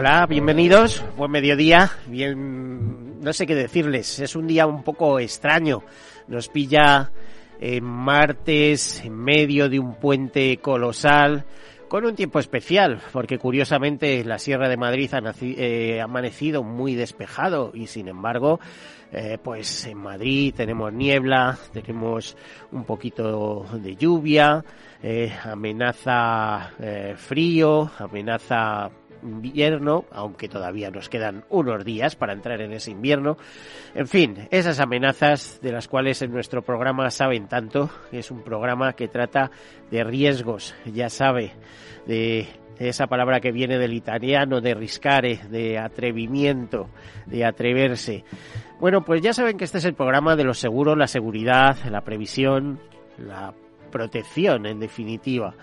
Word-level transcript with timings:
Hola, 0.00 0.24
bienvenidos, 0.24 1.04
buen 1.18 1.30
mediodía, 1.30 1.90
bien, 2.06 3.20
no 3.20 3.34
sé 3.34 3.46
qué 3.46 3.54
decirles, 3.54 4.18
es 4.18 4.34
un 4.34 4.46
día 4.46 4.66
un 4.66 4.82
poco 4.82 5.18
extraño, 5.18 5.82
nos 6.26 6.48
pilla 6.48 7.12
en 7.60 7.84
martes 7.84 9.04
en 9.04 9.14
medio 9.14 9.68
de 9.68 9.78
un 9.78 9.96
puente 9.96 10.56
colosal, 10.56 11.44
con 11.86 12.06
un 12.06 12.14
tiempo 12.14 12.38
especial, 12.38 12.98
porque 13.12 13.36
curiosamente 13.36 14.24
la 14.24 14.38
Sierra 14.38 14.70
de 14.70 14.78
Madrid 14.78 15.12
ha 15.12 15.34
eh, 15.42 16.00
amanecido 16.00 16.62
muy 16.62 16.94
despejado 16.94 17.70
y 17.74 17.86
sin 17.86 18.08
embargo, 18.08 18.58
eh, 19.12 19.36
pues 19.44 19.84
en 19.84 19.98
Madrid 19.98 20.54
tenemos 20.56 20.94
niebla, 20.94 21.58
tenemos 21.74 22.38
un 22.72 22.84
poquito 22.84 23.66
de 23.74 23.96
lluvia, 23.96 24.64
eh, 25.02 25.30
amenaza 25.44 26.70
frío, 27.18 27.90
amenaza 27.98 28.90
invierno, 29.22 30.04
aunque 30.10 30.48
todavía 30.48 30.90
nos 30.90 31.08
quedan 31.08 31.44
unos 31.48 31.84
días 31.84 32.16
para 32.16 32.32
entrar 32.32 32.60
en 32.60 32.72
ese 32.72 32.90
invierno. 32.90 33.36
En 33.94 34.06
fin, 34.06 34.48
esas 34.50 34.80
amenazas 34.80 35.60
de 35.62 35.72
las 35.72 35.88
cuales 35.88 36.22
en 36.22 36.32
nuestro 36.32 36.62
programa 36.62 37.10
saben 37.10 37.48
tanto, 37.48 37.90
es 38.12 38.30
un 38.30 38.42
programa 38.42 38.92
que 38.94 39.08
trata 39.08 39.50
de 39.90 40.04
riesgos, 40.04 40.74
ya 40.84 41.08
sabe, 41.08 41.52
de 42.06 42.48
esa 42.78 43.06
palabra 43.06 43.40
que 43.40 43.52
viene 43.52 43.78
del 43.78 43.92
italiano 43.92 44.60
de 44.60 44.74
riscare, 44.74 45.40
de 45.50 45.78
atrevimiento, 45.78 46.88
de 47.26 47.44
atreverse. 47.44 48.24
Bueno, 48.80 49.04
pues 49.04 49.20
ya 49.20 49.34
saben 49.34 49.58
que 49.58 49.64
este 49.64 49.78
es 49.78 49.84
el 49.84 49.94
programa 49.94 50.34
de 50.36 50.44
los 50.44 50.58
seguros, 50.58 50.96
la 50.96 51.06
seguridad, 51.06 51.76
la 51.90 52.00
previsión, 52.00 52.80
la 53.18 53.52
protección 53.90 54.66
en 54.66 54.80
definitiva 54.80 55.54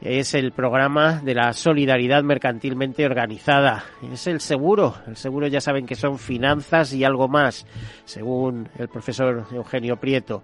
es 0.00 0.34
el 0.34 0.52
programa 0.52 1.20
de 1.22 1.34
la 1.34 1.52
solidaridad 1.52 2.22
mercantilmente 2.22 3.04
organizada. 3.04 3.84
Es 4.12 4.26
el 4.26 4.40
seguro. 4.40 4.94
El 5.06 5.16
seguro 5.16 5.46
ya 5.46 5.60
saben 5.60 5.84
que 5.84 5.94
son 5.94 6.18
finanzas 6.18 6.94
y 6.94 7.04
algo 7.04 7.28
más, 7.28 7.66
según 8.04 8.68
el 8.78 8.88
profesor 8.88 9.46
Eugenio 9.52 9.96
Prieto. 9.96 10.42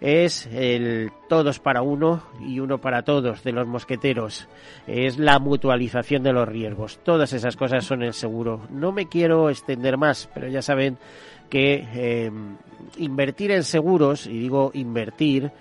Es 0.00 0.46
el 0.46 1.10
todos 1.28 1.60
para 1.60 1.82
uno 1.82 2.22
y 2.40 2.58
uno 2.58 2.78
para 2.78 3.02
todos 3.02 3.44
de 3.44 3.52
los 3.52 3.66
mosqueteros. 3.66 4.48
Es 4.86 5.18
la 5.18 5.38
mutualización 5.38 6.22
de 6.22 6.32
los 6.32 6.48
riesgos. 6.48 6.98
Todas 7.04 7.32
esas 7.32 7.56
cosas 7.56 7.84
son 7.84 8.02
el 8.02 8.12
seguro. 8.12 8.62
No 8.70 8.90
me 8.90 9.06
quiero 9.06 9.50
extender 9.50 9.96
más, 9.96 10.28
pero 10.34 10.48
ya 10.48 10.62
saben 10.62 10.98
que 11.48 11.86
eh, 11.94 12.30
invertir 12.98 13.52
en 13.52 13.62
seguros, 13.62 14.26
y 14.26 14.38
digo 14.38 14.72
invertir, 14.74 15.52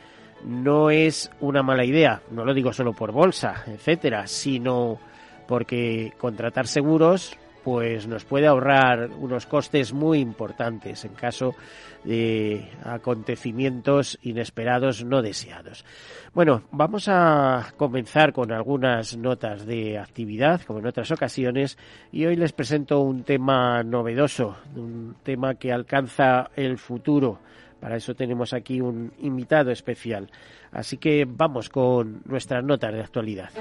no 0.43 0.89
es 0.89 1.31
una 1.39 1.63
mala 1.63 1.85
idea, 1.85 2.21
no 2.31 2.45
lo 2.45 2.53
digo 2.53 2.73
solo 2.73 2.93
por 2.93 3.11
bolsa, 3.11 3.63
etcétera, 3.67 4.27
sino 4.27 4.99
porque 5.47 6.13
contratar 6.17 6.67
seguros 6.67 7.37
pues 7.65 8.07
nos 8.07 8.23
puede 8.25 8.45
ahorrar 8.45 9.09
unos 9.19 9.47
costes 9.47 9.91
muy 9.91 10.19
importantes 10.19 11.03
en 11.03 11.15
caso 11.15 11.55
de 12.03 12.69
acontecimientos 12.83 14.19
inesperados 14.21 15.03
no 15.03 15.23
deseados. 15.23 15.83
Bueno, 16.31 16.61
vamos 16.69 17.07
a 17.07 17.73
comenzar 17.75 18.33
con 18.33 18.51
algunas 18.51 19.17
notas 19.17 19.65
de 19.65 19.97
actividad, 19.97 20.61
como 20.61 20.77
en 20.77 20.85
otras 20.85 21.09
ocasiones, 21.09 21.79
y 22.11 22.27
hoy 22.27 22.35
les 22.35 22.53
presento 22.53 22.99
un 22.99 23.23
tema 23.23 23.81
novedoso, 23.81 24.57
un 24.75 25.15
tema 25.23 25.55
que 25.55 25.73
alcanza 25.73 26.51
el 26.55 26.77
futuro 26.77 27.39
para 27.85 27.97
eso 27.97 28.15
tenemos 28.15 28.51
aquí 28.51 28.81
un 28.81 29.13
invitado 29.19 29.69
especial. 29.69 30.27
Así 30.71 30.97
que 30.97 31.23
vamos 31.29 31.69
con 31.69 32.23
nuestras 32.25 32.63
notas 32.63 32.91
de 32.91 32.99
actualidad. 32.99 33.51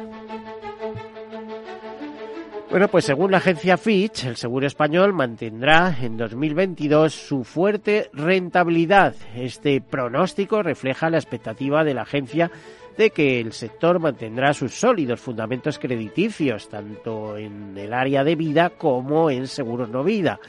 Bueno, 2.70 2.88
pues 2.88 3.04
según 3.04 3.32
la 3.32 3.36
agencia 3.36 3.76
Fitch, 3.76 4.24
el 4.24 4.36
seguro 4.36 4.66
español 4.66 5.12
mantendrá 5.12 5.94
en 6.00 6.16
2022 6.16 7.12
su 7.12 7.44
fuerte 7.44 8.08
rentabilidad. 8.14 9.14
Este 9.36 9.82
pronóstico 9.82 10.62
refleja 10.62 11.10
la 11.10 11.18
expectativa 11.18 11.84
de 11.84 11.92
la 11.92 12.02
agencia 12.02 12.50
de 12.96 13.10
que 13.10 13.40
el 13.40 13.52
sector 13.52 13.98
mantendrá 13.98 14.54
sus 14.54 14.72
sólidos 14.72 15.20
fundamentos 15.20 15.78
crediticios, 15.78 16.70
tanto 16.70 17.36
en 17.36 17.76
el 17.76 17.92
área 17.92 18.24
de 18.24 18.36
vida 18.36 18.70
como 18.70 19.28
en 19.28 19.48
seguros 19.48 19.90
no 19.90 20.02
vida. 20.02 20.40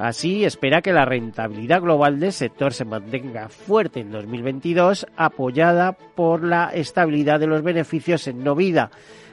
Así, 0.00 0.46
espera 0.46 0.80
que 0.80 0.94
la 0.94 1.04
rentabilidad 1.04 1.82
global 1.82 2.18
del 2.18 2.32
sector 2.32 2.72
se 2.72 2.86
mantenga 2.86 3.50
fuerte 3.50 4.00
en 4.00 4.10
2022, 4.10 5.06
apoyada 5.14 5.92
por 5.92 6.42
la 6.42 6.70
estabilidad 6.72 7.38
de 7.38 7.46
los 7.46 7.62
beneficios 7.62 8.26
en 8.26 8.42
no 8.42 8.54
vida, 8.54 8.90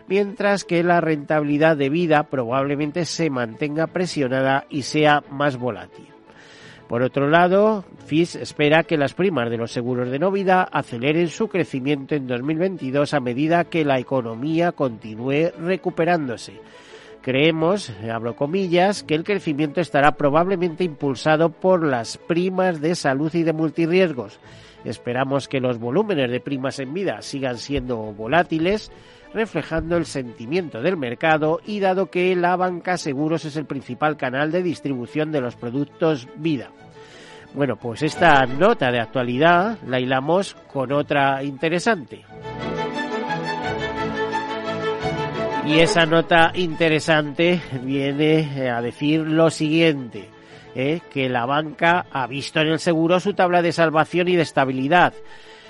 mientras 0.09 0.65
que 0.65 0.83
la 0.83 0.99
rentabilidad 0.99 1.77
de 1.77 1.87
vida 1.87 2.23
probablemente 2.23 3.05
se 3.05 3.29
mantenga 3.29 3.87
presionada 3.87 4.65
y 4.69 4.81
sea 4.81 5.23
más 5.31 5.55
volátil. 5.55 6.07
Por 6.89 7.01
otro 7.01 7.29
lado, 7.29 7.85
FIS 8.05 8.35
espera 8.35 8.83
que 8.83 8.97
las 8.97 9.13
primas 9.13 9.49
de 9.49 9.55
los 9.55 9.71
seguros 9.71 10.11
de 10.11 10.19
no 10.19 10.31
vida 10.31 10.63
aceleren 10.63 11.29
su 11.29 11.47
crecimiento 11.47 12.13
en 12.13 12.27
2022 12.27 13.13
a 13.13 13.21
medida 13.21 13.63
que 13.63 13.85
la 13.85 13.99
economía 13.99 14.73
continúe 14.73 15.49
recuperándose. 15.57 16.59
Creemos, 17.27 17.91
abro 18.09 18.37
comillas, 18.37 19.03
que 19.03 19.13
el 19.13 19.25
crecimiento 19.25 19.81
estará 19.81 20.13
probablemente 20.13 20.85
impulsado 20.85 21.49
por 21.49 21.85
las 21.85 22.17
primas 22.17 22.79
de 22.79 22.95
salud 22.95 23.35
y 23.35 23.43
de 23.43 23.51
multirriesgos. 23.51 24.39
Esperamos 24.85 25.49
que 25.49 25.59
los 25.59 25.77
volúmenes 25.77 26.31
de 26.31 26.39
primas 26.39 26.79
en 26.79 26.93
vida 26.93 27.21
sigan 27.21 27.57
siendo 27.57 27.97
volátiles, 27.97 28.93
reflejando 29.33 29.97
el 29.97 30.05
sentimiento 30.05 30.81
del 30.81 30.95
mercado 30.95 31.59
y 31.65 31.81
dado 31.81 32.09
que 32.09 32.33
la 32.33 32.55
banca 32.55 32.97
seguros 32.97 33.43
es 33.43 33.57
el 33.57 33.65
principal 33.65 34.15
canal 34.15 34.49
de 34.49 34.63
distribución 34.63 35.33
de 35.33 35.41
los 35.41 35.57
productos 35.57 36.29
vida. 36.37 36.71
Bueno, 37.53 37.75
pues 37.75 38.03
esta 38.03 38.45
nota 38.45 38.89
de 38.89 39.01
actualidad 39.01 39.79
la 39.85 39.99
hilamos 39.99 40.55
con 40.71 40.93
otra 40.93 41.43
interesante. 41.43 42.23
Y 45.67 45.81
esa 45.81 46.05
nota 46.05 46.53
interesante 46.55 47.61
viene 47.83 48.39
eh, 48.55 48.69
a 48.69 48.81
decir 48.81 49.19
lo 49.19 49.49
siguiente, 49.49 50.29
eh, 50.73 51.01
que 51.11 51.27
la 51.27 51.45
banca 51.45 52.05
ha 52.09 52.25
visto 52.25 52.61
en 52.61 52.67
el 52.67 52.79
seguro 52.79 53.19
su 53.19 53.33
tabla 53.33 53.61
de 53.61 53.73
salvación 53.73 54.29
y 54.29 54.37
de 54.37 54.43
estabilidad. 54.43 55.13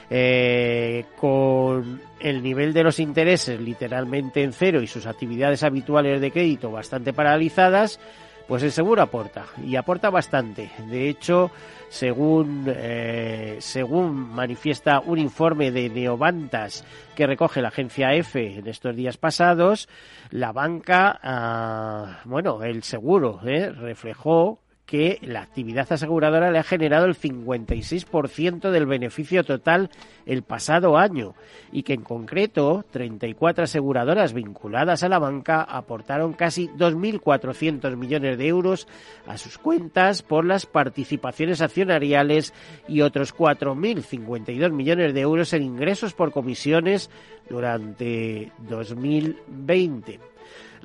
Eh, 0.10 1.06
con 1.18 2.00
el 2.20 2.44
nivel 2.44 2.74
de 2.74 2.84
los 2.84 3.00
intereses 3.00 3.60
literalmente 3.60 4.44
en 4.44 4.54
cero 4.54 4.82
y 4.82 4.88
sus 4.88 5.08
actividades 5.08 5.64
habituales 5.64 6.22
de 6.22 6.32
crédito 6.32 6.72
bastante 6.72 7.12
paralizadas, 7.12 8.00
pues 8.48 8.64
el 8.64 8.72
seguro 8.72 9.02
aporta 9.02 9.46
y 9.64 9.76
aporta 9.76 10.10
bastante. 10.10 10.72
De 10.90 11.10
hecho, 11.10 11.52
según, 11.90 12.66
eh, 12.68 13.58
según 13.60 14.14
manifiesta 14.34 15.00
un 15.00 15.20
informe 15.20 15.72
de 15.72 15.90
Neovantas 15.90 16.86
que 17.16 17.28
recoge 17.28 17.62
la 17.62 17.70
agencia 17.70 18.14
EFE 18.14 18.60
en 18.60 18.68
estos 18.68 18.96
días 18.96 19.18
pasados, 19.18 19.90
la 20.32 20.52
banca, 20.52 21.20
ah, 21.22 22.20
bueno, 22.26 22.64
el 22.64 22.84
seguro 22.84 23.40
eh, 23.46 23.70
reflejó 23.70 24.60
que 24.88 25.20
la 25.22 25.42
actividad 25.42 25.92
aseguradora 25.92 26.50
le 26.50 26.60
ha 26.60 26.64
generado 26.64 27.06
el 27.06 27.16
56% 27.16 28.72
del 28.72 28.86
beneficio 28.86 29.44
total 29.44 29.90
el 30.26 30.44
pasado 30.44 30.98
año 30.98 31.36
y 31.74 31.84
que 31.84 31.94
en 31.94 32.04
concreto 32.04 32.86
34 32.92 33.66
aseguradoras 33.66 34.32
vinculadas 34.32 35.04
a 35.04 35.10
la 35.10 35.20
banca 35.20 35.62
aportaron 35.62 36.32
casi 36.32 36.70
2.400 36.70 37.98
millones 37.98 38.38
de 38.38 38.48
euros 38.48 38.88
a 39.28 39.38
sus 39.38 39.58
cuentas 39.58 40.24
por 40.24 40.46
las 40.46 40.66
participaciones 40.66 41.62
accionariales 41.62 42.54
y 42.88 43.02
otros 43.02 43.36
4.052 43.36 44.72
millones 44.72 45.14
de 45.14 45.20
euros 45.20 45.52
en 45.52 45.64
ingresos 45.64 46.14
por 46.14 46.32
comisiones 46.32 47.10
durante 47.50 48.54
2020. 48.70 50.37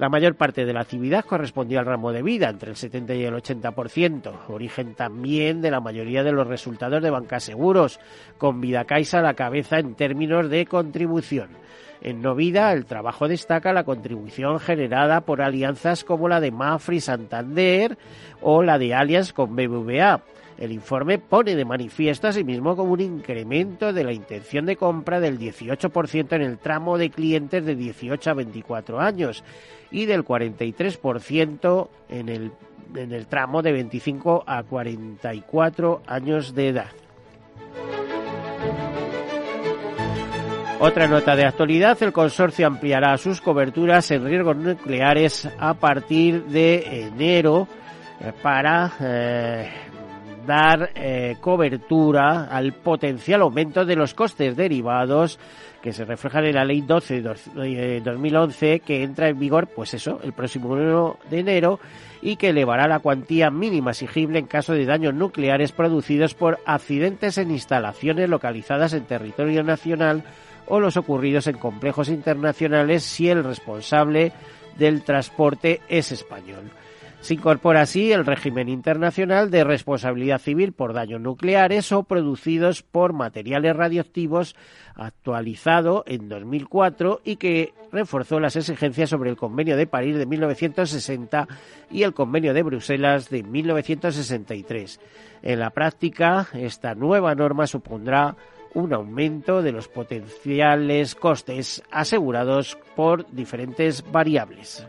La 0.02 0.08
mayor 0.08 0.34
parte 0.34 0.64
de 0.64 0.72
la 0.72 0.80
actividad 0.80 1.24
correspondía 1.24 1.78
al 1.78 1.86
ramo 1.86 2.10
de 2.10 2.24
vida, 2.24 2.48
entre 2.48 2.70
el 2.70 2.76
70 2.76 3.14
y 3.14 3.22
el 3.22 3.34
80%, 3.34 4.32
origen 4.48 4.96
también 4.96 5.62
de 5.62 5.70
la 5.70 5.78
mayoría 5.78 6.24
de 6.24 6.32
los 6.32 6.48
resultados 6.48 7.00
de 7.04 7.10
Banca 7.10 7.38
Seguros, 7.38 8.00
con 8.36 8.60
Vida 8.60 8.84
Caixa 8.84 9.20
a 9.20 9.22
la 9.22 9.34
cabeza 9.34 9.78
en 9.78 9.94
términos 9.94 10.50
de 10.50 10.66
contribución. 10.66 11.50
En 12.00 12.20
Novida, 12.20 12.72
el 12.72 12.84
trabajo 12.84 13.28
destaca 13.28 13.72
la 13.72 13.84
contribución 13.84 14.58
generada 14.58 15.20
por 15.20 15.40
alianzas 15.40 16.02
como 16.02 16.28
la 16.28 16.40
de 16.40 16.50
Mafri 16.50 17.00
Santander 17.00 17.96
o 18.40 18.64
la 18.64 18.78
de 18.78 18.94
Allianz 18.94 19.32
con 19.32 19.54
BBVA. 19.54 20.20
El 20.62 20.70
informe 20.70 21.18
pone 21.18 21.56
de 21.56 21.64
manifiesto 21.64 22.28
asimismo 22.28 22.76
como 22.76 22.92
un 22.92 23.00
incremento 23.00 23.92
de 23.92 24.04
la 24.04 24.12
intención 24.12 24.64
de 24.64 24.76
compra 24.76 25.18
del 25.18 25.36
18% 25.36 26.36
en 26.36 26.42
el 26.42 26.58
tramo 26.58 26.98
de 26.98 27.10
clientes 27.10 27.64
de 27.64 27.74
18 27.74 28.30
a 28.30 28.34
24 28.34 29.00
años 29.00 29.42
y 29.90 30.06
del 30.06 30.24
43% 30.24 31.88
en 32.10 32.28
el, 32.28 32.52
en 32.94 33.12
el 33.12 33.26
tramo 33.26 33.60
de 33.60 33.72
25 33.72 34.44
a 34.46 34.62
44 34.62 36.02
años 36.06 36.54
de 36.54 36.68
edad. 36.68 36.92
Otra 40.78 41.08
nota 41.08 41.34
de 41.34 41.44
actualidad, 41.44 42.00
el 42.04 42.12
consorcio 42.12 42.68
ampliará 42.68 43.18
sus 43.18 43.40
coberturas 43.40 44.08
en 44.12 44.24
riesgos 44.24 44.56
nucleares 44.56 45.48
a 45.58 45.74
partir 45.74 46.44
de 46.44 47.08
enero 47.08 47.66
eh, 48.20 48.32
para 48.40 48.92
eh, 49.00 49.68
dar 50.46 50.90
eh, 50.94 51.36
cobertura 51.40 52.44
al 52.44 52.72
potencial 52.72 53.42
aumento 53.42 53.84
de 53.84 53.96
los 53.96 54.14
costes 54.14 54.56
derivados 54.56 55.38
que 55.82 55.92
se 55.92 56.04
reflejan 56.04 56.44
en 56.44 56.54
la 56.54 56.64
ley 56.64 56.80
12 56.80 57.22
de 57.22 58.00
2011 58.00 58.80
que 58.80 59.02
entra 59.02 59.28
en 59.28 59.38
vigor, 59.38 59.66
pues 59.66 59.94
eso, 59.94 60.20
el 60.22 60.32
próximo 60.32 60.70
1 60.70 61.18
de 61.28 61.38
enero 61.38 61.80
y 62.22 62.36
que 62.36 62.50
elevará 62.50 62.86
la 62.86 63.00
cuantía 63.00 63.50
mínima 63.50 63.90
exigible 63.90 64.38
en 64.38 64.46
caso 64.46 64.74
de 64.74 64.86
daños 64.86 65.14
nucleares 65.14 65.72
producidos 65.72 66.34
por 66.34 66.60
accidentes 66.66 67.36
en 67.38 67.50
instalaciones 67.50 68.28
localizadas 68.28 68.92
en 68.92 69.04
territorio 69.04 69.64
nacional 69.64 70.22
o 70.66 70.78
los 70.78 70.96
ocurridos 70.96 71.48
en 71.48 71.58
complejos 71.58 72.08
internacionales 72.08 73.02
si 73.02 73.28
el 73.28 73.42
responsable 73.42 74.32
del 74.78 75.02
transporte 75.02 75.80
es 75.88 76.12
español. 76.12 76.70
Se 77.22 77.34
incorpora 77.34 77.82
así 77.82 78.10
el 78.10 78.26
régimen 78.26 78.68
internacional 78.68 79.48
de 79.48 79.62
responsabilidad 79.62 80.40
civil 80.40 80.72
por 80.72 80.92
daños 80.92 81.20
nucleares 81.20 81.92
o 81.92 82.02
producidos 82.02 82.82
por 82.82 83.12
materiales 83.12 83.76
radioactivos 83.76 84.56
actualizado 84.96 86.02
en 86.08 86.28
2004 86.28 87.20
y 87.24 87.36
que 87.36 87.74
reforzó 87.92 88.40
las 88.40 88.56
exigencias 88.56 89.10
sobre 89.10 89.30
el 89.30 89.36
Convenio 89.36 89.76
de 89.76 89.86
París 89.86 90.16
de 90.16 90.26
1960 90.26 91.46
y 91.92 92.02
el 92.02 92.12
Convenio 92.12 92.54
de 92.54 92.64
Bruselas 92.64 93.30
de 93.30 93.44
1963. 93.44 94.98
En 95.42 95.60
la 95.60 95.70
práctica, 95.70 96.48
esta 96.54 96.96
nueva 96.96 97.36
norma 97.36 97.68
supondrá 97.68 98.34
un 98.74 98.92
aumento 98.92 99.62
de 99.62 99.70
los 99.70 99.86
potenciales 99.86 101.14
costes 101.14 101.84
asegurados 101.92 102.76
por 102.96 103.30
diferentes 103.30 104.04
variables. 104.10 104.84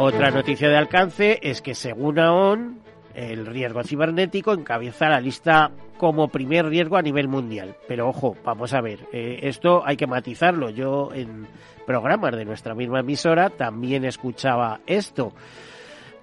Otra 0.00 0.30
noticia 0.30 0.68
de 0.68 0.76
alcance 0.76 1.40
es 1.42 1.60
que 1.60 1.74
según 1.74 2.20
AON, 2.20 2.78
el 3.16 3.44
riesgo 3.46 3.82
cibernético 3.82 4.52
encabeza 4.52 5.08
la 5.08 5.20
lista 5.20 5.72
como 5.96 6.28
primer 6.28 6.66
riesgo 6.66 6.96
a 6.96 7.02
nivel 7.02 7.26
mundial. 7.26 7.74
Pero 7.88 8.08
ojo, 8.08 8.36
vamos 8.44 8.72
a 8.74 8.80
ver, 8.80 9.00
eh, 9.12 9.40
esto 9.42 9.82
hay 9.84 9.96
que 9.96 10.06
matizarlo. 10.06 10.70
Yo 10.70 11.10
en 11.12 11.48
programas 11.84 12.36
de 12.36 12.44
nuestra 12.44 12.76
misma 12.76 13.00
emisora 13.00 13.50
también 13.50 14.04
escuchaba 14.04 14.78
esto. 14.86 15.32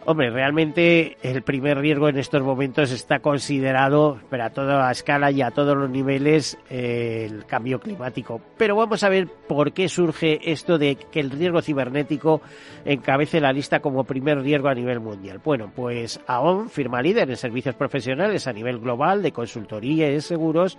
Hombre, 0.07 0.29
realmente 0.29 1.17
el 1.23 1.41
primer 1.41 1.79
riesgo 1.79 2.07
en 2.07 2.19
estos 2.19 2.43
momentos 2.43 2.91
está 2.91 3.21
considerado, 3.21 4.19
pero 4.29 4.43
a 4.43 4.51
toda 4.51 4.91
escala 4.91 5.31
y 5.31 5.41
a 5.41 5.49
todos 5.49 5.75
los 5.75 5.89
niveles, 5.89 6.59
eh, 6.69 7.27
el 7.27 7.43
cambio 7.47 7.79
climático. 7.79 8.39
Pero 8.55 8.75
vamos 8.75 9.03
a 9.03 9.09
ver 9.09 9.27
por 9.47 9.73
qué 9.73 9.89
surge 9.89 10.51
esto 10.51 10.77
de 10.77 10.95
que 10.95 11.19
el 11.19 11.31
riesgo 11.31 11.59
cibernético 11.59 12.43
encabece 12.85 13.41
la 13.41 13.51
lista 13.51 13.79
como 13.79 14.03
primer 14.03 14.43
riesgo 14.43 14.67
a 14.67 14.75
nivel 14.75 14.99
mundial. 14.99 15.41
Bueno, 15.43 15.71
pues 15.75 16.19
AON 16.27 16.69
firma 16.69 17.01
líder 17.01 17.27
en 17.31 17.35
servicios 17.35 17.73
profesionales 17.73 18.45
a 18.45 18.53
nivel 18.53 18.77
global 18.77 19.23
de 19.23 19.31
consultoría 19.31 20.07
y 20.07 20.13
de 20.13 20.21
seguros, 20.21 20.77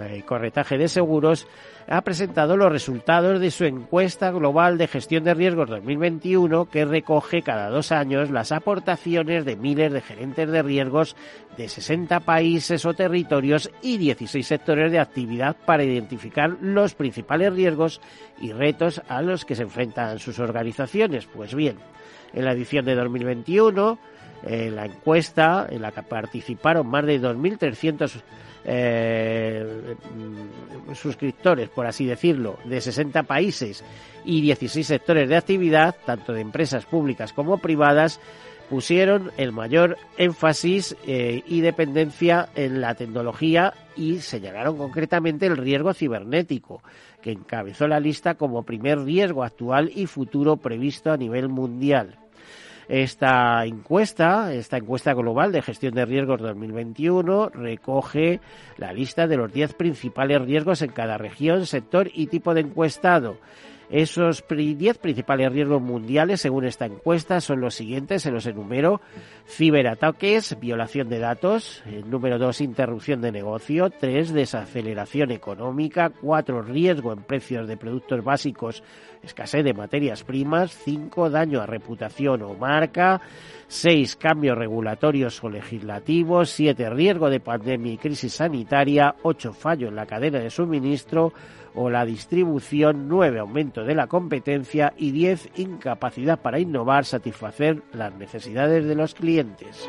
eh, 0.00 0.22
corretaje 0.24 0.78
de 0.78 0.88
seguros, 0.88 1.46
ha 1.88 2.00
presentado 2.02 2.56
los 2.56 2.72
resultados 2.72 3.40
de 3.40 3.50
su 3.50 3.64
encuesta 3.64 4.30
global 4.30 4.78
de 4.78 4.88
gestión 4.88 5.24
de 5.24 5.34
riesgos 5.34 5.68
2021 5.68 6.66
que 6.66 6.84
recoge 6.84 7.42
cada 7.42 7.68
dos 7.68 7.92
años 7.92 8.30
las 8.30 8.52
aportaciones 8.52 9.44
de 9.44 9.56
miles 9.56 9.92
de 9.92 10.00
gerentes 10.00 10.50
de 10.50 10.62
riesgos 10.62 11.16
de 11.56 11.68
60 11.68 12.20
países 12.20 12.84
o 12.86 12.94
territorios 12.94 13.70
y 13.82 13.98
16 13.98 14.46
sectores 14.46 14.92
de 14.92 14.98
actividad 14.98 15.56
para 15.64 15.84
identificar 15.84 16.56
los 16.60 16.94
principales 16.94 17.52
riesgos 17.52 18.00
y 18.40 18.52
retos 18.52 19.02
a 19.08 19.22
los 19.22 19.44
que 19.44 19.54
se 19.54 19.62
enfrentan 19.62 20.18
sus 20.18 20.38
organizaciones. 20.38 21.26
Pues 21.26 21.54
bien, 21.54 21.76
en 22.32 22.44
la 22.44 22.52
edición 22.52 22.84
de 22.84 22.94
2021, 22.94 23.98
en 24.46 24.76
la 24.76 24.86
encuesta 24.86 25.66
en 25.70 25.82
la 25.82 25.92
que 25.92 26.02
participaron 26.02 26.86
más 26.86 27.04
de 27.06 27.20
2.300 27.20 28.22
eh, 28.66 29.96
suscriptores, 30.94 31.68
por 31.68 31.86
así 31.86 32.06
decirlo, 32.06 32.58
de 32.64 32.80
60 32.80 33.24
países 33.24 33.84
y 34.24 34.40
16 34.40 34.86
sectores 34.86 35.28
de 35.28 35.36
actividad, 35.36 35.94
tanto 36.06 36.32
de 36.32 36.40
empresas 36.40 36.86
públicas 36.86 37.32
como 37.32 37.58
privadas, 37.58 38.20
pusieron 38.70 39.30
el 39.36 39.52
mayor 39.52 39.98
énfasis 40.16 40.96
eh, 41.06 41.42
y 41.46 41.60
dependencia 41.60 42.48
en 42.54 42.80
la 42.80 42.94
tecnología 42.94 43.74
y 43.96 44.20
señalaron 44.20 44.78
concretamente 44.78 45.46
el 45.46 45.56
riesgo 45.56 45.92
cibernético, 45.92 46.82
que 47.22 47.32
encabezó 47.32 47.86
la 47.86 48.00
lista 48.00 48.34
como 48.34 48.62
primer 48.62 49.00
riesgo 49.00 49.44
actual 49.44 49.90
y 49.94 50.06
futuro 50.06 50.56
previsto 50.56 51.12
a 51.12 51.16
nivel 51.16 51.48
mundial. 51.48 52.23
Esta 52.88 53.64
encuesta, 53.64 54.52
esta 54.52 54.76
encuesta 54.76 55.14
global 55.14 55.52
de 55.52 55.62
gestión 55.62 55.94
de 55.94 56.04
riesgos 56.04 56.40
2021, 56.40 57.48
recoge 57.50 58.40
la 58.76 58.92
lista 58.92 59.26
de 59.26 59.36
los 59.36 59.52
10 59.52 59.74
principales 59.74 60.42
riesgos 60.42 60.82
en 60.82 60.90
cada 60.90 61.18
región, 61.18 61.66
sector 61.66 62.10
y 62.12 62.26
tipo 62.26 62.54
de 62.54 62.60
encuestado. 62.60 63.38
Esos 63.94 64.44
10 64.48 64.98
principales 64.98 65.52
riesgos 65.52 65.80
mundiales, 65.80 66.40
según 66.40 66.64
esta 66.64 66.84
encuesta, 66.84 67.40
son 67.40 67.60
los 67.60 67.76
siguientes, 67.76 68.22
se 68.22 68.32
los 68.32 68.44
enumero. 68.44 69.00
Ciberataques, 69.46 70.58
violación 70.58 71.08
de 71.08 71.20
datos. 71.20 71.80
número 72.04 72.36
2, 72.36 72.60
interrupción 72.62 73.20
de 73.20 73.30
negocio. 73.30 73.90
3, 73.90 74.32
desaceleración 74.32 75.30
económica. 75.30 76.10
4, 76.10 76.62
riesgo 76.62 77.12
en 77.12 77.22
precios 77.22 77.68
de 77.68 77.76
productos 77.76 78.24
básicos, 78.24 78.82
escasez 79.22 79.62
de 79.62 79.74
materias 79.74 80.24
primas. 80.24 80.72
5, 80.72 81.30
daño 81.30 81.60
a 81.60 81.66
reputación 81.66 82.42
o 82.42 82.54
marca. 82.54 83.20
6. 83.68 84.16
Cambios 84.16 84.58
regulatorios 84.58 85.42
o 85.44 85.48
legislativos. 85.48 86.50
7. 86.50 86.90
Riesgo 86.90 87.30
de 87.30 87.38
pandemia 87.38 87.92
y 87.92 87.98
crisis 87.98 88.32
sanitaria. 88.32 89.14
8. 89.22 89.52
Fallo 89.52 89.86
en 89.86 89.94
la 89.94 90.06
cadena 90.06 90.40
de 90.40 90.50
suministro 90.50 91.32
o 91.74 91.90
la 91.90 92.04
distribución, 92.04 93.08
9 93.08 93.38
aumento 93.38 93.84
de 93.84 93.94
la 93.94 94.06
competencia 94.06 94.92
y 94.96 95.10
10 95.10 95.50
incapacidad 95.56 96.38
para 96.40 96.58
innovar, 96.58 97.04
satisfacer 97.04 97.82
las 97.92 98.14
necesidades 98.14 98.84
de 98.84 98.94
los 98.94 99.14
clientes. 99.14 99.88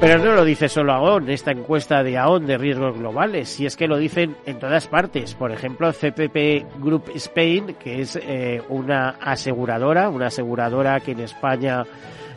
Pero 0.00 0.22
no 0.22 0.32
lo 0.32 0.44
dice 0.44 0.68
solo 0.68 0.92
AON, 0.92 1.28
esta 1.28 1.50
encuesta 1.50 2.04
de 2.04 2.16
AON 2.16 2.46
de 2.46 2.56
riesgos 2.56 2.96
globales, 2.96 3.48
si 3.48 3.66
es 3.66 3.76
que 3.76 3.88
lo 3.88 3.96
dicen 3.96 4.36
en 4.46 4.60
todas 4.60 4.86
partes. 4.86 5.34
Por 5.34 5.50
ejemplo, 5.50 5.92
CPP 5.92 6.78
Group 6.78 7.10
Spain, 7.16 7.74
que 7.74 8.02
es 8.02 8.14
eh, 8.14 8.62
una 8.68 9.16
aseguradora, 9.20 10.08
una 10.08 10.28
aseguradora 10.28 11.00
que 11.00 11.12
en 11.12 11.20
España 11.20 11.84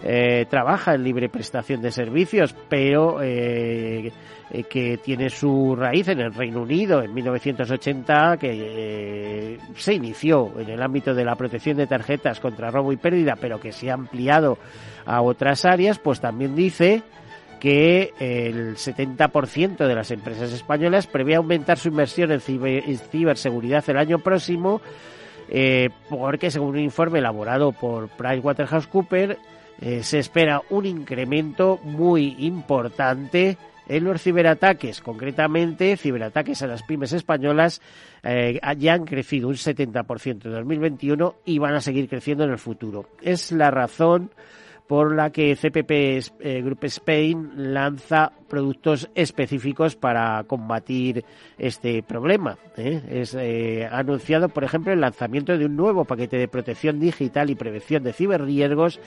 eh, 0.03 0.47
trabaja 0.49 0.95
en 0.95 1.03
libre 1.03 1.29
prestación 1.29 1.79
de 1.81 1.91
servicios, 1.91 2.55
pero 2.67 3.21
eh, 3.21 4.11
eh, 4.49 4.63
que 4.63 4.97
tiene 4.97 5.29
su 5.29 5.75
raíz 5.75 6.07
en 6.07 6.21
el 6.21 6.33
Reino 6.33 6.63
Unido 6.63 7.03
en 7.03 7.13
1980, 7.13 8.37
que 8.37 9.59
se 9.75 9.93
inició 9.93 10.59
en 10.59 10.69
el 10.69 10.81
ámbito 10.81 11.13
de 11.13 11.23
la 11.23 11.35
protección 11.35 11.77
de 11.77 11.85
tarjetas 11.85 12.39
contra 12.39 12.71
robo 12.71 12.91
y 12.91 12.97
pérdida, 12.97 13.35
pero 13.39 13.59
que 13.59 13.71
se 13.71 13.91
ha 13.91 13.93
ampliado 13.93 14.57
a 15.05 15.21
otras 15.21 15.65
áreas, 15.65 15.99
pues 15.99 16.19
también 16.19 16.55
dice 16.55 17.03
que 17.59 18.11
el 18.19 18.77
70% 18.77 19.85
de 19.85 19.93
las 19.93 20.09
empresas 20.09 20.51
españolas 20.51 21.05
prevé 21.05 21.35
aumentar 21.35 21.77
su 21.77 21.89
inversión 21.89 22.31
en, 22.31 22.41
ciberseguridad 22.41 23.87
el 23.87 23.97
año 23.97 24.17
próximo, 24.17 24.81
porque 26.09 26.49
según 26.49 26.69
un 26.69 26.79
informe 26.79 27.19
elaborado 27.19 27.71
por 27.71 28.09
PricewaterhouseCoopers, 28.09 29.37
eh, 29.81 30.03
se 30.03 30.19
espera 30.19 30.61
un 30.69 30.85
incremento 30.85 31.79
muy 31.83 32.35
importante 32.39 33.57
En 33.87 34.05
los 34.05 34.21
ciberataques, 34.21 35.01
concretamente 35.01 35.97
ciberataques 35.97 36.61
a 36.61 36.67
las 36.67 36.81
pymes 36.83 37.11
españolas, 37.11 37.81
eh, 38.23 38.57
ya 38.77 38.93
han 38.93 39.03
crecido 39.03 39.49
un 39.49 39.55
70% 39.55 40.45
en 40.45 40.51
2021 40.51 41.35
y 41.43 41.59
van 41.59 41.73
a 41.73 41.81
seguir 41.81 42.07
creciendo 42.07 42.45
en 42.45 42.51
el 42.51 42.57
futuro. 42.57 43.09
Es 43.21 43.51
la 43.51 43.69
razón 43.69 44.31
por 44.91 45.15
la 45.15 45.29
que 45.29 45.55
CPP 45.55 45.91
eh, 46.41 46.61
Group 46.61 46.83
Spain 46.83 47.51
lanza 47.55 48.33
productos 48.49 49.09
específicos 49.15 49.95
para 49.95 50.43
combatir 50.43 51.23
este 51.57 52.03
problema. 52.03 52.57
¿eh? 52.75 53.01
Es 53.09 53.33
eh, 53.39 53.87
anunciado, 53.89 54.49
por 54.49 54.65
ejemplo, 54.65 54.91
el 54.91 54.99
lanzamiento 54.99 55.57
de 55.57 55.65
un 55.65 55.77
nuevo 55.77 56.03
paquete 56.03 56.35
de 56.35 56.49
protección 56.49 56.99
digital 56.99 57.49
y 57.49 57.55
prevención 57.55 58.03
de 58.03 58.11
ciberriesgos 58.11 58.99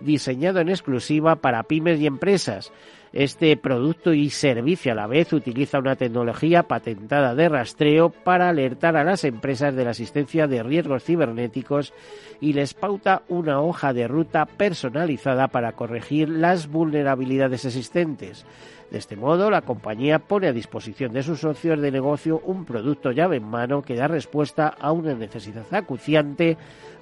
diseñado 0.00 0.60
en 0.60 0.68
exclusiva 0.68 1.36
para 1.36 1.62
pymes 1.64 2.00
y 2.00 2.06
empresas. 2.06 2.72
Este 3.12 3.56
producto 3.56 4.12
y 4.12 4.28
servicio 4.28 4.92
a 4.92 4.94
la 4.94 5.06
vez 5.06 5.32
utiliza 5.32 5.78
una 5.78 5.96
tecnología 5.96 6.64
patentada 6.64 7.34
de 7.34 7.48
rastreo 7.48 8.10
para 8.10 8.50
alertar 8.50 8.96
a 8.96 9.04
las 9.04 9.24
empresas 9.24 9.74
de 9.74 9.84
la 9.84 9.92
existencia 9.92 10.46
de 10.46 10.62
riesgos 10.62 11.04
cibernéticos 11.04 11.94
y 12.40 12.52
les 12.52 12.74
pauta 12.74 13.22
una 13.28 13.60
hoja 13.60 13.94
de 13.94 14.06
ruta 14.06 14.44
personalizada 14.44 15.48
para 15.48 15.72
corregir 15.72 16.28
las 16.28 16.68
vulnerabilidades 16.68 17.64
existentes. 17.64 18.44
De 18.90 18.98
este 18.98 19.16
modo, 19.16 19.50
la 19.50 19.62
compañía 19.62 20.18
pone 20.18 20.48
a 20.48 20.52
disposición 20.52 21.12
de 21.12 21.22
sus 21.22 21.40
socios 21.40 21.80
de 21.80 21.90
negocio 21.90 22.42
un 22.44 22.64
producto 22.64 23.12
llave 23.12 23.38
en 23.38 23.44
mano 23.44 23.82
que 23.82 23.96
da 23.96 24.08
respuesta 24.08 24.68
a 24.68 24.92
una 24.92 25.14
necesidad 25.14 25.64
acuciante 25.72 26.58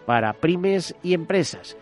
para 0.06 0.32
pymes 0.34 0.94
y 1.02 1.14
empresas 1.14 1.76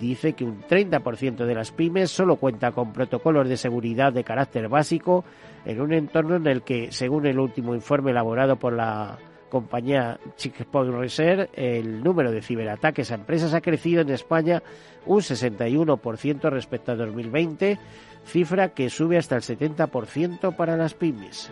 dice 0.00 0.34
que 0.34 0.44
un 0.44 0.62
30% 0.62 1.44
de 1.44 1.54
las 1.54 1.70
pymes 1.70 2.10
solo 2.10 2.36
cuenta 2.36 2.72
con 2.72 2.92
protocolos 2.92 3.48
de 3.48 3.56
seguridad 3.56 4.12
de 4.12 4.24
carácter 4.24 4.68
básico 4.68 5.24
en 5.64 5.80
un 5.80 5.92
entorno 5.92 6.36
en 6.36 6.46
el 6.46 6.62
que, 6.62 6.92
según 6.92 7.26
el 7.26 7.38
último 7.38 7.74
informe 7.74 8.10
elaborado 8.10 8.56
por 8.56 8.72
la 8.72 9.18
compañía 9.48 10.18
Checkpoint 10.36 10.94
Research, 10.94 11.50
el 11.54 12.02
número 12.02 12.32
de 12.32 12.42
ciberataques 12.42 13.10
a 13.10 13.14
empresas 13.14 13.54
ha 13.54 13.60
crecido 13.60 14.02
en 14.02 14.10
España 14.10 14.62
un 15.06 15.20
61% 15.20 16.50
respecto 16.50 16.92
a 16.92 16.96
2020, 16.96 17.78
cifra 18.24 18.70
que 18.70 18.90
sube 18.90 19.18
hasta 19.18 19.36
el 19.36 19.42
70% 19.42 20.56
para 20.56 20.76
las 20.76 20.94
pymes. 20.94 21.50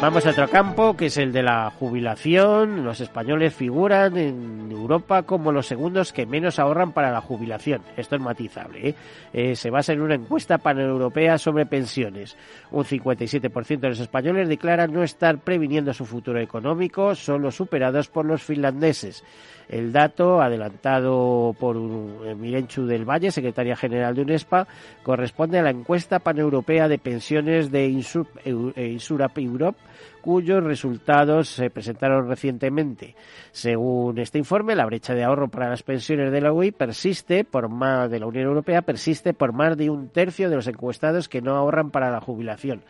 Vamos 0.00 0.24
a 0.24 0.30
otro 0.30 0.48
campo, 0.48 0.96
que 0.96 1.06
es 1.06 1.18
el 1.18 1.30
de 1.30 1.42
la 1.42 1.70
jubilación. 1.78 2.84
Los 2.84 3.02
españoles 3.02 3.52
figuran 3.52 4.16
en 4.16 4.72
Europa 4.72 5.24
como 5.24 5.52
los 5.52 5.66
segundos 5.66 6.14
que 6.14 6.24
menos 6.24 6.58
ahorran 6.58 6.92
para 6.92 7.10
la 7.12 7.20
jubilación. 7.20 7.82
Esto 7.98 8.16
es 8.16 8.22
matizable. 8.22 8.88
¿eh? 8.88 8.94
Eh, 9.34 9.54
se 9.54 9.68
basa 9.68 9.92
en 9.92 10.00
una 10.00 10.14
encuesta 10.14 10.56
paneuropea 10.56 11.36
sobre 11.36 11.66
pensiones. 11.66 12.34
Un 12.70 12.84
57% 12.84 13.78
de 13.78 13.88
los 13.90 14.00
españoles 14.00 14.48
declaran 14.48 14.90
no 14.90 15.02
estar 15.02 15.36
previniendo 15.36 15.92
su 15.92 16.06
futuro 16.06 16.40
económico, 16.40 17.14
solo 17.14 17.50
superados 17.50 18.08
por 18.08 18.24
los 18.24 18.42
finlandeses. 18.42 19.22
El 19.68 19.92
dato, 19.92 20.40
adelantado 20.40 21.54
por 21.60 21.76
eh, 21.76 22.34
Mirenchu 22.34 22.86
del 22.86 23.04
Valle, 23.04 23.30
secretaria 23.30 23.76
general 23.76 24.16
de 24.16 24.22
UNESPA, 24.22 24.66
corresponde 25.02 25.58
a 25.58 25.62
la 25.62 25.70
encuesta 25.70 26.18
paneuropea 26.18 26.88
de 26.88 26.98
pensiones 26.98 27.70
de 27.70 27.86
Insurap 27.86 29.38
Europe, 29.38 29.78
cuyos 30.20 30.62
resultados 30.62 31.48
se 31.48 31.70
presentaron 31.70 32.28
recientemente. 32.28 33.14
Según 33.52 34.18
este 34.18 34.38
informe, 34.38 34.74
la 34.74 34.86
brecha 34.86 35.14
de 35.14 35.24
ahorro 35.24 35.48
para 35.48 35.70
las 35.70 35.82
pensiones 35.82 36.30
de 36.32 36.40
la 36.40 36.52
UI 36.52 36.72
persiste 36.72 37.44
por 37.44 37.68
más 37.68 38.10
de 38.10 38.20
la 38.20 38.26
Unión 38.26 38.46
Europea 38.46 38.82
persiste 38.82 39.34
por 39.34 39.52
más 39.52 39.76
de 39.76 39.90
un 39.90 40.08
tercio 40.08 40.50
de 40.50 40.56
los 40.56 40.66
encuestados 40.66 41.28
que 41.28 41.42
no 41.42 41.56
ahorran 41.56 41.90
para 41.90 42.10
la 42.10 42.20
jubilación. 42.20 42.82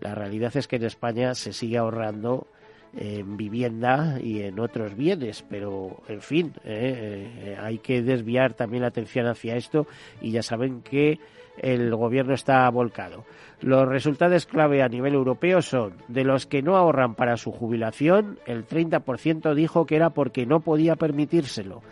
La 0.00 0.14
realidad 0.14 0.56
es 0.56 0.68
que 0.68 0.76
en 0.76 0.84
España 0.84 1.34
se 1.34 1.52
sigue 1.52 1.78
ahorrando 1.78 2.46
en 2.96 3.36
vivienda 3.36 4.18
y 4.22 4.42
en 4.42 4.60
otros 4.60 4.94
bienes, 4.94 5.44
pero 5.48 6.02
en 6.08 6.20
fin, 6.20 6.52
eh, 6.64 7.30
eh, 7.38 7.56
hay 7.60 7.78
que 7.78 8.02
desviar 8.02 8.54
también 8.54 8.82
la 8.82 8.88
atención 8.88 9.26
hacia 9.26 9.56
esto 9.56 9.86
y 10.20 10.30
ya 10.30 10.42
saben 10.42 10.82
que 10.82 11.18
el 11.58 11.94
gobierno 11.94 12.34
está 12.34 12.68
volcado. 12.70 13.24
Los 13.60 13.88
resultados 13.88 14.46
clave 14.46 14.82
a 14.82 14.88
nivel 14.88 15.14
europeo 15.14 15.62
son 15.62 15.94
de 16.08 16.24
los 16.24 16.46
que 16.46 16.62
no 16.62 16.76
ahorran 16.76 17.14
para 17.14 17.36
su 17.36 17.52
jubilación, 17.52 18.38
el 18.46 18.66
30% 18.66 19.54
dijo 19.54 19.86
que 19.86 19.96
era 19.96 20.10
porque 20.10 20.46
no 20.46 20.60
podía 20.60 20.96
permitírselo. 20.96 21.82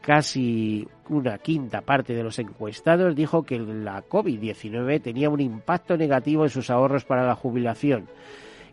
Casi 0.00 0.86
una 1.08 1.38
quinta 1.38 1.80
parte 1.80 2.14
de 2.14 2.22
los 2.22 2.38
encuestados 2.38 3.16
dijo 3.16 3.44
que 3.44 3.58
la 3.58 4.04
COVID-19 4.06 5.00
tenía 5.00 5.30
un 5.30 5.40
impacto 5.40 5.96
negativo 5.96 6.44
en 6.44 6.50
sus 6.50 6.68
ahorros 6.68 7.06
para 7.06 7.26
la 7.26 7.34
jubilación 7.34 8.06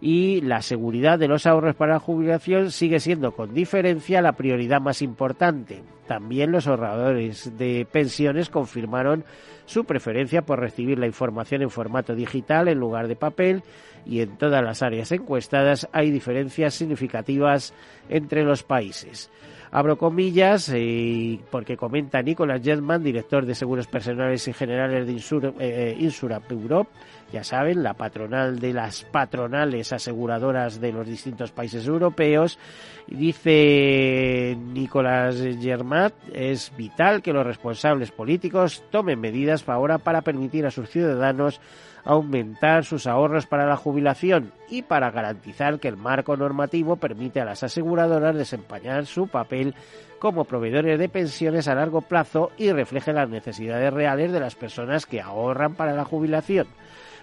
y 0.02 0.42
la 0.42 0.64
seguridad 0.64 1.20
de 1.20 1.28
los 1.28 1.46
ahorros 1.46 1.76
para 1.76 1.94
la 1.94 2.00
jubilación 2.00 2.72
sigue 2.72 3.00
siendo 3.00 3.34
con 3.34 3.54
diferencia 3.54 4.22
la 4.22 4.34
prioridad 4.34 4.82
más 4.82 5.04
importante. 5.04 5.84
También 6.08 6.52
los 6.52 6.68
ahorradores 6.68 7.56
de 7.58 7.88
pensiones 7.90 8.50
confirmaron 8.50 9.24
su 9.66 9.86
preferencia 9.86 10.42
por 10.42 10.60
recibir 10.60 10.98
la 10.98 11.06
información 11.06 11.62
en 11.62 11.70
formato 11.70 12.16
digital 12.16 12.68
en 12.68 12.80
lugar 12.80 13.08
de 13.08 13.16
papel 13.16 13.64
y 14.06 14.22
en 14.22 14.38
todas 14.38 14.64
las 14.64 14.82
áreas 14.82 15.12
encuestadas 15.12 15.88
hay 15.94 16.10
diferencias 16.10 16.74
significativas 16.74 17.74
entre 18.10 18.44
los 18.44 18.64
países. 18.64 19.30
Abro 19.74 19.98
comillas 19.98 20.70
eh, 20.74 21.40
porque 21.50 21.78
comenta 21.78 22.22
Nicolás 22.22 22.62
Jetman, 22.62 23.02
director 23.02 23.46
de 23.46 23.56
Seguros 23.56 23.88
Personales 23.88 24.46
y 24.50 24.54
Generales 24.54 25.08
de 25.08 25.14
Insur 25.14 25.54
eh, 25.60 25.96
Insurap 25.98 26.52
Europe, 26.52 26.90
ya 27.32 27.44
saben, 27.44 27.84
la 27.84 27.94
patronal 27.94 28.60
de 28.60 28.74
las 28.74 29.04
patronales 29.04 29.94
aseguradoras 29.94 30.82
de 30.82 30.92
los 30.92 31.08
distintos 31.08 31.52
países 31.52 31.88
europeos. 31.88 32.60
Dice 33.08 34.58
Nicolás 34.58 35.38
Germat, 35.60 36.14
es 36.34 36.72
vital 36.76 37.22
que 37.22 37.34
los 37.34 37.46
responsables 37.46 38.12
políticos 38.12 38.84
tomen 38.92 39.20
medidas 39.20 39.68
ahora 39.68 39.98
para 39.98 40.22
permitir 40.22 40.66
a 40.66 40.72
sus 40.72 40.90
ciudadanos 40.90 41.60
aumentar 42.04 42.84
sus 42.84 43.08
ahorros 43.08 43.46
para 43.46 43.66
la 43.66 43.78
jubilación 43.78 44.52
y 44.70 44.82
para 44.82 45.12
garantizar 45.12 45.80
que 45.80 45.88
el 45.88 45.98
marco 45.98 46.36
normativo 46.36 46.96
permite 46.96 47.42
a 47.42 47.46
las 47.46 47.64
aseguradoras 47.64 48.36
desempeñar 48.36 49.06
su 49.06 49.28
papel 49.28 49.76
como 50.20 50.46
proveedores 50.46 51.00
de 51.00 51.10
pensiones 51.10 51.68
a 51.68 51.76
largo 51.76 52.02
plazo 52.02 52.52
y 52.58 52.72
refleje 52.72 53.14
las 53.14 53.30
necesidades 53.30 53.94
reales 53.94 54.32
de 54.32 54.40
las 54.40 54.56
personas 54.56 55.06
que 55.06 55.22
ahorran 55.22 55.76
para 55.76 55.94
la 55.94 56.06
jubilación. 56.06 56.68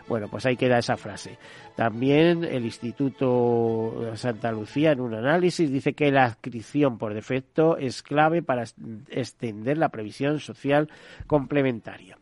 Bueno, 0.08 0.28
pues 0.28 0.46
ahí 0.46 0.56
queda 0.56 0.78
esa 0.78 0.96
frase. 0.96 1.38
También 1.76 2.42
el 2.44 2.64
Instituto 2.64 4.16
Santa 4.16 4.50
Lucía, 4.50 4.92
en 4.92 5.00
un 5.00 5.14
análisis, 5.14 5.70
dice 5.70 5.92
que 5.92 6.10
la 6.10 6.24
adscripción 6.24 6.96
por 6.98 7.12
defecto 7.14 7.76
es 7.76 8.02
clave 8.02 8.42
para 8.42 8.64
extender 9.10 9.76
la 9.76 9.90
previsión 9.90 10.40
social 10.40 10.88
complementaria 11.26 12.16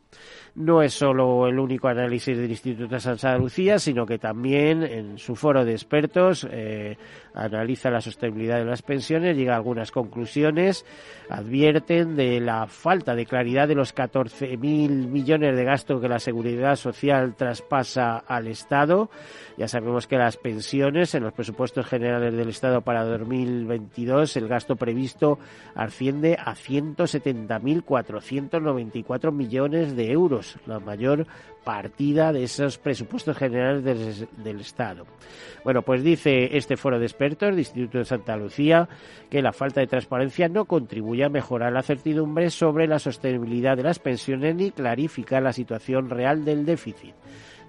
no 0.57 0.83
es 0.83 0.95
solo 0.95 1.47
el 1.47 1.59
único 1.59 1.89
análisis 1.89 2.35
del 2.37 2.51
Instituto 2.51 2.95
de 2.95 3.01
Santa 3.01 3.37
Lucía, 3.37 3.79
sino 3.79 4.07
que 4.07 4.19
también 4.19 4.83
en 4.83 5.19
su 5.19 5.37
foro 5.37 5.67
de 5.67 5.73
expertos 5.73 6.49
eh, 6.51 6.97
analiza 7.35 7.91
la 7.91 8.01
sostenibilidad 8.01 8.57
de 8.59 8.65
las 8.65 8.81
pensiones, 8.81 9.37
llega 9.37 9.53
a 9.53 9.57
algunas 9.57 9.91
conclusiones, 9.91 10.87
advierten 11.29 12.17
de 12.17 12.41
la 12.41 12.67
falta 12.69 13.15
de 13.15 13.27
claridad 13.27 13.69
de 13.69 13.75
los 13.75 13.95
14.000 13.95 14.59
millones 14.59 15.55
de 15.55 15.65
gasto 15.65 16.01
que 16.01 16.09
la 16.09 16.19
seguridad 16.19 16.77
social 16.77 17.37
traspasa 17.37 18.17
al 18.17 18.47
Estado. 18.47 19.11
Ya 19.59 19.69
sabemos 19.69 20.07
que 20.07 20.17
las 20.17 20.39
pensiones 20.39 21.15
en 21.15 21.25
los 21.25 21.35
presupuestos 21.35 21.85
generales 21.85 22.35
del 22.35 22.49
Estado 22.49 22.81
para 22.81 23.05
2022 23.05 24.35
el 24.39 24.49
gasto 24.49 24.77
previsto 24.77 25.39
asciende 25.75 26.39
a 26.43 26.55
170.494 26.55 29.33
millones 29.33 29.95
de 29.97 30.13
euros 30.13 30.46
la 30.67 30.81
mayor 30.81 31.27
partida 31.65 32.33
de 32.33 32.45
esos 32.45 32.79
presupuestos 32.79 33.37
generales 33.37 33.83
del, 34.37 34.61
Estado. 34.61 35.05
Bueno, 35.65 35.83
pues 35.83 36.03
dice 36.05 36.57
este 36.57 36.77
foro 36.77 37.01
de 37.01 37.07
expertos 37.07 37.49
del 37.49 37.59
Instituto 37.59 37.99
de 37.99 38.05
Santa 38.05 38.37
Lucía 38.37 38.89
que 39.29 39.43
la 39.43 39.53
falta 39.53 39.81
de 39.81 39.89
transparencia 39.89 40.49
no 40.49 40.67
contribuye 40.67 41.25
a 41.25 41.29
mejorar 41.29 41.73
la 41.73 41.83
certidumbre 41.83 42.51
sobre 42.51 42.87
la 42.87 43.01
sostenibilidad 43.01 43.77
de 43.77 43.83
las 43.83 43.99
pensiones 43.99 44.55
ni 44.55 44.71
clarificar 44.71 45.43
la 45.43 45.53
situación 45.53 46.09
real 46.09 46.45
del 46.45 46.65
déficit. 46.65 47.15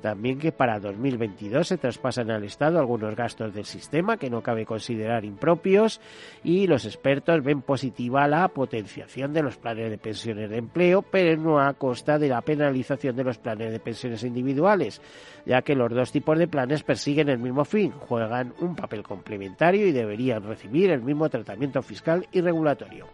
También 0.02 0.38
que 0.38 0.52
para 0.52 0.80
2022 0.80 1.68
se 1.68 1.78
traspasan 1.78 2.30
al 2.30 2.44
Estado 2.44 2.80
algunos 2.80 3.16
gastos 3.16 3.54
del 3.54 3.66
sistema 3.66 4.18
que 4.18 4.30
no 4.30 4.42
cabe 4.42 4.66
considerar 4.66 5.26
impropios 5.26 6.00
y 6.44 6.68
los 6.68 6.86
expertos 6.86 7.44
ven 7.44 7.62
positiva 7.62 8.28
la 8.28 8.48
potenciación 8.50 9.34
de 9.34 9.44
los 9.44 9.58
planes 9.58 9.90
de 9.90 9.98
pensiones 9.98 10.50
de 10.50 10.58
empleo, 10.58 11.02
pero 11.02 11.40
no 11.42 11.60
a 11.60 11.74
costa 11.74 12.20
de 12.20 12.30
la 12.30 12.42
penalización 12.42 13.16
de 13.16 13.24
los 13.24 13.38
planes 13.38 13.72
de 13.72 13.80
pensiones 13.80 14.24
individuales, 14.24 15.02
ya 15.46 15.62
que 15.62 15.76
los 15.76 15.92
dos 15.92 16.12
tipos 16.12 16.38
de 16.38 16.48
planes 16.48 16.84
persiguen 16.84 17.30
el 17.30 17.40
mismo 17.40 17.66
fin, 17.66 17.92
juegan 17.92 18.54
un 18.60 18.76
papel 18.76 19.04
complementario 19.04 19.88
y 19.88 19.92
deberían 19.92 20.44
recibir 20.44 20.92
el 20.92 21.02
mismo 21.02 21.30
tratamiento 21.30 21.82
fiscal 21.82 22.28
y 22.32 22.42
regulatorio. 22.42 23.08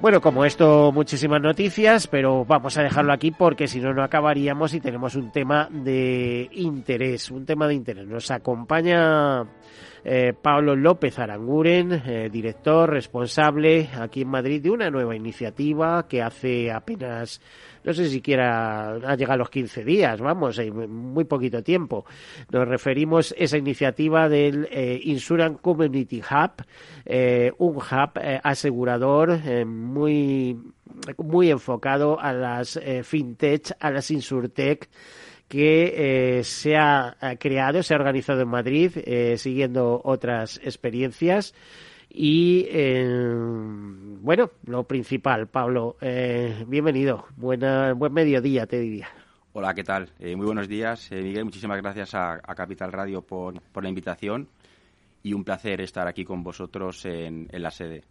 Bueno, 0.00 0.20
como 0.20 0.44
esto, 0.44 0.92
muchísimas 0.92 1.40
noticias, 1.40 2.06
pero 2.08 2.44
vamos 2.44 2.76
a 2.76 2.82
dejarlo 2.82 3.12
aquí 3.12 3.30
porque 3.30 3.66
si 3.66 3.80
no, 3.80 3.94
no 3.94 4.02
acabaríamos 4.02 4.74
y 4.74 4.80
tenemos 4.80 5.14
un 5.14 5.30
tema 5.30 5.68
de 5.70 6.50
interés, 6.52 7.30
un 7.30 7.46
tema 7.46 7.66
de 7.66 7.74
interés. 7.74 8.06
Nos 8.06 8.30
acompaña 8.30 9.46
eh, 10.06 10.34
Pablo 10.34 10.76
López 10.76 11.18
Aranguren, 11.18 11.92
eh, 11.92 12.28
director 12.30 12.90
responsable 12.90 13.88
aquí 13.98 14.20
en 14.20 14.28
Madrid 14.28 14.62
de 14.62 14.70
una 14.70 14.90
nueva 14.90 15.16
iniciativa 15.16 16.06
que 16.06 16.20
hace 16.20 16.70
apenas 16.70 17.40
no 17.84 17.92
sé 17.94 18.10
siquiera 18.10 18.96
ha 18.96 19.14
llegado 19.14 19.34
a 19.34 19.36
los 19.38 19.50
15 19.50 19.82
días, 19.82 20.20
vamos, 20.20 20.58
en 20.58 20.90
muy 20.90 21.24
poquito 21.24 21.62
tiempo. 21.62 22.04
Nos 22.50 22.68
referimos 22.68 23.32
a 23.32 23.34
esa 23.36 23.58
iniciativa 23.58 24.28
del 24.28 24.68
eh, 24.70 25.00
Insurance 25.04 25.60
Community 25.60 26.20
Hub, 26.20 26.64
un 27.58 27.76
hub 27.76 28.20
asegurador 28.42 29.38
muy, 29.66 30.58
muy 31.18 31.50
enfocado 31.50 32.18
a 32.18 32.32
las 32.32 32.80
fintech, 33.02 33.72
a 33.80 33.90
las 33.90 34.10
insurtech, 34.10 34.88
que 35.54 36.40
se 36.42 36.76
ha 36.76 37.16
creado, 37.38 37.82
se 37.82 37.94
ha 37.94 37.96
organizado 37.96 38.42
en 38.42 38.48
Madrid, 38.48 38.90
siguiendo 39.36 40.00
otras 40.02 40.58
experiencias. 40.64 41.54
Y 42.16 42.66
eh, 42.70 43.04
bueno, 43.08 44.50
lo 44.66 44.84
principal, 44.84 45.48
Pablo, 45.48 45.96
eh, 46.00 46.64
bienvenido. 46.68 47.26
Buena, 47.36 47.92
buen 47.92 48.12
mediodía, 48.12 48.66
te 48.66 48.78
diría. 48.78 49.08
Hola, 49.52 49.74
¿qué 49.74 49.82
tal? 49.82 50.10
Eh, 50.20 50.36
muy 50.36 50.46
buenos 50.46 50.68
días, 50.68 51.10
Miguel. 51.10 51.44
Muchísimas 51.44 51.82
gracias 51.82 52.14
a, 52.14 52.38
Capital 52.54 52.92
Radio 52.92 53.22
por, 53.22 53.60
por, 53.60 53.82
la 53.82 53.88
invitación 53.88 54.48
y 55.24 55.32
un 55.32 55.42
placer 55.42 55.80
estar 55.80 56.06
aquí 56.06 56.24
con 56.24 56.44
vosotros 56.44 57.04
en, 57.04 57.48
en 57.50 57.62
la 57.62 57.72
sede. 57.72 58.04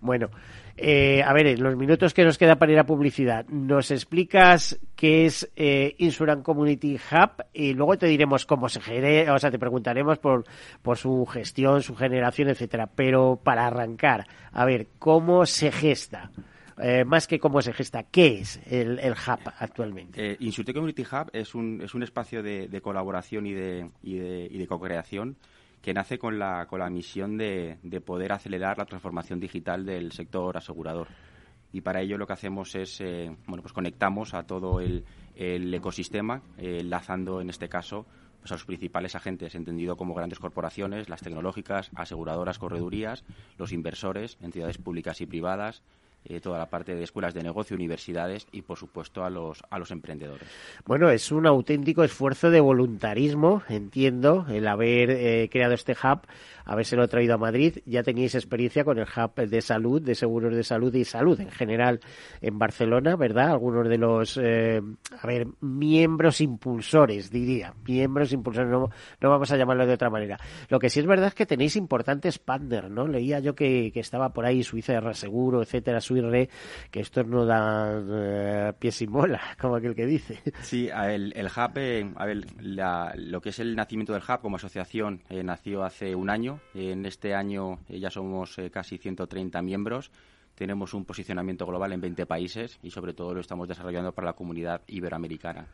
Bueno, 0.00 0.30
eh, 0.76 1.22
a 1.22 1.32
ver, 1.32 1.46
en 1.46 1.62
los 1.62 1.76
minutos 1.76 2.12
que 2.12 2.24
nos 2.24 2.36
queda 2.36 2.56
para 2.56 2.72
ir 2.72 2.78
a 2.78 2.84
publicidad, 2.84 3.46
¿nos 3.48 3.90
explicas 3.90 4.78
qué 4.94 5.24
es 5.24 5.50
eh, 5.56 5.96
Community 6.42 6.96
Hub? 6.96 7.44
Y 7.54 7.72
luego 7.72 7.96
te 7.96 8.06
diremos 8.06 8.44
cómo 8.44 8.68
se 8.68 8.80
genera, 8.80 9.34
o 9.34 9.38
sea, 9.38 9.50
te 9.50 9.58
preguntaremos 9.58 10.18
por, 10.18 10.44
por 10.82 10.98
su 10.98 11.24
gestión, 11.26 11.82
su 11.82 11.96
generación, 11.96 12.48
etcétera. 12.48 12.88
Pero 12.94 13.40
para 13.42 13.66
arrancar, 13.66 14.26
a 14.52 14.64
ver, 14.66 14.88
¿cómo 14.98 15.46
se 15.46 15.72
gesta? 15.72 16.30
Eh, 16.78 17.04
más 17.06 17.26
que 17.26 17.38
cómo 17.38 17.62
se 17.62 17.72
gesta, 17.72 18.02
¿qué 18.02 18.40
es 18.40 18.60
el, 18.66 18.98
hub 18.98 19.52
actualmente? 19.58 20.32
Eh, 20.32 20.36
Insurtech 20.40 20.74
Community 20.74 21.02
Hub 21.02 21.30
es 21.32 21.54
un, 21.54 21.80
es 21.82 21.94
un 21.94 22.02
espacio 22.02 22.42
de, 22.42 22.80
colaboración 22.82 23.46
y 23.46 23.54
de, 23.54 23.88
y 24.02 24.18
de, 24.18 24.46
y 24.50 24.58
de 24.58 24.66
co-creación 24.66 25.36
que 25.86 25.94
nace 25.94 26.18
con 26.18 26.36
la, 26.36 26.66
con 26.66 26.80
la 26.80 26.90
misión 26.90 27.38
de, 27.38 27.78
de, 27.84 28.00
poder 28.00 28.32
acelerar 28.32 28.76
la 28.76 28.86
transformación 28.86 29.38
digital 29.38 29.86
del 29.86 30.10
sector 30.10 30.56
asegurador. 30.56 31.06
Y 31.72 31.80
para 31.82 32.00
ello 32.00 32.18
lo 32.18 32.26
que 32.26 32.32
hacemos 32.32 32.74
es, 32.74 33.00
eh, 33.00 33.30
bueno, 33.46 33.62
pues 33.62 33.72
conectamos 33.72 34.34
a 34.34 34.42
todo 34.42 34.80
el, 34.80 35.04
el 35.36 35.72
ecosistema, 35.72 36.42
eh, 36.58 36.78
enlazando 36.80 37.40
en 37.40 37.50
este 37.50 37.68
caso 37.68 38.04
pues 38.40 38.50
a 38.50 38.56
los 38.56 38.64
principales 38.64 39.14
agentes, 39.14 39.54
entendido 39.54 39.96
como 39.96 40.12
grandes 40.12 40.40
corporaciones, 40.40 41.08
las 41.08 41.20
tecnológicas, 41.20 41.92
aseguradoras, 41.94 42.58
corredurías, 42.58 43.24
los 43.56 43.70
inversores, 43.70 44.38
entidades 44.40 44.78
públicas 44.78 45.20
y 45.20 45.26
privadas, 45.26 45.84
eh, 46.28 46.40
toda 46.40 46.58
la 46.58 46.66
parte 46.66 46.94
de 46.94 47.02
escuelas 47.02 47.34
de 47.34 47.42
negocio, 47.42 47.76
universidades 47.76 48.46
y, 48.52 48.62
por 48.62 48.78
supuesto, 48.78 49.24
a 49.24 49.30
los, 49.30 49.62
a 49.70 49.78
los 49.78 49.90
emprendedores. 49.90 50.48
Bueno, 50.84 51.10
es 51.10 51.30
un 51.32 51.46
auténtico 51.46 52.04
esfuerzo 52.04 52.50
de 52.50 52.60
voluntarismo, 52.60 53.62
entiendo, 53.68 54.46
el 54.48 54.66
haber 54.68 55.10
eh, 55.10 55.48
creado 55.50 55.74
este 55.74 55.92
hub 55.92 56.20
habérselo 56.66 57.08
traído 57.08 57.34
a 57.34 57.38
Madrid. 57.38 57.78
Ya 57.86 58.02
teníais 58.02 58.34
experiencia 58.34 58.84
con 58.84 58.98
el 58.98 59.06
hub 59.06 59.34
de 59.48 59.62
salud, 59.62 60.02
de 60.02 60.14
seguros 60.14 60.54
de 60.54 60.64
salud 60.64 60.94
y 60.94 61.04
salud 61.04 61.40
en 61.40 61.50
general 61.50 62.00
en 62.42 62.58
Barcelona, 62.58 63.16
¿verdad? 63.16 63.50
Algunos 63.50 63.88
de 63.88 63.96
los, 63.96 64.38
eh, 64.42 64.82
a 65.18 65.26
ver, 65.26 65.46
miembros 65.60 66.40
impulsores, 66.40 67.30
diría, 67.30 67.72
miembros 67.86 68.32
impulsores, 68.32 68.68
no, 68.68 68.90
no 69.20 69.30
vamos 69.30 69.50
a 69.52 69.56
llamarlo 69.56 69.86
de 69.86 69.94
otra 69.94 70.10
manera. 70.10 70.38
Lo 70.68 70.78
que 70.78 70.90
sí 70.90 71.00
es 71.00 71.06
verdad 71.06 71.28
es 71.28 71.34
que 71.34 71.46
tenéis 71.46 71.76
importantes 71.76 72.38
partners, 72.38 72.90
¿no? 72.90 73.06
Leía 73.06 73.38
yo 73.38 73.54
que, 73.54 73.92
que 73.92 74.00
estaba 74.00 74.32
por 74.32 74.44
ahí 74.44 74.62
Suiza 74.64 74.92
de 74.92 75.00
Raseguro, 75.00 75.62
etcétera, 75.62 76.00
Que 76.90 77.00
esto 77.00 77.24
no 77.24 77.44
da 77.44 77.92
eh, 77.98 78.72
pies 78.78 79.02
y 79.02 79.06
mola, 79.06 79.40
como 79.60 79.76
aquel 79.76 79.94
que 79.94 80.06
dice. 80.06 80.40
Sí, 80.62 80.88
el, 80.88 81.32
el 81.36 81.46
hub, 81.46 81.72
eh, 81.76 82.10
a 82.16 82.26
ver, 82.26 82.44
lo 83.16 83.40
que 83.40 83.50
es 83.50 83.58
el 83.58 83.74
nacimiento 83.76 84.12
del 84.12 84.22
hub 84.22 84.40
como 84.40 84.56
asociación 84.56 85.22
nació 85.30 85.84
hace 85.84 86.14
un 86.14 86.30
año 86.30 86.60
en 86.74 87.06
este 87.06 87.34
año 87.34 87.78
eh, 87.88 87.98
ya 87.98 88.10
somos 88.10 88.58
eh, 88.58 88.70
casi 88.70 88.98
130 88.98 89.60
miembros. 89.62 90.10
Tenemos 90.54 90.94
un 90.94 91.04
posicionamiento 91.04 91.66
global 91.66 91.92
en 91.92 92.00
20 92.00 92.26
países 92.26 92.78
y 92.82 92.90
sobre 92.90 93.12
todo 93.12 93.34
lo 93.34 93.40
estamos 93.40 93.68
desarrollando 93.68 94.12
para 94.12 94.26
la 94.26 94.32
comunidad 94.32 94.82
iberoamericana. 94.86 95.66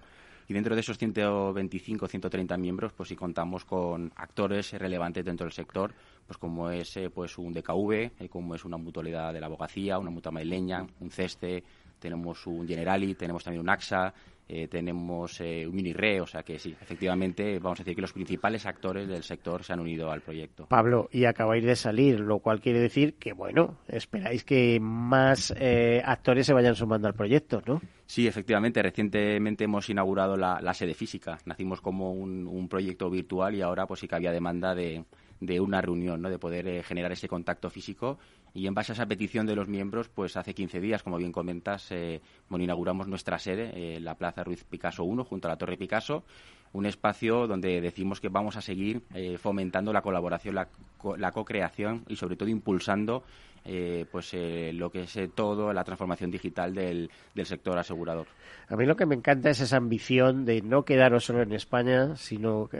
Y 0.48 0.54
dentro 0.54 0.74
de 0.74 0.80
esos 0.80 0.98
125, 0.98 2.06
130 2.06 2.56
miembros, 2.56 2.92
pues 2.92 3.08
sí 3.08 3.16
contamos 3.16 3.64
con 3.64 4.12
actores 4.16 4.72
relevantes 4.72 5.24
dentro 5.24 5.44
del 5.44 5.52
sector, 5.52 5.92
pues 6.26 6.38
como 6.38 6.70
es 6.70 6.96
eh, 6.96 7.10
pues 7.10 7.38
un 7.38 7.52
DKV, 7.52 8.28
como 8.28 8.54
es 8.54 8.64
una 8.64 8.76
mutualidad 8.76 9.32
de 9.32 9.40
la 9.40 9.46
abogacía, 9.46 9.98
una 9.98 10.10
mutua 10.10 10.32
madrileña, 10.32 10.86
un 11.00 11.10
CESTE, 11.10 11.62
tenemos 11.98 12.46
un 12.46 12.66
Generali, 12.66 13.14
tenemos 13.14 13.44
también 13.44 13.62
un 13.62 13.70
AXA, 13.70 14.12
eh, 14.48 14.68
tenemos 14.68 15.40
eh, 15.40 15.66
un 15.66 15.74
mini 15.74 15.92
re, 15.92 16.20
o 16.20 16.26
sea 16.26 16.42
que 16.42 16.58
sí, 16.58 16.76
efectivamente 16.80 17.58
vamos 17.58 17.80
a 17.80 17.84
decir 17.84 17.94
que 17.94 18.02
los 18.02 18.12
principales 18.12 18.66
actores 18.66 19.08
del 19.08 19.22
sector 19.22 19.64
se 19.64 19.72
han 19.72 19.80
unido 19.80 20.10
al 20.10 20.20
proyecto. 20.20 20.66
Pablo, 20.66 21.08
y 21.10 21.24
acabáis 21.24 21.64
de 21.64 21.76
salir, 21.76 22.20
lo 22.20 22.40
cual 22.40 22.60
quiere 22.60 22.80
decir 22.80 23.14
que, 23.14 23.32
bueno, 23.32 23.78
esperáis 23.88 24.44
que 24.44 24.78
más 24.80 25.54
eh, 25.58 26.02
actores 26.04 26.46
se 26.46 26.52
vayan 26.52 26.74
sumando 26.74 27.08
al 27.08 27.14
proyecto, 27.14 27.62
¿no? 27.66 27.80
Sí, 28.04 28.26
efectivamente, 28.26 28.82
recientemente 28.82 29.64
hemos 29.64 29.88
inaugurado 29.88 30.36
la, 30.36 30.74
sede 30.74 30.92
física. 30.92 31.38
Nacimos 31.46 31.80
como 31.80 32.12
un, 32.12 32.46
un, 32.46 32.68
proyecto 32.68 33.08
virtual 33.08 33.54
y 33.54 33.62
ahora 33.62 33.86
pues 33.86 34.00
sí 34.00 34.08
que 34.08 34.16
había 34.16 34.32
demanda 34.32 34.74
de, 34.74 35.04
de 35.42 35.60
una 35.60 35.80
reunión, 35.80 36.22
¿no? 36.22 36.30
de 36.30 36.38
poder 36.38 36.84
generar 36.84 37.12
ese 37.12 37.26
contacto 37.26 37.68
físico 37.68 38.18
y 38.54 38.66
en 38.66 38.74
base 38.74 38.92
a 38.92 38.94
esa 38.94 39.06
petición 39.06 39.46
de 39.46 39.56
los 39.56 39.68
miembros, 39.68 40.08
pues 40.08 40.36
hace 40.36 40.54
15 40.54 40.80
días, 40.80 41.02
como 41.02 41.16
bien 41.16 41.32
comentas, 41.32 41.90
eh, 41.90 42.20
bueno, 42.48 42.64
inauguramos 42.64 43.08
nuestra 43.08 43.38
sede, 43.38 43.72
eh, 43.74 44.00
la 44.00 44.14
Plaza 44.16 44.44
Ruiz 44.44 44.64
Picasso 44.64 45.04
1, 45.04 45.24
junto 45.24 45.48
a 45.48 45.52
la 45.52 45.56
Torre 45.56 45.76
Picasso, 45.76 46.24
un 46.72 46.86
espacio 46.86 47.46
donde 47.46 47.80
decimos 47.80 48.20
que 48.20 48.28
vamos 48.28 48.56
a 48.56 48.60
seguir 48.60 49.02
eh, 49.14 49.38
fomentando 49.38 49.92
la 49.92 50.02
colaboración, 50.02 50.54
la, 50.54 50.68
la 51.16 51.32
co-creación 51.32 52.04
y 52.08 52.16
sobre 52.16 52.36
todo 52.36 52.48
impulsando 52.48 53.22
eh, 53.64 54.06
pues 54.10 54.34
eh, 54.34 54.72
lo 54.74 54.90
que 54.90 55.02
es 55.02 55.16
eh, 55.16 55.30
todo 55.32 55.72
la 55.72 55.84
transformación 55.84 56.32
digital 56.32 56.74
del, 56.74 57.08
del, 57.32 57.46
sector 57.46 57.78
asegurador. 57.78 58.26
A 58.68 58.74
mí 58.74 58.86
lo 58.86 58.96
que 58.96 59.06
me 59.06 59.14
encanta 59.14 59.50
es 59.50 59.60
esa 59.60 59.76
ambición 59.76 60.44
de 60.44 60.62
no 60.62 60.84
quedaros 60.84 61.26
solo 61.26 61.42
en 61.42 61.52
España, 61.52 62.16
sino 62.16 62.70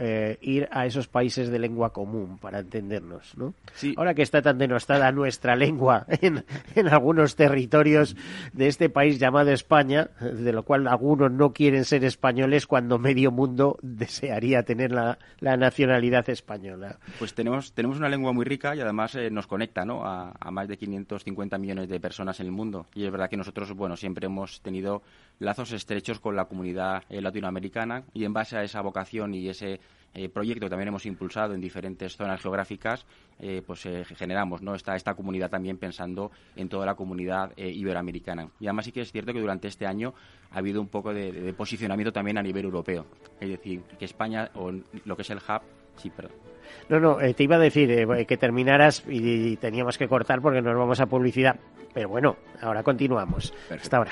ir 0.41 0.67
a 0.71 0.85
esos 0.85 1.07
países 1.07 1.49
de 1.49 1.59
lengua 1.59 1.93
común 1.93 2.39
para 2.39 2.59
entendernos, 2.59 3.37
¿no? 3.37 3.53
Ahora 3.95 4.13
que 4.13 4.23
está 4.23 4.41
tan 4.41 4.57
denostada 4.57 5.11
nuestra 5.11 5.55
lengua 5.55 6.05
en, 6.21 6.43
en, 6.75 6.87
algunos 6.87 7.35
territorios 7.35 8.15
de 8.53 8.67
este 8.67 8.89
país 8.89 9.19
llamado 9.19 9.51
España, 9.51 10.09
de 10.19 10.51
lo 10.51 10.63
cual 10.63 10.87
algunos 10.87 11.31
no 11.31 11.53
quieren 11.53 11.85
ser 11.85 12.03
españoles 12.05 12.65
cuando 12.65 12.97
medio 12.97 13.31
mundo 13.31 13.77
desearía 13.83 14.63
tener 14.63 14.91
la, 14.91 15.19
la 15.39 15.57
nacionalidad 15.57 16.27
española. 16.29 16.97
Pues 17.19 17.35
tenemos, 17.35 17.73
tenemos 17.73 17.97
una 17.97 18.09
lengua 18.09 18.33
muy 18.33 18.45
rica 18.45 18.75
y 18.75 18.81
además 18.81 19.15
nos 19.31 19.47
conecta 19.47 19.85
¿no? 19.85 20.05
a, 20.05 20.33
a 20.39 20.51
más 20.51 20.67
de 20.67 20.72
550 20.77 21.57
millones 21.57 21.89
de 21.89 21.99
personas 21.99 22.39
en 22.39 22.47
el 22.47 22.51
mundo. 22.51 22.85
Y 22.93 23.05
es 23.05 23.11
verdad 23.11 23.29
que 23.29 23.37
nosotros, 23.37 23.71
bueno, 23.73 23.95
siempre 23.97 24.25
hemos 24.25 24.61
tenido 24.61 25.01
lazos 25.39 25.71
estrechos 25.71 26.19
con 26.19 26.35
la 26.35 26.45
comunidad 26.45 27.03
eh, 27.09 27.21
latinoamericana 27.21 28.03
y 28.13 28.25
en 28.25 28.33
base 28.33 28.57
a 28.57 28.63
esa 28.63 28.81
vocación 28.81 29.33
y 29.33 29.49
ese 29.49 29.79
eh, 30.13 30.29
proyecto 30.29 30.65
que 30.65 30.69
también 30.69 30.89
hemos 30.89 31.05
impulsado 31.05 31.53
en 31.53 31.61
diferentes 31.61 32.15
zonas 32.15 32.41
geográficas, 32.41 33.05
eh, 33.39 33.63
pues 33.65 33.87
generamos 34.15 34.61
¿no? 34.61 34.75
esta, 34.75 34.95
esta 34.95 35.15
comunidad 35.15 35.49
también 35.49 35.77
pensando 35.77 36.31
en 36.55 36.69
toda 36.69 36.85
la 36.85 36.95
comunidad 36.95 37.51
iberoamericana. 37.57 38.49
Y 38.59 38.67
además 38.67 38.85
sí 38.85 38.91
que 38.91 39.01
es 39.01 39.11
cierto 39.11 39.33
que 39.33 39.39
durante 39.39 39.67
este 39.67 39.87
año 39.87 40.13
ha 40.51 40.59
habido 40.59 40.81
un 40.81 40.87
poco 40.87 41.13
de, 41.13 41.31
de 41.31 41.53
posicionamiento 41.53 42.13
también 42.13 42.37
a 42.37 42.43
nivel 42.43 42.65
europeo. 42.65 43.07
Es 43.39 43.49
decir, 43.49 43.81
que 43.97 44.05
España, 44.05 44.51
o 44.53 44.71
lo 44.71 45.15
que 45.15 45.23
es 45.23 45.29
el 45.31 45.39
hub, 45.39 45.61
sí, 45.97 46.09
perdón 46.09 46.43
no, 46.89 46.99
no, 46.99 47.21
eh, 47.21 47.33
te 47.33 47.43
iba 47.43 47.55
a 47.55 47.59
decir 47.59 47.89
eh, 47.91 48.25
que 48.25 48.37
terminaras 48.37 49.03
y, 49.07 49.55
teníamos 49.57 49.97
que 49.97 50.07
cortar 50.07 50.41
porque 50.41 50.61
nos 50.61 50.77
vamos 50.77 50.99
a 50.99 51.05
publicidad. 51.05 51.55
Pero 51.93 52.09
bueno, 52.09 52.37
ahora 52.61 52.83
continuamos. 52.83 53.53
Hasta 53.69 53.97
ahora. 53.97 54.11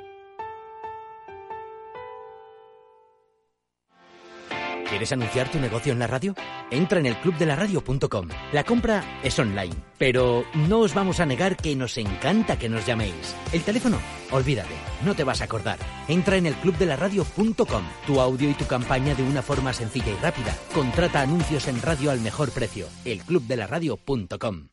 ¿Quieres 4.91 5.13
anunciar 5.13 5.49
tu 5.49 5.57
negocio 5.57 5.93
en 5.93 5.99
la 5.99 6.07
radio? 6.07 6.35
Entra 6.69 6.99
en 6.99 7.05
el 7.05 7.15
clubdelaradio.com. 7.15 8.27
La 8.51 8.65
compra 8.65 9.21
es 9.23 9.39
online, 9.39 9.73
pero 9.97 10.43
no 10.67 10.79
os 10.79 10.93
vamos 10.93 11.21
a 11.21 11.25
negar 11.25 11.55
que 11.55 11.77
nos 11.77 11.97
encanta 11.97 12.59
que 12.59 12.67
nos 12.67 12.85
llaméis. 12.85 13.33
El 13.53 13.61
teléfono, 13.61 13.99
olvídate, 14.31 14.73
no 15.05 15.15
te 15.15 15.23
vas 15.23 15.39
a 15.39 15.45
acordar. 15.45 15.79
Entra 16.09 16.35
en 16.35 16.45
el 16.45 16.55
clubdelaradio.com. 16.55 17.83
Tu 18.05 18.19
audio 18.19 18.49
y 18.49 18.53
tu 18.53 18.67
campaña 18.67 19.15
de 19.15 19.23
una 19.23 19.41
forma 19.41 19.71
sencilla 19.71 20.11
y 20.11 20.21
rápida. 20.21 20.53
Contrata 20.73 21.21
anuncios 21.21 21.69
en 21.69 21.81
radio 21.81 22.11
al 22.11 22.19
mejor 22.19 22.51
precio. 22.51 22.87
elclubdelaradio.com. 23.05 24.67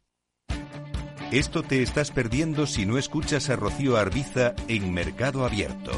Esto 1.30 1.62
te 1.62 1.80
estás 1.80 2.10
perdiendo 2.10 2.66
si 2.66 2.86
no 2.86 2.98
escuchas 2.98 3.50
a 3.50 3.54
Rocío 3.54 3.96
Arbiza 3.96 4.56
en 4.66 4.92
Mercado 4.92 5.44
Abierto. 5.44 5.92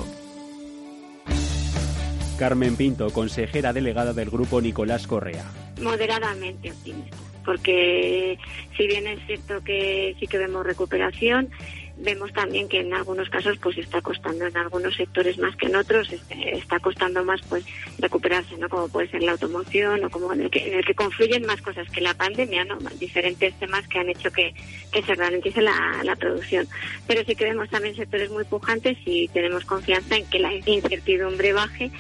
Carmen 2.41 2.75
Pinto, 2.75 3.11
consejera 3.11 3.75
delegada 3.75 4.15
del 4.15 4.31
grupo 4.31 4.63
Nicolás 4.63 5.07
Correa. 5.07 5.45
Moderadamente 5.83 6.71
optimista, 6.71 7.19
porque 7.45 8.39
si 8.79 8.87
bien 8.87 9.07
es 9.09 9.19
cierto 9.27 9.63
que 9.63 10.17
sí 10.19 10.27
que 10.27 10.39
vemos 10.39 10.65
recuperación, 10.65 11.51
vemos 11.99 12.33
también 12.33 12.67
que 12.67 12.81
en 12.81 12.95
algunos 12.95 13.29
casos 13.29 13.59
pues 13.59 13.77
está 13.77 14.01
costando 14.01 14.47
en 14.47 14.57
algunos 14.57 14.97
sectores 14.97 15.37
más 15.37 15.55
que 15.57 15.67
en 15.67 15.77
otros 15.77 16.11
este, 16.11 16.57
está 16.57 16.81
costando 16.81 17.23
más 17.23 17.43
pues 17.47 17.63
recuperarse 17.99 18.57
no 18.57 18.71
como 18.71 18.89
puede 18.89 19.11
ser 19.11 19.23
la 19.23 19.33
automoción 19.33 20.03
o 20.03 20.09
como 20.09 20.33
en 20.33 20.41
el 20.41 20.51
que, 20.51 20.67
en 20.67 20.79
el 20.79 20.85
que 20.87 20.95
confluyen 20.95 21.45
más 21.45 21.61
cosas 21.61 21.91
que 21.91 22.01
la 22.01 22.15
pandemia 22.15 22.65
no 22.65 22.79
diferentes 22.99 23.53
temas 23.59 23.87
que 23.87 23.99
han 23.99 24.09
hecho 24.09 24.31
que, 24.31 24.55
que 24.91 25.03
se 25.03 25.15
ralentice 25.15 25.61
la, 25.61 26.01
la 26.05 26.17
producción. 26.17 26.67
Pero 27.07 27.23
sí 27.27 27.35
que 27.35 27.45
vemos 27.45 27.69
también 27.69 27.95
sectores 27.95 28.31
muy 28.31 28.45
pujantes 28.45 28.97
y 29.05 29.29
tenemos 29.29 29.67
confianza 29.67 30.17
en 30.17 30.25
que 30.25 30.39
la 30.39 30.55
incertidumbre 30.55 31.53
baje 31.53 31.91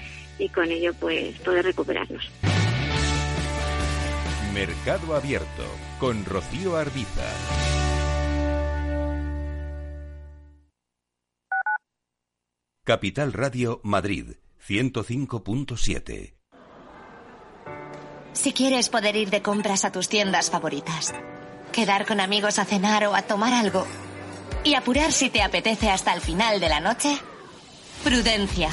y 0.40 0.48
con 0.48 0.70
ello 0.70 0.92
pues 0.94 1.38
poder 1.40 1.64
recuperarnos. 1.64 2.31
Mercado 4.55 5.14
Abierto 5.14 5.64
con 5.98 6.24
Rocío 6.24 6.76
Arbiza. 6.76 7.22
Capital 12.85 13.33
Radio 13.33 13.81
Madrid 13.85 14.33
105.7 14.66 16.35
Si 18.33 18.53
quieres 18.53 18.88
poder 18.88 19.14
ir 19.14 19.31
de 19.31 19.42
compras 19.42 19.85
a 19.85 19.92
tus 19.92 20.09
tiendas 20.09 20.50
favoritas, 20.50 21.14
quedar 21.72 22.07
con 22.07 22.20
amigos 22.20 22.59
a 22.59 22.64
cenar 22.64 23.07
o 23.07 23.14
a 23.14 23.22
tomar 23.22 23.53
algo 23.53 23.87
y 24.64 24.74
apurar 24.74 25.12
si 25.12 25.31
te 25.31 25.42
apetece 25.42 25.90
hasta 25.90 26.12
el 26.12 26.20
final 26.20 26.59
de 26.59 26.68
la 26.68 26.81
noche, 26.81 27.16
prudencia. 28.03 28.70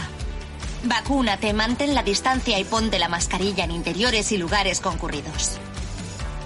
Vacúnate, 0.84 1.54
mantén 1.54 1.96
la 1.96 2.04
distancia 2.04 2.60
y 2.60 2.64
ponte 2.64 3.00
la 3.00 3.10
mascarilla 3.10 3.64
en 3.64 3.72
interiores 3.72 4.32
y 4.32 4.38
lugares 4.38 4.80
concurridos. 4.80 5.58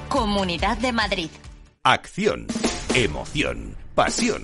Comunidad 0.10 0.78
de 0.78 0.92
Madrid. 0.92 1.30
Acción, 1.84 2.48
emoción, 2.94 3.76
pasión. 3.96 4.44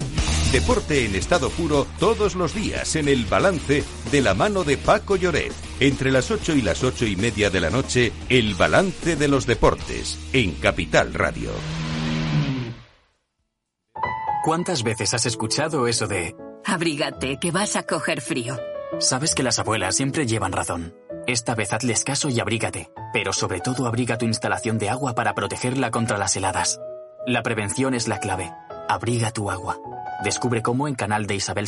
Deporte 0.51 1.05
en 1.05 1.15
estado 1.15 1.49
puro 1.49 1.85
todos 1.99 2.35
los 2.35 2.53
días 2.53 2.95
en 2.95 3.09
el 3.09 3.25
balance 3.25 3.83
de 4.11 4.21
la 4.21 4.33
mano 4.33 4.63
de 4.63 4.77
Paco 4.77 5.17
Lloret. 5.17 5.51
Entre 5.79 6.09
las 6.09 6.31
8 6.31 6.55
y 6.55 6.61
las 6.61 6.83
ocho 6.83 7.05
y 7.05 7.17
media 7.17 7.49
de 7.49 7.59
la 7.59 7.69
noche, 7.69 8.13
el 8.29 8.55
balance 8.55 9.17
de 9.17 9.27
los 9.27 9.45
deportes 9.45 10.17
en 10.31 10.53
Capital 10.53 11.13
Radio. 11.13 11.51
¿Cuántas 14.43 14.83
veces 14.83 15.13
has 15.13 15.25
escuchado 15.25 15.87
eso 15.87 16.07
de... 16.07 16.33
Abrígate, 16.63 17.37
que 17.41 17.51
vas 17.51 17.75
a 17.75 17.83
coger 17.83 18.21
frío. 18.21 18.57
Sabes 18.99 19.35
que 19.35 19.43
las 19.43 19.59
abuelas 19.59 19.95
siempre 19.95 20.25
llevan 20.25 20.51
razón. 20.51 20.95
Esta 21.27 21.55
vez 21.55 21.73
hazles 21.73 22.03
caso 22.03 22.29
y 22.29 22.39
abrígate, 22.39 22.91
pero 23.13 23.33
sobre 23.33 23.59
todo 23.59 23.85
abriga 23.85 24.17
tu 24.17 24.25
instalación 24.25 24.77
de 24.77 24.89
agua 24.89 25.13
para 25.13 25.35
protegerla 25.35 25.91
contra 25.91 26.17
las 26.17 26.35
heladas. 26.35 26.79
La 27.25 27.43
prevención 27.43 27.93
es 27.93 28.07
la 28.07 28.19
clave. 28.19 28.51
Abriga 28.87 29.31
tu 29.31 29.51
agua. 29.51 29.77
Descubre 30.23 30.61
cómo 30.61 30.87
en 30.87 30.95
canal 30.95 31.27
de 31.27 31.35
Isabel 31.35 31.67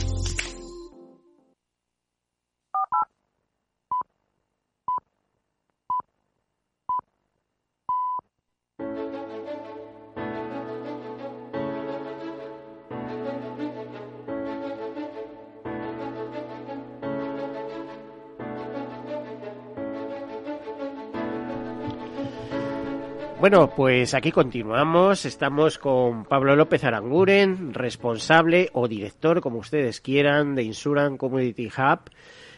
Bueno, 23.41 23.71
pues 23.75 24.13
aquí 24.13 24.31
continuamos. 24.31 25.25
Estamos 25.25 25.79
con 25.79 26.25
Pablo 26.25 26.55
López 26.55 26.83
Aranguren, 26.83 27.73
responsable 27.73 28.69
o 28.73 28.87
director, 28.87 29.41
como 29.41 29.57
ustedes 29.57 29.99
quieran, 29.99 30.53
de 30.53 30.61
Insuran 30.61 31.17
Community 31.17 31.65
Hub, 31.65 32.01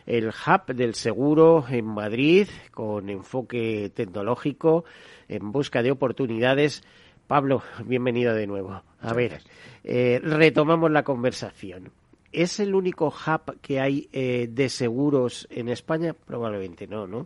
el 0.06 0.28
hub 0.28 0.76
del 0.76 0.94
seguro 0.96 1.64
en 1.70 1.86
Madrid, 1.86 2.50
con 2.72 3.10
enfoque 3.10 3.94
tecnológico, 3.96 4.84
en 5.30 5.54
busca 5.54 5.82
de 5.82 5.92
oportunidades. 5.92 6.84
Pablo, 7.28 7.64
bienvenido 7.86 8.34
de 8.34 8.46
nuevo. 8.46 8.84
A 9.00 9.14
ver, 9.14 9.40
eh, 9.86 10.20
retomamos 10.22 10.92
la 10.92 11.04
conversación. 11.04 11.94
¿Es 12.34 12.60
el 12.60 12.76
único 12.76 13.08
hub 13.08 13.58
que 13.62 13.80
hay 13.80 14.10
eh, 14.12 14.50
de 14.52 14.68
seguros 14.68 15.48
en 15.50 15.70
España? 15.70 16.14
Probablemente 16.14 16.88
no, 16.88 17.08
¿no? 17.08 17.26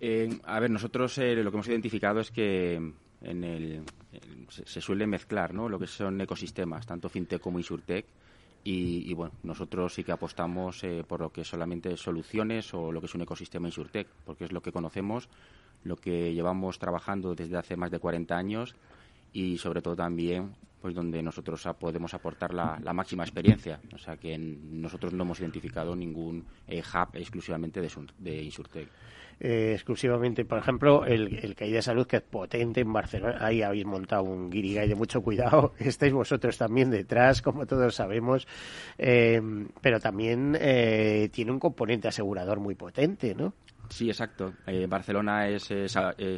Eh, 0.00 0.38
a 0.44 0.60
ver, 0.60 0.70
nosotros 0.70 1.16
eh, 1.18 1.34
lo 1.36 1.50
que 1.50 1.56
hemos 1.56 1.68
identificado 1.68 2.20
es 2.20 2.30
que 2.30 2.74
en 3.22 3.44
el, 3.44 3.82
se, 4.48 4.80
suele 4.80 5.06
mezclar 5.06 5.54
¿no? 5.54 5.68
lo 5.68 5.78
que 5.78 5.86
son 5.86 6.20
ecosistemas, 6.20 6.86
tanto 6.86 7.08
fintech 7.08 7.40
como 7.40 7.58
insurtech. 7.58 8.06
Y, 8.68 9.14
bueno, 9.14 9.32
nosotros 9.44 9.94
sí 9.94 10.02
que 10.02 10.10
apostamos 10.10 10.82
eh, 10.82 11.04
por 11.06 11.20
lo 11.20 11.30
que 11.30 11.42
es 11.42 11.46
solamente 11.46 11.96
soluciones 11.96 12.74
o 12.74 12.90
lo 12.90 12.98
que 12.98 13.06
es 13.06 13.14
un 13.14 13.22
ecosistema 13.22 13.68
insurtech, 13.68 14.08
porque 14.24 14.44
es 14.44 14.50
lo 14.50 14.60
que 14.60 14.72
conocemos, 14.72 15.28
lo 15.84 15.94
que 15.94 16.34
llevamos 16.34 16.80
trabajando 16.80 17.36
desde 17.36 17.56
hace 17.56 17.76
más 17.76 17.92
de 17.92 18.00
40 18.00 18.36
años 18.36 18.74
y 19.32 19.58
sobre 19.58 19.82
todo 19.82 19.94
también 19.94 20.56
pues 20.80 20.96
donde 20.96 21.22
nosotros 21.22 21.64
podemos 21.78 22.12
aportar 22.14 22.52
la, 22.54 22.92
máxima 22.92 23.22
experiencia. 23.22 23.80
O 23.94 23.98
sea 23.98 24.16
que 24.16 24.36
nosotros 24.36 25.12
no 25.12 25.22
hemos 25.22 25.38
identificado 25.38 25.94
ningún 25.94 26.44
hub 26.68 27.08
exclusivamente 27.14 27.80
de 27.80 28.42
Insurtech. 28.42 28.88
Eh, 29.38 29.72
exclusivamente, 29.74 30.46
por 30.46 30.58
ejemplo, 30.58 31.04
el, 31.04 31.38
el 31.42 31.54
CAI 31.54 31.70
de 31.70 31.82
Salud, 31.82 32.06
que 32.06 32.16
es 32.16 32.22
potente 32.22 32.80
en 32.80 32.90
Barcelona. 32.90 33.36
Ahí 33.40 33.60
habéis 33.60 33.84
montado 33.84 34.22
un 34.22 34.48
guirigay 34.48 34.88
de 34.88 34.94
mucho 34.94 35.20
cuidado. 35.20 35.74
Estáis 35.78 36.14
vosotros 36.14 36.56
también 36.56 36.90
detrás, 36.90 37.42
como 37.42 37.66
todos 37.66 37.94
sabemos. 37.94 38.46
Eh, 38.96 39.40
pero 39.82 40.00
también 40.00 40.56
eh, 40.58 41.28
tiene 41.32 41.52
un 41.52 41.58
componente 41.58 42.08
asegurador 42.08 42.60
muy 42.60 42.74
potente, 42.74 43.34
¿no? 43.34 43.52
Sí, 43.90 44.08
exacto. 44.08 44.54
Barcelona 44.88 45.48
es, 45.48 45.70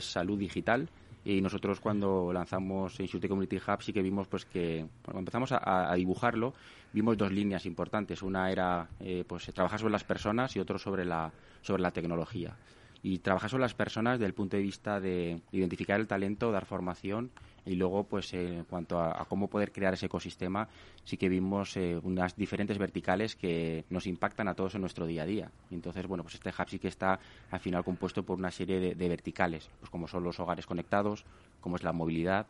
salud 0.01 0.39
digital 0.39 0.91
y 1.25 1.41
nosotros 1.41 1.81
cuando 1.81 2.31
lanzamos 2.31 3.01
Insurtech 3.01 3.31
Community 3.31 3.57
Hub 3.57 3.83
sí 3.83 3.93
que 3.93 4.03
vimos 4.03 4.29
pues 4.29 4.45
que 4.45 4.87
cuando 5.03 5.21
empezamos 5.21 5.53
a, 5.53 5.95
dibujarlo 5.97 6.53
vimos 6.93 7.17
dos 7.17 7.33
líneas 7.33 7.65
importantes 7.65 8.23
una 8.23 8.51
era 8.51 8.87
pues 9.27 9.47
trabajar 9.47 9.81
sobre 9.81 9.93
las 9.93 10.05
personas 10.05 10.55
y 10.57 10.61
otro 10.61 10.79
sobre 10.79 11.07
la 11.07 11.33
sobre 11.63 11.83
la 11.83 11.91
tecnología 11.91 12.55
y 13.03 13.19
trabajar 13.19 13.51
con 13.51 13.61
las 13.61 13.75
personas 13.75 14.19
desde 14.19 14.27
el 14.27 14.35
punto 14.35 14.57
de 14.57 14.63
vista 14.63 15.01
de 15.01 15.41
identificar 15.53 16.01
el 16.01 16.07
talento, 16.07 16.51
dar 16.51 16.67
formación 16.67 17.31
y 17.69 17.75
luego, 17.75 18.05
pues, 18.05 18.33
en 18.33 18.65
cuanto 18.65 18.99
a, 18.99 19.27
cómo 19.29 19.49
poder 19.49 19.73
crear 19.73 19.93
ese 19.93 20.07
ecosistema, 20.07 20.69
sí 21.05 21.19
que 21.19 21.29
vimos 21.29 21.77
eh, 21.77 22.01
unas 22.03 22.35
diferentes 22.35 22.79
verticales 22.79 23.37
que 23.37 23.85
nos 23.91 24.07
impactan 24.07 24.49
a 24.49 24.55
todos 24.55 24.75
en 24.75 24.81
nuestro 24.81 25.07
día 25.07 25.25
a 25.25 25.27
día. 25.27 25.51
Entonces, 25.71 26.07
bueno, 26.07 26.23
pues 26.23 26.35
este 26.35 26.49
hub 26.49 26.69
sí 26.69 26.79
que 26.79 26.89
está 26.89 27.21
al 27.51 27.61
final 27.61 27.85
compuesto 27.85 28.23
por 28.23 28.39
una 28.39 28.51
serie 28.51 28.95
de, 28.95 29.09
verticales, 29.09 29.69
pues 29.81 29.91
como 29.91 30.09
son 30.09 30.25
los 30.25 30.41
hogares 30.41 30.65
conectados, 30.65 31.27
como 31.61 31.77
es 31.77 31.83
la 31.83 31.93
movilidad, 31.93 32.47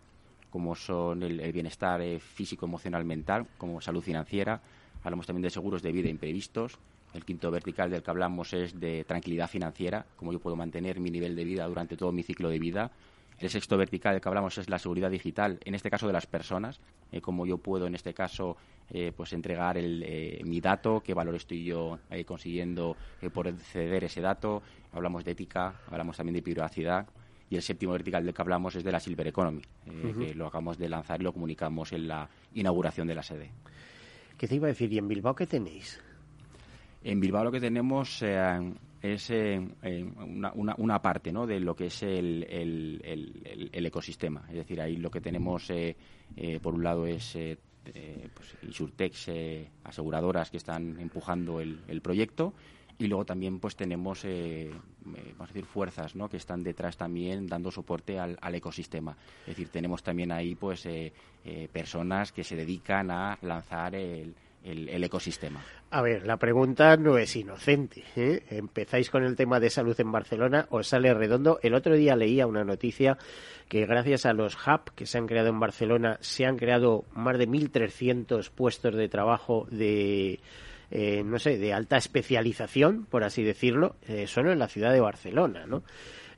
como 0.50 0.76
son 0.76 1.24
el, 1.24 1.52
bienestar 1.52 2.00
eh, 2.00 2.20
físico, 2.20 2.66
emocional, 2.66 3.04
mental, 3.04 3.48
como 3.58 3.80
salud 3.80 4.02
financiera. 4.02 4.60
Hablamos 5.02 5.26
también 5.26 5.42
de 5.42 5.50
seguros 5.50 5.82
de 5.82 5.90
vida 5.90 6.08
imprevistos, 6.08 6.78
el 7.14 7.24
quinto 7.24 7.50
vertical 7.50 7.90
del 7.90 8.02
que 8.02 8.10
hablamos 8.10 8.52
es 8.52 8.78
de 8.78 9.04
tranquilidad 9.04 9.48
financiera, 9.48 10.06
cómo 10.16 10.32
yo 10.32 10.40
puedo 10.40 10.56
mantener 10.56 11.00
mi 11.00 11.10
nivel 11.10 11.34
de 11.34 11.44
vida 11.44 11.66
durante 11.66 11.96
todo 11.96 12.12
mi 12.12 12.22
ciclo 12.22 12.48
de 12.50 12.58
vida. 12.58 12.90
El 13.38 13.50
sexto 13.50 13.76
vertical 13.76 14.14
del 14.14 14.20
que 14.20 14.28
hablamos 14.28 14.58
es 14.58 14.68
la 14.68 14.78
seguridad 14.78 15.10
digital, 15.10 15.60
en 15.64 15.74
este 15.74 15.90
caso 15.90 16.08
de 16.08 16.12
las 16.12 16.26
personas, 16.26 16.80
eh, 17.12 17.20
cómo 17.20 17.46
yo 17.46 17.58
puedo 17.58 17.86
en 17.86 17.94
este 17.94 18.12
caso 18.12 18.56
eh, 18.90 19.12
pues 19.16 19.32
entregar 19.32 19.76
eh, 19.78 20.40
mi 20.44 20.60
dato, 20.60 21.02
qué 21.04 21.14
valor 21.14 21.36
estoy 21.36 21.64
yo 21.64 22.00
consiguiendo 22.26 22.96
por 23.32 23.52
ceder 23.52 24.04
ese 24.04 24.20
dato. 24.20 24.62
Hablamos 24.92 25.24
de 25.24 25.32
ética, 25.32 25.80
hablamos 25.86 26.16
también 26.16 26.34
de 26.34 26.42
privacidad. 26.42 27.06
Y 27.50 27.56
el 27.56 27.62
séptimo 27.62 27.92
vertical 27.92 28.24
del 28.24 28.34
que 28.34 28.42
hablamos 28.42 28.74
es 28.74 28.84
de 28.84 28.92
la 28.92 29.00
Silver 29.00 29.26
Economy, 29.26 29.62
que 30.18 30.34
lo 30.34 30.48
acabamos 30.48 30.76
de 30.76 30.88
lanzar 30.88 31.18
y 31.20 31.24
lo 31.24 31.32
comunicamos 31.32 31.92
en 31.94 32.06
la 32.06 32.28
inauguración 32.52 33.06
de 33.06 33.14
la 33.14 33.22
sede. 33.22 33.50
¿Qué 34.36 34.46
te 34.46 34.56
iba 34.56 34.66
a 34.66 34.68
decir? 34.68 34.92
¿Y 34.92 34.98
en 34.98 35.08
Bilbao 35.08 35.34
qué 35.34 35.46
tenéis? 35.46 35.98
En 37.02 37.20
Bilbao 37.20 37.44
lo 37.44 37.52
que 37.52 37.60
tenemos 37.60 38.22
eh, 38.22 38.74
es 39.00 39.30
eh, 39.30 39.60
eh, 39.82 40.04
una, 40.76 41.00
parte 41.00 41.32
¿no? 41.32 41.46
de 41.46 41.60
lo 41.60 41.76
que 41.76 41.86
es 41.86 42.02
el, 42.02 42.44
el, 42.48 43.86
ecosistema. 43.86 44.44
Es 44.48 44.56
decir, 44.56 44.80
ahí 44.80 44.96
lo 44.96 45.10
que 45.10 45.20
tenemos, 45.20 45.70
por 46.62 46.74
un 46.74 46.82
lado, 46.82 47.06
es 47.06 47.38
pues, 48.34 48.56
Insurtex, 48.62 49.30
aseguradoras 49.84 50.50
que 50.50 50.56
están 50.56 50.98
empujando 50.98 51.60
el, 51.60 52.00
proyecto. 52.02 52.52
Y 53.00 53.06
luego 53.06 53.24
también 53.24 53.60
pues 53.60 53.76
tenemos, 53.76 54.24
vamos 54.24 55.40
a 55.40 55.46
decir, 55.46 55.64
fuerzas 55.66 56.16
¿no? 56.16 56.28
que 56.28 56.36
están 56.36 56.64
detrás 56.64 56.96
también 56.96 57.46
dando 57.46 57.70
soporte 57.70 58.18
al, 58.18 58.36
al 58.40 58.54
ecosistema. 58.56 59.16
Es 59.42 59.54
decir, 59.54 59.68
tenemos 59.68 60.02
también 60.02 60.32
ahí 60.32 60.56
pues 60.56 60.88
personas 61.72 62.32
que 62.32 62.42
se 62.42 62.56
dedican 62.56 63.12
a 63.12 63.38
lanzar 63.42 63.94
el, 63.94 64.34
el, 64.70 65.04
ecosistema. 65.04 65.62
A 65.90 66.02
ver, 66.02 66.26
la 66.26 66.36
pregunta 66.36 66.96
no 66.96 67.18
es 67.18 67.34
inocente. 67.36 68.04
¿eh? 68.16 68.42
Empezáis 68.50 69.10
con 69.10 69.24
el 69.24 69.36
tema 69.36 69.60
de 69.60 69.70
salud 69.70 69.98
en 70.00 70.12
Barcelona, 70.12 70.66
os 70.70 70.88
sale 70.88 71.12
redondo. 71.14 71.58
El 71.62 71.74
otro 71.74 71.94
día 71.94 72.16
leía 72.16 72.46
una 72.46 72.64
noticia 72.64 73.18
que 73.68 73.86
gracias 73.86 74.26
a 74.26 74.32
los 74.32 74.54
hub 74.54 74.92
que 74.94 75.06
se 75.06 75.18
han 75.18 75.26
creado 75.26 75.48
en 75.48 75.60
Barcelona 75.60 76.18
se 76.20 76.46
han 76.46 76.56
creado 76.56 77.04
más 77.14 77.38
de 77.38 77.48
1.300 77.48 78.50
puestos 78.50 78.94
de 78.94 79.08
trabajo 79.08 79.66
de 79.70 80.40
eh, 80.90 81.22
no 81.22 81.38
sé, 81.38 81.58
de 81.58 81.74
alta 81.74 81.98
especialización, 81.98 83.04
por 83.04 83.22
así 83.22 83.42
decirlo, 83.42 83.96
eh, 84.08 84.26
solo 84.26 84.52
en 84.52 84.58
la 84.58 84.68
ciudad 84.68 84.90
de 84.92 85.00
Barcelona, 85.00 85.66
¿no? 85.66 85.82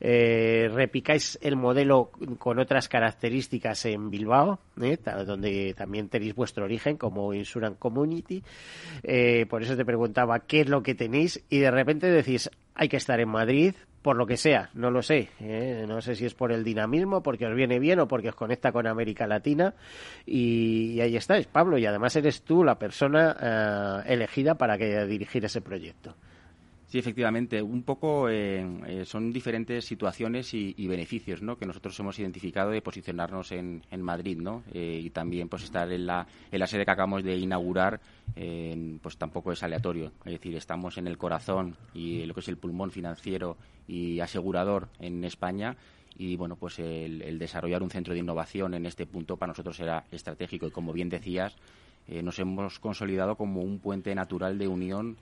Eh, 0.01 0.71
repicáis 0.73 1.39
el 1.43 1.57
modelo 1.57 2.11
con 2.39 2.59
otras 2.59 2.89
características 2.89 3.85
en 3.85 4.09
Bilbao, 4.09 4.59
¿eh? 4.81 4.97
donde 5.27 5.75
también 5.75 6.09
tenéis 6.09 6.35
vuestro 6.35 6.65
origen 6.65 6.97
como 6.97 7.35
Insurance 7.35 7.79
Community. 7.79 8.43
Eh, 9.03 9.45
por 9.49 9.63
eso 9.63 9.77
te 9.77 9.85
preguntaba 9.85 10.41
qué 10.41 10.63
es 10.63 10.69
lo 10.69 10.83
que 10.83 10.95
tenéis 10.95 11.45
y 11.51 11.59
de 11.59 11.71
repente 11.71 12.07
decís, 12.07 12.51
hay 12.75 12.89
que 12.89 12.97
estar 12.97 13.21
en 13.21 13.29
Madrid, 13.29 13.75
por 14.01 14.17
lo 14.17 14.27
que 14.27 14.39
sea, 14.39 14.71
no 14.73 14.91
lo 14.91 15.03
sé. 15.03 15.29
No 15.87 16.01
sé 16.01 16.15
si 16.15 16.25
es 16.25 16.33
por 16.33 16.53
el 16.53 16.65
dinamismo, 16.65 17.23
porque 17.23 17.45
os 17.47 17.55
viene 17.55 17.79
bien 17.79 18.01
o 18.01 18.09
porque 18.09 18.31
os 18.31 18.35
conecta 18.35 18.73
con 18.73 18.87
América 18.87 19.27
Latina. 19.27 19.75
Y, 20.25 20.99
ahí 21.01 21.17
estáis, 21.17 21.47
Pablo, 21.47 21.77
y 21.77 21.85
además 21.85 22.17
eres 22.17 22.41
tú 22.41 22.65
la 22.65 22.79
persona 22.79 24.03
elegida 24.07 24.55
para 24.55 24.79
que 24.79 25.05
dirigir 25.05 25.45
ese 25.45 25.61
proyecto. 25.61 26.15
Sí, 26.91 26.99
efectivamente. 26.99 27.63
Un 27.63 27.85
poco 27.85 28.29
eh, 28.29 28.67
eh, 28.89 29.05
son 29.05 29.33
diferentes 29.33 29.85
situaciones 29.85 30.53
y, 30.55 30.89
beneficios 30.89 31.41
¿no? 31.41 31.57
que 31.57 31.65
nosotros 31.65 31.97
hemos 32.01 32.19
identificado 32.19 32.73
de 32.73 32.83
posicionarnos 32.83 33.53
en, 33.53 33.85
en 33.93 34.03
Madrid 34.03 34.39
¿no? 34.39 34.65
Eh, 34.75 35.01
y 35.05 35.11
también 35.11 35.49
pues 35.49 35.63
estar 35.63 35.91
en 35.93 36.05
la, 36.05 36.27
en 36.51 36.59
la 36.59 36.67
sede 36.67 36.85
que 36.85 36.91
acabamos 36.91 37.23
de 37.23 37.37
inaugurar 37.37 38.01
pues 39.03 39.17
tampoco 39.17 39.53
es 39.53 39.63
aleatorio. 39.63 40.11
Es 40.25 40.33
decir, 40.33 40.57
estamos 40.57 40.99
en 40.99 41.07
el 41.07 41.17
corazón 41.17 41.77
y 41.95 42.25
lo 42.27 42.35
que 42.35 42.41
es 42.41 42.49
el 42.49 42.57
pulmón 42.57 42.91
financiero 42.91 43.57
y 43.87 44.19
asegurador 44.19 44.89
en 44.99 45.23
España 45.23 45.77
y 46.19 46.35
bueno, 46.35 46.57
pues 46.57 46.81
el, 46.81 47.39
desarrollar 47.39 47.85
un 47.85 47.91
centro 47.91 48.15
de 48.15 48.21
innovación 48.21 48.75
en 48.75 48.87
este 48.87 49.07
punto 49.07 49.37
para 49.37 49.51
nosotros 49.51 49.79
era 49.79 50.05
estratégico 50.11 50.67
y 50.67 50.71
como 50.73 50.93
bien 50.93 51.09
decías, 51.09 51.55
nos 52.09 52.39
hemos 52.41 52.81
consolidado 52.81 53.37
como 53.37 53.63
un 53.63 53.79
puente 53.79 54.13
natural 54.15 54.59
de 54.59 54.67
unión 54.67 55.17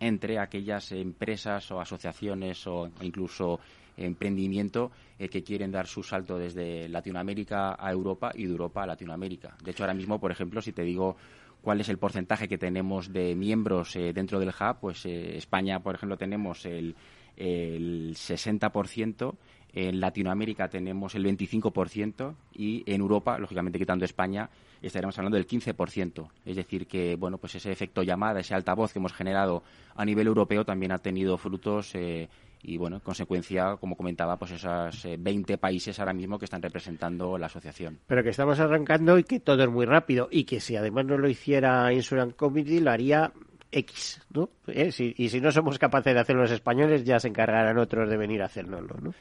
entre 0.00 0.38
aquellas 0.38 0.90
empresas 0.92 1.70
o 1.70 1.80
asociaciones 1.80 2.66
o 2.66 2.90
incluso 3.02 3.60
emprendimiento 3.96 4.90
eh, 5.18 5.28
que 5.28 5.42
quieren 5.42 5.70
dar 5.70 5.86
su 5.86 6.02
salto 6.02 6.38
desde 6.38 6.88
Latinoamérica 6.88 7.76
a 7.78 7.92
Europa 7.92 8.32
y 8.34 8.44
de 8.44 8.50
Europa 8.50 8.82
a 8.82 8.86
Latinoamérica. 8.86 9.56
De 9.62 9.70
hecho, 9.70 9.84
ahora 9.84 9.94
mismo, 9.94 10.18
por 10.18 10.32
ejemplo, 10.32 10.62
si 10.62 10.72
te 10.72 10.82
digo 10.82 11.16
cuál 11.60 11.80
es 11.80 11.88
el 11.90 11.98
porcentaje 11.98 12.48
que 12.48 12.58
tenemos 12.58 13.12
de 13.12 13.34
miembros 13.34 13.94
eh, 13.96 14.12
dentro 14.12 14.40
del 14.40 14.48
hub, 14.48 14.78
pues 14.80 15.04
España, 15.04 15.80
por 15.80 15.94
ejemplo, 15.94 16.16
tenemos 16.16 16.64
el, 16.64 16.96
el 17.36 18.14
60%, 18.14 19.34
en 19.72 20.00
Latinoamérica 20.00 20.68
tenemos 20.68 21.14
el 21.14 21.24
25% 21.24 22.34
y 22.54 22.82
en 22.86 23.00
Europa, 23.00 23.38
lógicamente 23.38 23.78
quitando 23.78 24.04
España, 24.04 24.50
estaremos 24.82 25.16
hablando 25.18 25.36
del 25.36 25.46
15%. 25.46 26.28
Es 26.44 26.56
decir, 26.56 26.86
que 26.86 27.16
bueno, 27.16 27.38
pues 27.38 27.54
ese 27.54 27.70
efecto 27.70 28.02
llamada, 28.02 28.40
ese 28.40 28.54
altavoz 28.54 28.92
que 28.92 28.98
hemos 28.98 29.12
generado 29.12 29.62
a 29.94 30.04
nivel 30.04 30.26
europeo 30.26 30.64
también 30.64 30.92
ha 30.92 30.98
tenido 30.98 31.36
frutos 31.36 31.94
eh, 31.94 32.28
y 32.62 32.76
bueno, 32.76 32.96
en 32.96 33.00
consecuencia, 33.00 33.76
como 33.80 33.96
comentaba, 33.96 34.36
pues 34.36 34.52
esos 34.52 35.06
20 35.18 35.56
países 35.58 35.98
ahora 35.98 36.12
mismo 36.12 36.38
que 36.38 36.44
están 36.44 36.62
representando 36.62 37.38
la 37.38 37.46
asociación. 37.46 37.98
Pero 38.06 38.22
que 38.22 38.30
estamos 38.30 38.60
arrancando 38.60 39.18
y 39.18 39.24
que 39.24 39.40
todo 39.40 39.62
es 39.62 39.70
muy 39.70 39.86
rápido 39.86 40.28
y 40.30 40.44
que 40.44 40.60
si 40.60 40.76
además 40.76 41.06
no 41.06 41.16
lo 41.16 41.28
hiciera 41.28 41.92
Insurance 41.92 42.36
Committee 42.36 42.80
lo 42.80 42.90
haría 42.90 43.32
X, 43.72 44.20
¿no? 44.34 44.50
Eh, 44.66 44.92
y 45.16 45.28
si 45.28 45.40
no 45.40 45.52
somos 45.52 45.78
capaces 45.78 46.12
de 46.12 46.20
hacerlo 46.20 46.42
los 46.42 46.50
españoles, 46.50 47.04
ya 47.04 47.20
se 47.20 47.28
encargarán 47.28 47.78
otros 47.78 48.10
de 48.10 48.16
venir 48.16 48.42
a 48.42 48.46
hacernoslo, 48.46 48.96
¿no? 49.00 49.14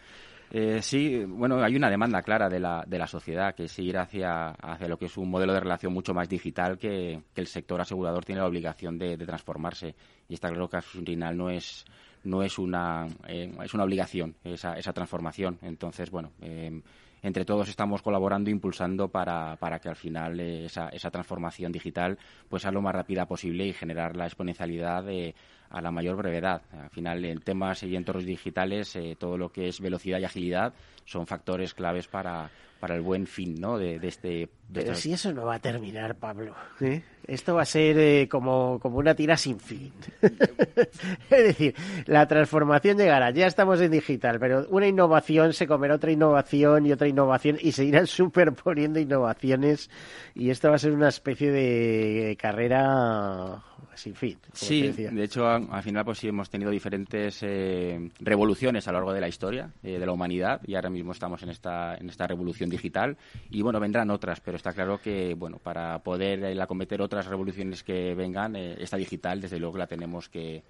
Eh, 0.52 0.82
sí, 0.82 1.24
bueno, 1.26 1.64
hay 1.64 1.76
una 1.76 1.92
demanda 1.92 2.24
clara 2.24 2.50
de 2.50 2.60
la, 2.60 2.84
de 2.88 2.98
la 2.98 3.06
sociedad 3.06 3.54
que 3.54 3.66
es 3.66 3.80
ir 3.80 3.98
hacia, 3.98 4.50
hacia 4.50 4.88
lo 4.88 4.98
que 4.98 5.06
es 5.06 5.16
un 5.18 5.30
modelo 5.30 5.54
de 5.54 5.60
relación 5.60 5.94
mucho 5.94 6.14
más 6.14 6.28
digital 6.28 6.78
que, 6.80 7.22
el 7.36 7.48
sector 7.48 7.80
asegurador 7.80 8.26
tiene 8.26 8.42
la 8.42 8.48
obligación 8.48 8.98
de, 8.98 9.16
transformarse. 9.18 9.96
Y 10.28 10.34
está 10.34 10.50
claro 10.50 10.68
que 10.68 10.78
a 10.78 10.82
final 10.82 11.38
no 11.38 11.50
es, 11.52 11.86
no 12.24 12.42
es 12.42 12.58
una, 12.58 13.06
eh, 13.28 13.54
es 13.64 13.74
una 13.76 13.84
obligación 13.84 14.36
esa, 14.44 14.74
esa 14.74 14.92
transformación. 14.92 15.60
Entonces, 15.62 16.10
bueno, 16.10 16.32
eh, 16.42 16.82
entre 17.22 17.46
todos 17.46 17.70
estamos 17.70 18.02
colaborando, 18.02 18.50
impulsando 18.50 19.10
para, 19.10 19.56
para 19.58 19.80
que 19.80 19.90
al 19.90 19.96
final 19.96 20.40
esa, 20.40 20.90
esa 20.90 21.12
transformación 21.12 21.72
digital 21.72 22.18
pues 22.48 22.64
sea 22.64 22.72
lo 22.72 22.82
más 22.82 22.96
rápida 22.96 23.28
posible 23.28 23.68
y 23.68 23.74
generar 23.74 24.16
la 24.16 24.26
exponencialidad 24.26 25.04
de 25.04 25.36
a 25.70 25.82
la 25.82 25.92
mayor 25.92 26.16
brevedad. 26.16 26.62
Al 26.72 26.90
final, 26.90 27.24
en 27.26 27.40
temas 27.40 27.84
y 27.84 27.96
entornos 27.96 28.26
digitales, 28.26 28.96
eh, 28.96 29.16
todo 29.18 29.38
lo 29.38 29.52
que 29.52 29.68
es 29.68 29.80
velocidad 29.80 30.20
y 30.20 30.26
agilidad 30.26 30.74
son 31.06 31.28
factores 31.28 31.74
claves 31.74 32.08
para, 32.08 32.50
para 32.80 32.96
el 32.96 33.02
buen 33.02 33.28
fin 33.28 33.56
¿no? 33.60 33.78
de, 33.78 34.00
este... 34.02 34.50
Pero 34.72 34.96
si 34.96 35.14
eso 35.14 35.32
no 35.34 35.46
va 35.46 35.56
a 35.56 35.60
terminar, 35.60 36.16
Pablo. 36.16 36.56
¿eh? 36.82 37.04
Esto 37.30 37.54
va 37.56 37.62
a 37.62 37.66
ser 37.66 37.98
eh, 38.00 38.28
como, 38.28 38.80
como 38.80 38.98
una 38.98 39.14
tira 39.14 39.38
sin 39.38 39.60
fin. 39.60 39.94
es 40.22 41.44
decir, 41.44 41.76
la 42.08 42.28
transformación 42.28 42.98
llegará. 42.98 43.30
Ya 43.30 43.46
estamos 43.46 43.80
en 43.82 43.92
digital, 43.92 44.40
pero 44.40 44.66
una 44.70 44.88
innovación 44.88 45.54
se 45.54 45.68
comerá 45.68 45.96
otra 45.96 46.12
innovación 46.12 46.88
y 46.88 46.92
otra 46.92 47.08
innovación 47.08 47.58
y 47.62 47.72
se 47.72 47.86
irán 47.86 48.08
superponiendo 48.08 49.00
innovaciones 49.00 49.92
y 50.34 50.50
esto 50.50 50.70
va 50.70 50.76
a 50.76 50.80
ser 50.80 50.92
una 50.92 51.10
especie 51.10 51.52
de 51.52 52.36
carrera 52.42 53.64
sin 54.00 54.16
fin. 54.16 54.38
Sí, 54.54 54.92
de 54.92 55.24
hecho, 55.24 55.48
al 55.48 55.84
final 55.84 56.06
pues 56.06 56.20
sí 56.20 56.28
hemos 56.28 56.50
tenido 56.50 56.72
diferentes 56.72 57.40
eh, 57.44 58.10
revoluciones 58.20 58.88
a 58.88 58.92
lo 58.92 59.00
largo 59.00 59.14
de 59.14 59.22
la 59.22 59.28
historia 59.28 59.72
de 59.82 60.00
la 60.00 60.12
humanidad 60.12 60.62
y 60.66 60.76
ahora 60.76 60.90
mismo 60.90 61.12
estamos 61.12 61.44
en 61.44 61.50
esta, 61.50 61.96
en 61.96 62.10
esta 62.10 62.26
revolución 62.26 62.70
digital 62.70 63.18
y 63.50 63.62
bueno, 63.62 63.80
vendrán 63.80 64.10
otras, 64.10 64.40
pero 64.40 64.58
está 64.58 64.72
claro 64.72 65.00
que 65.02 65.34
bueno, 65.36 65.58
para 65.58 66.00
poder 66.00 66.44
eh, 66.44 66.62
acometer 66.62 67.02
otras 67.02 67.19
revoluciones 67.26 67.84
que 67.84 68.14
vengan, 68.16 68.56
eh, 68.56 68.76
esta 68.80 68.98
digital 68.98 69.42
desde 69.42 69.60
luego 69.60 69.78
la 69.78 69.88
tenemos 69.88 70.30
que 70.30 70.64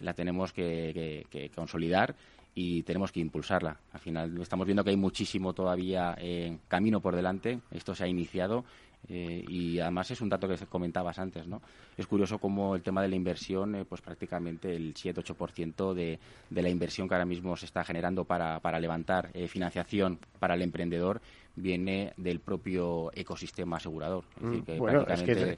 la 0.00 0.12
tenemos 0.12 0.52
que, 0.52 1.50
consolidar 1.54 2.14
y 2.54 2.82
tenemos 2.82 3.12
que 3.12 3.20
impulsarla. 3.20 3.78
Al 3.92 4.00
final 4.00 4.40
estamos 4.40 4.66
viendo 4.66 4.84
que 4.84 4.90
hay 4.90 4.96
muchísimo 4.96 5.54
todavía 5.54 6.14
en 6.18 6.60
camino 6.68 7.00
por 7.00 7.16
delante. 7.16 7.60
Esto 7.70 7.94
se 7.94 8.04
ha 8.04 8.08
iniciado 8.08 8.64
eh, 9.08 9.44
y 9.48 9.78
además 9.78 10.10
es 10.10 10.20
un 10.20 10.28
dato 10.28 10.48
que 10.48 10.56
comentabas 10.66 11.18
antes, 11.18 11.46
¿no? 11.46 11.62
Es 11.96 12.06
curioso 12.06 12.38
cómo 12.38 12.74
el 12.74 12.82
tema 12.82 13.02
de 13.02 13.08
la 13.08 13.16
inversión, 13.16 13.74
eh, 13.74 13.84
pues 13.84 14.00
prácticamente 14.00 14.74
el 14.74 14.94
7-8% 14.94 15.94
de, 15.94 16.18
de 16.50 16.62
la 16.62 16.68
inversión 16.68 17.08
que 17.08 17.14
ahora 17.14 17.24
mismo 17.24 17.56
se 17.56 17.66
está 17.66 17.84
generando 17.84 18.24
para, 18.24 18.60
para 18.60 18.80
levantar 18.80 19.30
eh, 19.34 19.48
financiación 19.48 20.18
para 20.38 20.54
el 20.54 20.62
emprendedor 20.62 21.20
viene 21.54 22.12
del 22.18 22.40
propio 22.40 23.10
ecosistema 23.14 23.78
asegurador. 23.78 24.24
Mm, 24.40 24.78
bueno, 24.78 25.06
es 25.08 25.22
que 25.22 25.56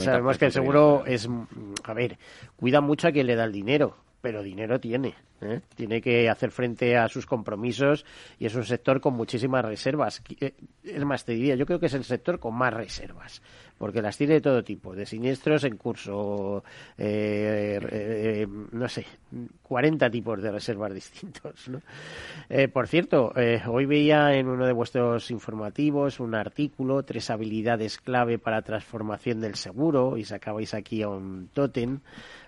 sabemos 0.00 0.36
que 0.36 0.46
el 0.46 0.52
seguro 0.52 1.04
es, 1.06 1.26
a 1.84 1.94
ver, 1.94 2.18
cuida 2.56 2.82
mucho 2.82 3.08
a 3.08 3.12
quien 3.12 3.26
le 3.26 3.34
da 3.34 3.44
el 3.44 3.52
dinero 3.52 3.96
pero 4.20 4.42
dinero 4.42 4.80
tiene. 4.80 5.14
¿eh? 5.40 5.60
Tiene 5.74 6.00
que 6.00 6.28
hacer 6.28 6.50
frente 6.50 6.96
a 6.96 7.08
sus 7.08 7.26
compromisos 7.26 8.04
y 8.38 8.46
es 8.46 8.54
un 8.54 8.64
sector 8.64 9.00
con 9.00 9.14
muchísimas 9.14 9.64
reservas. 9.64 10.22
Eh, 10.40 10.54
es 10.82 11.04
más, 11.04 11.24
te 11.24 11.32
diría, 11.32 11.54
yo 11.54 11.66
creo 11.66 11.78
que 11.78 11.86
es 11.86 11.94
el 11.94 12.04
sector 12.04 12.38
con 12.38 12.54
más 12.54 12.72
reservas, 12.72 13.42
porque 13.78 14.02
las 14.02 14.16
tiene 14.16 14.34
de 14.34 14.40
todo 14.40 14.62
tipo, 14.62 14.94
de 14.94 15.06
siniestros 15.06 15.64
en 15.64 15.76
curso, 15.76 16.64
eh, 16.96 18.46
no 18.72 18.88
sé, 18.88 19.06
40 19.62 20.10
tipos 20.10 20.42
de 20.42 20.50
reservas 20.50 20.92
distintos. 20.98 21.68
¿no? 21.68 21.80
por 22.72 22.88
cierto, 22.88 23.32
hoy 23.68 23.86
veía 23.86 24.34
en 24.34 24.48
uno 24.48 24.66
de 24.66 24.72
vuestros 24.72 25.30
informativos 25.30 26.20
un 26.20 26.34
artículo, 26.34 27.02
tres 27.04 27.30
habilidades 27.30 27.98
clave 27.98 28.38
para 28.38 28.62
transformación 28.62 29.40
del 29.40 29.54
seguro, 29.54 30.16
y 30.16 30.24
sacabais 30.24 30.74
aquí 30.74 31.02
a 31.02 31.08
un 31.08 31.48
tótem 31.52 32.00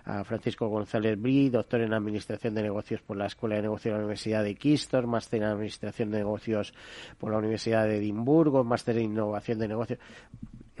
a 0.05 0.23
Francisco 0.23 0.67
González 0.67 1.19
Brí, 1.19 1.49
doctor 1.49 1.81
en 1.81 1.93
Administración 1.93 2.55
de 2.55 2.63
Negocios 2.63 3.01
por 3.01 3.17
la 3.17 3.27
Escuela 3.27 3.55
de 3.55 3.63
Negocios 3.63 3.91
de 3.93 3.97
la 3.97 3.97
Universidad 3.97 4.43
de 4.43 4.55
Kistor, 4.55 5.07
máster 5.07 5.41
en 5.41 5.49
Administración 5.49 6.11
de 6.11 6.17
Negocios 6.19 6.73
por 7.19 7.31
la 7.31 7.37
Universidad 7.37 7.85
de 7.85 7.97
Edimburgo, 7.97 8.63
máster 8.63 8.97
en 8.97 9.05
Innovación 9.05 9.59
de 9.59 9.67
Negocios. 9.67 9.99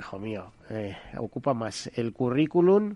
Hijo 0.01 0.17
mío, 0.17 0.51
eh, 0.71 0.97
ocupa 1.15 1.53
más 1.53 1.91
el 1.93 2.11
currículum 2.11 2.95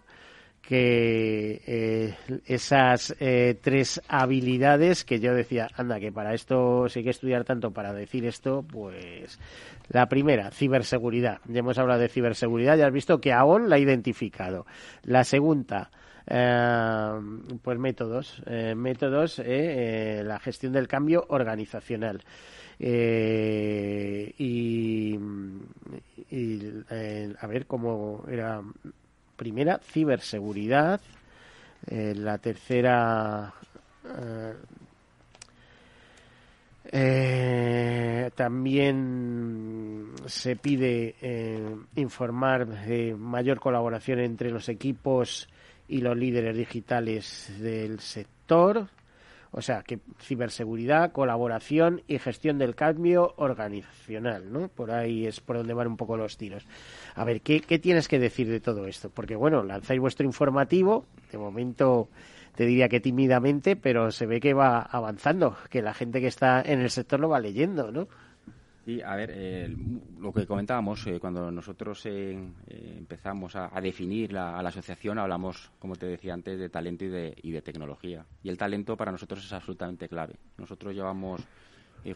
que 0.59 1.61
eh, 1.67 2.15
esas 2.47 3.15
eh, 3.19 3.59
tres 3.61 4.01
habilidades 4.07 5.05
que 5.05 5.19
yo 5.19 5.35
decía, 5.35 5.67
anda, 5.75 5.99
que 5.99 6.11
para 6.11 6.33
esto 6.33 6.89
sí 6.89 7.03
que 7.03 7.11
estudiar 7.11 7.43
tanto 7.43 7.69
para 7.69 7.93
decir 7.93 8.25
esto, 8.25 8.65
pues 8.67 9.39
la 9.89 10.09
primera, 10.09 10.49
ciberseguridad. 10.49 11.41
Ya 11.45 11.59
hemos 11.59 11.77
hablado 11.77 11.99
de 11.99 12.09
ciberseguridad, 12.09 12.75
ya 12.75 12.87
has 12.87 12.93
visto 12.93 13.21
que 13.21 13.31
aún 13.31 13.69
la 13.69 13.75
ha 13.75 13.79
identificado. 13.79 14.65
La 15.03 15.23
segunda, 15.23 15.91
eh, 16.25 17.11
pues 17.61 17.77
métodos, 17.77 18.41
eh, 18.47 18.73
métodos, 18.73 19.39
eh, 19.45 20.23
la 20.25 20.39
gestión 20.39 20.73
del 20.73 20.87
cambio 20.87 21.23
organizacional. 21.29 22.23
Y, 22.79 25.19
a 27.39 27.47
ver 27.47 27.65
cómo 27.65 28.23
era 28.29 28.61
primera 29.35 29.79
ciberseguridad 29.79 31.01
la 31.87 32.37
tercera 32.37 33.53
también 38.35 40.11
se 40.25 40.55
pide 40.55 41.15
informar 41.95 42.67
de 42.67 43.15
mayor 43.15 43.59
colaboración 43.59 44.19
entre 44.19 44.51
los 44.51 44.69
equipos 44.69 45.47
y 45.87 46.01
los 46.01 46.17
líderes 46.17 46.57
digitales 46.57 47.51
del 47.59 47.99
sector. 47.99 48.87
O 49.57 49.61
sea, 49.61 49.83
que 49.83 49.99
ciberseguridad, 50.19 51.13
colaboración 51.13 52.01
y 52.09 52.19
gestión 52.19 52.57
del 52.57 52.75
cambio 52.75 53.33
organizacional, 53.37 54.51
¿no? 54.51 54.67
Por 54.67 54.91
ahí 54.91 55.25
es 55.25 55.39
por 55.39 55.55
donde 55.55 55.73
van 55.73 55.87
un 55.87 55.95
poco 55.95 56.17
los 56.17 56.35
tiros. 56.35 56.67
A 57.15 57.23
ver, 57.23 57.39
¿qué, 57.39 57.61
qué 57.61 57.79
tienes 57.79 58.09
que 58.09 58.19
decir 58.19 58.49
de 58.49 58.59
todo 58.59 58.85
esto? 58.85 59.09
Porque, 59.09 59.37
bueno, 59.37 59.63
lanzáis 59.63 60.01
vuestro 60.01 60.25
informativo, 60.25 61.05
de 61.31 61.37
momento 61.37 62.09
te 62.55 62.65
diría 62.65 62.89
que 62.89 62.99
tímidamente, 62.99 63.77
pero 63.77 64.11
se 64.11 64.25
ve 64.25 64.41
que 64.41 64.53
va 64.53 64.81
avanzando, 64.81 65.55
que 65.69 65.81
la 65.81 65.93
gente 65.93 66.19
que 66.19 66.27
está 66.27 66.61
en 66.61 66.81
el 66.81 66.89
sector 66.89 67.21
lo 67.21 67.29
va 67.29 67.39
leyendo, 67.39 67.93
¿no? 67.93 68.09
Sí, 68.85 69.01
a 69.01 69.15
ver, 69.15 69.31
eh, 69.33 69.75
lo 70.19 70.31
que 70.31 70.45
comentábamos, 70.45 71.07
eh, 71.07 71.19
cuando 71.19 71.49
nosotros 71.49 72.05
eh, 72.05 72.37
empezamos 72.67 73.55
a, 73.55 73.81
definir 73.81 74.37
a 74.37 74.61
la 74.61 74.69
asociación, 74.69 75.17
hablamos, 75.17 75.71
como 75.79 75.95
te 75.95 76.05
decía 76.05 76.35
antes, 76.35 76.59
de 76.59 76.69
talento 76.69 77.03
y 77.03 77.07
de, 77.07 77.35
y 77.41 77.49
de 77.49 77.63
tecnología. 77.63 78.23
Y 78.43 78.49
el 78.49 78.59
talento 78.59 78.95
para 78.95 79.11
nosotros 79.11 79.43
es 79.43 79.51
absolutamente 79.53 80.07
clave. 80.07 80.35
Nosotros 80.59 80.93
llevamos 80.93 81.41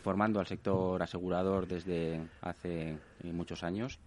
formando 0.04 0.40
al 0.40 0.46
sector 0.46 1.02
asegurador 1.02 1.68
desde 1.68 2.22
hace 2.42 3.00
muchos 3.24 3.64
años 3.64 4.00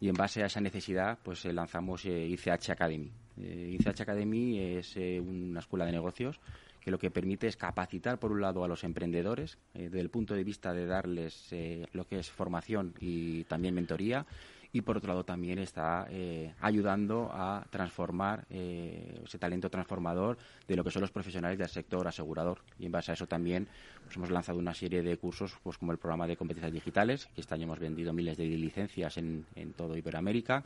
y 0.00 0.08
en 0.08 0.14
base 0.14 0.42
a 0.42 0.46
esa 0.46 0.62
necesidad 0.62 1.18
pues 1.22 1.44
lanzamos 1.44 2.06
ICH 2.06 2.70
Academy. 2.70 3.12
ICH 3.36 4.00
Academy 4.00 4.58
es 4.58 4.96
una 4.96 5.60
escuela 5.60 5.84
de 5.84 5.92
negocios 5.92 6.40
que 6.86 6.92
lo 6.92 7.00
que 7.00 7.10
permite 7.10 7.48
es 7.48 7.56
capacitar, 7.56 8.20
por 8.20 8.30
un 8.30 8.40
lado, 8.40 8.62
a 8.62 8.68
los 8.68 8.84
emprendedores, 8.84 9.58
desde 9.74 9.98
el 9.98 10.08
punto 10.08 10.34
de 10.34 10.44
vista 10.44 10.72
de 10.72 10.86
darles 10.86 11.52
lo 11.90 12.06
que 12.06 12.20
es 12.20 12.30
formación 12.30 12.94
y 13.00 13.42
también 13.42 13.74
mentoría, 13.74 14.24
y 14.72 14.82
por 14.82 14.98
otro 14.98 15.08
lado 15.08 15.24
también 15.24 15.58
está 15.58 16.06
eh, 16.10 16.54
ayudando 16.60 17.28
a 17.32 17.66
transformar 17.70 18.46
eh, 18.50 19.20
ese 19.24 19.36
talento 19.36 19.68
transformador 19.68 20.38
de 20.68 20.76
lo 20.76 20.84
que 20.84 20.92
son 20.92 21.02
los 21.02 21.10
profesionales 21.10 21.58
del 21.58 21.68
sector 21.68 22.06
asegurador. 22.06 22.60
Y 22.78 22.86
en 22.86 22.92
base 22.92 23.10
a 23.10 23.14
eso 23.14 23.26
también 23.26 23.66
pues, 24.04 24.16
hemos 24.16 24.30
lanzado 24.30 24.60
una 24.60 24.72
serie 24.72 25.02
de 25.02 25.16
cursos 25.16 25.58
pues 25.64 25.78
como 25.78 25.90
el 25.90 25.98
programa 25.98 26.28
de 26.28 26.36
competencias 26.36 26.72
digitales 26.72 27.26
que 27.34 27.40
este 27.40 27.52
año 27.54 27.64
hemos 27.64 27.80
vendido 27.80 28.12
miles 28.12 28.36
de 28.36 28.46
licencias 28.46 29.16
en, 29.16 29.44
en 29.56 29.72
todo 29.72 29.96
Iberoamérica. 29.96 30.62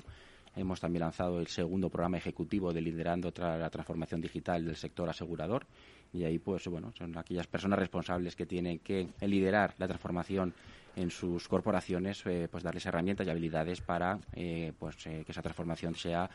Hemos 0.57 0.81
también 0.81 1.03
lanzado 1.03 1.39
el 1.39 1.47
segundo 1.47 1.89
programa 1.89 2.19
ejecutivo 2.19 2.73
de 2.73 2.81
liderando 2.81 3.33
la 3.39 3.71
transformación 3.71 4.21
digital 4.21 4.65
del 4.67 4.75
sector 4.75 5.09
asegurador 5.09 5.65
y 6.13 6.25
ahí 6.25 6.39
pues 6.39 6.67
bueno 6.69 6.93
son 6.97 7.17
aquellas 7.17 7.47
personas 7.47 7.79
responsables 7.79 8.37
que 8.37 8.47
tienen 8.47 8.79
que 8.81 9.09
liderar 9.21 9.75
la 9.79 9.87
transformación 9.87 10.55
en 10.97 11.11
sus 11.11 11.49
corporaciones, 11.49 12.23
eh, 12.27 12.49
pues 12.51 12.63
darles 12.63 12.87
herramientas 12.87 13.27
y 13.27 13.31
habilidades 13.31 13.81
para 13.81 14.19
eh, 14.35 14.73
pues, 14.79 15.07
eh, 15.07 15.23
que 15.25 15.33
esa 15.33 15.43
transformación 15.43 15.95
sea 15.95 16.29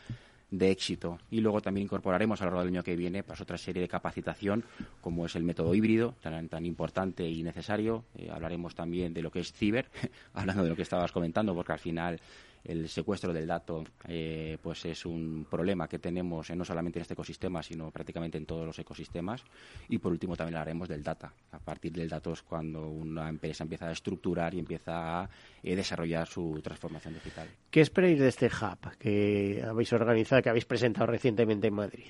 de 0.50 0.70
éxito. 0.70 1.18
Y 1.30 1.40
luego 1.40 1.60
también 1.60 1.86
incorporaremos 1.86 2.40
a 2.40 2.44
lo 2.44 2.50
largo 2.50 2.64
del 2.64 2.74
año 2.74 2.82
que 2.82 2.94
viene 2.94 3.22
pues, 3.22 3.40
otra 3.40 3.58
serie 3.58 3.82
de 3.82 3.88
capacitación, 3.88 4.64
como 5.00 5.26
es 5.26 5.34
el 5.34 5.42
método 5.42 5.74
híbrido, 5.74 6.14
tan, 6.20 6.48
tan 6.48 6.64
importante 6.64 7.28
y 7.28 7.42
necesario. 7.42 8.04
hablaremos 8.30 8.74
también 8.74 9.12
de 9.12 9.22
lo 9.22 9.30
que 9.30 9.40
es 9.40 9.52
ciber, 9.52 9.86
hablando 10.34 10.62
de 10.62 10.70
lo 10.70 10.76
que 10.76 10.82
estabas 10.82 11.10
comentando, 11.10 11.54
porque 11.54 11.72
al 11.72 11.78
final 11.78 12.20
el 12.64 12.88
secuestro 12.88 13.32
del 13.32 13.46
dato 13.46 13.84
eh, 14.08 14.58
pues 14.62 14.84
es 14.86 15.06
un 15.06 15.46
problema 15.48 15.88
que 15.88 15.98
tenemos 15.98 16.50
no 16.50 16.64
solamente 16.64 16.98
en 16.98 17.02
este 17.02 17.14
ecosistema 17.14 17.62
sino 17.62 17.90
prácticamente 17.90 18.38
en 18.38 18.46
todos 18.46 18.66
los 18.66 18.78
ecosistemas 18.78 19.42
y 19.88 19.98
por 19.98 20.12
último 20.12 20.36
también 20.36 20.56
hablaremos 20.56 20.88
del 20.88 21.02
data 21.02 21.32
a 21.52 21.58
partir 21.58 21.92
del 21.92 22.08
dato 22.08 22.32
es 22.32 22.42
cuando 22.42 22.88
una 22.88 23.28
empresa 23.28 23.64
empieza 23.64 23.88
a 23.88 23.92
estructurar 23.92 24.54
y 24.54 24.58
empieza 24.58 25.22
a 25.22 25.30
eh, 25.62 25.76
desarrollar 25.76 26.26
su 26.26 26.60
transformación 26.62 27.14
digital 27.14 27.48
¿qué 27.70 27.80
esperáis 27.80 28.18
de 28.18 28.28
este 28.28 28.46
hub 28.46 28.96
que 28.98 29.62
habéis 29.66 29.92
organizado 29.92 30.42
que 30.42 30.50
habéis 30.50 30.66
presentado 30.66 31.06
recientemente 31.06 31.68
en 31.68 31.74
Madrid? 31.74 32.06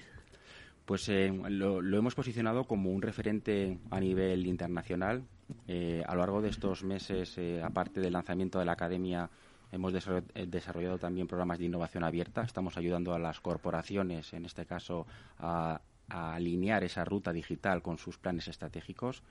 Pues 0.85 1.09
eh, 1.09 1.33
lo, 1.49 1.81
hemos 1.81 2.15
posicionado 2.15 2.65
como 2.65 2.91
un 2.91 3.03
referente 3.03 3.79
a 3.91 3.99
nivel 3.99 4.47
internacional. 4.47 5.25
a 5.69 6.15
lo 6.15 6.21
largo 6.21 6.41
de 6.41 6.51
estos 6.51 6.85
meses, 6.85 7.37
aparte 7.61 8.01
del 8.01 8.13
lanzamiento 8.13 8.61
de 8.61 8.67
la 8.67 8.73
academia 8.73 9.29
Hemos 9.73 9.93
eh, 9.95 10.47
desarrollado 10.47 10.99
también 10.99 11.27
programas 11.27 11.59
de 11.59 11.65
innovación 11.65 12.05
abierta. 12.05 12.43
Estamos 12.43 12.77
ayudando 12.77 13.15
a 13.15 13.19
las 13.19 13.41
corporaciones, 13.41 14.33
en 14.33 14.45
este 14.45 14.65
caso, 14.65 15.07
a, 15.39 15.81
alinear 16.09 16.85
esa 16.85 17.05
ruta 17.05 17.33
digital 17.33 17.83
con 17.83 17.99
sus 17.99 18.17
planes 18.17 18.47
estratégicos. 18.47 19.23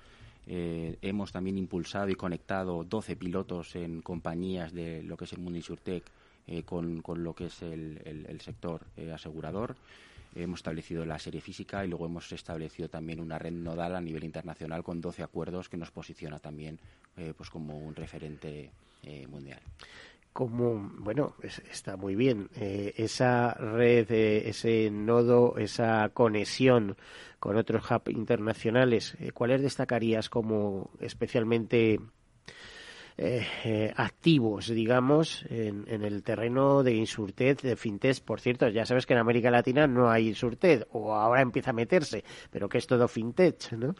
Eh, 0.45 0.97
hemos 1.01 1.31
también 1.31 1.57
impulsado 1.57 2.09
y 2.09 2.15
conectado 2.15 2.83
12 2.83 3.15
pilotos 3.15 3.77
en 3.77 4.01
compañías 4.01 4.73
de 4.73 5.01
lo 5.01 5.15
que 5.15 5.23
es 5.23 5.31
el 5.31 5.39
mundo 5.39 5.57
Insurtech 5.57 6.03
eh, 6.47 6.63
con, 6.63 7.01
lo 7.07 7.33
que 7.33 7.45
es 7.45 7.61
el, 7.61 8.37
sector 8.41 8.81
asegurador. 9.13 9.77
Hemos 10.35 10.59
establecido 10.59 11.05
la 11.05 11.17
serie 11.17 11.39
física 11.39 11.85
y 11.85 11.87
luego 11.87 12.07
hemos 12.07 12.29
establecido 12.33 12.89
también 12.89 13.21
una 13.21 13.39
red 13.39 13.53
nodal 13.53 13.95
a 13.95 14.01
nivel 14.01 14.25
internacional 14.25 14.83
con 14.83 14.99
12 14.99 15.23
acuerdos 15.23 15.69
que 15.69 15.77
nos 15.77 15.91
posiciona 15.91 16.39
también 16.39 16.77
pues 17.37 17.49
como 17.49 17.77
un 17.77 17.95
referente 17.95 18.69
mundial 19.29 19.61
como, 20.35 20.91
bueno, 20.97 21.33
está 21.71 21.95
muy 21.95 22.13
bien, 22.13 22.49
eh, 22.57 22.93
esa 22.97 23.53
red, 23.53 24.11
eh, 24.11 24.49
ese 24.49 24.91
nodo, 24.91 25.55
esa 25.57 26.09
conexión 26.09 26.97
con 27.39 27.55
otros 27.55 27.89
hubs 27.89 28.11
internacionales, 28.11 29.15
eh, 29.21 29.31
¿cuáles 29.31 29.61
destacarías 29.61 30.29
como 30.29 30.91
especialmente 30.99 32.01
activos, 33.95 34.67
digamos, 34.67 35.45
en, 35.49 35.85
el 35.87 36.21
terreno 36.21 36.83
de 36.83 36.95
Insurtech, 36.95 37.61
de 37.61 37.77
FinTech? 37.77 38.19
Por 38.19 38.41
cierto, 38.41 38.67
ya 38.67 38.85
sabes 38.85 39.05
que 39.05 39.13
en 39.13 39.19
América 39.19 39.49
Latina 39.49 39.87
no 39.87 40.11
hay 40.11 40.27
Insurtech, 40.27 40.85
o 40.91 41.13
ahora 41.15 41.41
empieza 41.43 41.69
a 41.69 41.73
meterse, 41.73 42.25
pero 42.51 42.67
que 42.67 42.79
es 42.79 42.87
todo 42.87 43.07
FinTech, 43.07 43.71
¿no? 43.71 43.95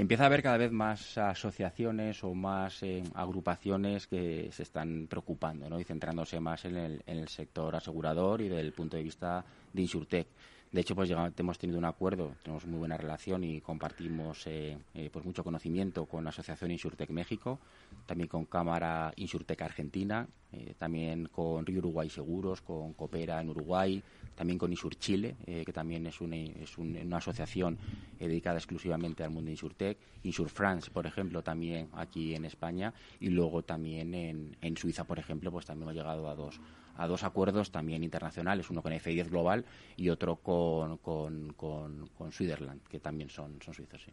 Empieza 0.00 0.22
a 0.22 0.26
haber 0.26 0.44
cada 0.44 0.58
vez 0.58 0.70
más 0.70 1.18
asociaciones 1.18 2.22
o 2.22 2.32
más 2.32 2.84
eh, 2.84 3.02
agrupaciones 3.14 4.06
que 4.06 4.48
se 4.52 4.62
están 4.62 5.08
preocupando 5.08 5.68
¿no? 5.68 5.80
y 5.80 5.84
centrándose 5.84 6.38
más 6.38 6.64
en 6.66 6.76
el, 6.76 7.02
en 7.04 7.18
el 7.18 7.28
sector 7.28 7.74
asegurador 7.74 8.40
y 8.40 8.48
del 8.48 8.72
punto 8.72 8.96
de 8.96 9.02
vista 9.02 9.44
de 9.72 9.82
Insurtech. 9.82 10.28
De 10.70 10.82
hecho, 10.82 10.94
pues 10.94 11.10
hemos 11.10 11.58
tenido 11.58 11.78
un 11.78 11.86
acuerdo, 11.86 12.34
tenemos 12.42 12.66
muy 12.66 12.78
buena 12.80 12.98
relación 12.98 13.42
y 13.42 13.62
compartimos 13.62 14.46
eh, 14.46 14.76
eh, 14.92 15.08
pues 15.10 15.24
mucho 15.24 15.42
conocimiento 15.42 16.04
con 16.04 16.24
la 16.24 16.30
Asociación 16.30 16.70
Insurtech 16.70 17.08
México, 17.08 17.58
también 18.04 18.28
con 18.28 18.44
Cámara 18.44 19.10
Insurtech 19.16 19.62
Argentina, 19.62 20.28
eh, 20.52 20.74
también 20.76 21.28
con 21.28 21.64
Río 21.64 21.78
Uruguay 21.78 22.10
Seguros, 22.10 22.60
con 22.60 22.92
Coopera 22.92 23.40
en 23.40 23.48
Uruguay, 23.48 24.02
también 24.34 24.58
con 24.58 24.70
Insur 24.70 24.94
Chile, 24.96 25.36
que 25.46 25.72
también 25.72 26.06
es 26.06 26.20
una, 26.20 26.36
es 26.36 26.76
una 26.76 27.16
asociación 27.16 27.76
dedicada 28.20 28.58
exclusivamente 28.58 29.24
al 29.24 29.30
mundo 29.30 29.46
de 29.46 29.52
Insurtech, 29.52 29.98
Insur 30.22 30.50
France, 30.50 30.90
por 30.90 31.06
ejemplo, 31.06 31.42
también 31.42 31.88
aquí 31.94 32.34
en 32.34 32.44
España, 32.44 32.92
y 33.20 33.30
luego 33.30 33.62
también 33.62 34.14
en, 34.14 34.56
en 34.60 34.76
Suiza, 34.76 35.04
por 35.04 35.18
ejemplo, 35.18 35.50
pues 35.50 35.66
también 35.66 35.88
hemos 35.88 35.96
llegado 35.96 36.28
a 36.28 36.36
dos 36.36 36.60
a 36.98 37.06
dos 37.06 37.24
acuerdos 37.24 37.70
también 37.70 38.04
internacionales, 38.04 38.68
uno 38.68 38.82
con 38.82 38.92
F10 38.92 39.30
Global 39.30 39.64
y 39.96 40.10
otro 40.10 40.36
con, 40.36 40.98
con, 40.98 41.54
con, 41.54 42.08
con 42.18 42.32
Switzerland, 42.32 42.82
que 42.88 42.98
también 42.98 43.30
son, 43.30 43.58
son 43.62 43.72
suizos. 43.72 44.02
Sí. 44.02 44.12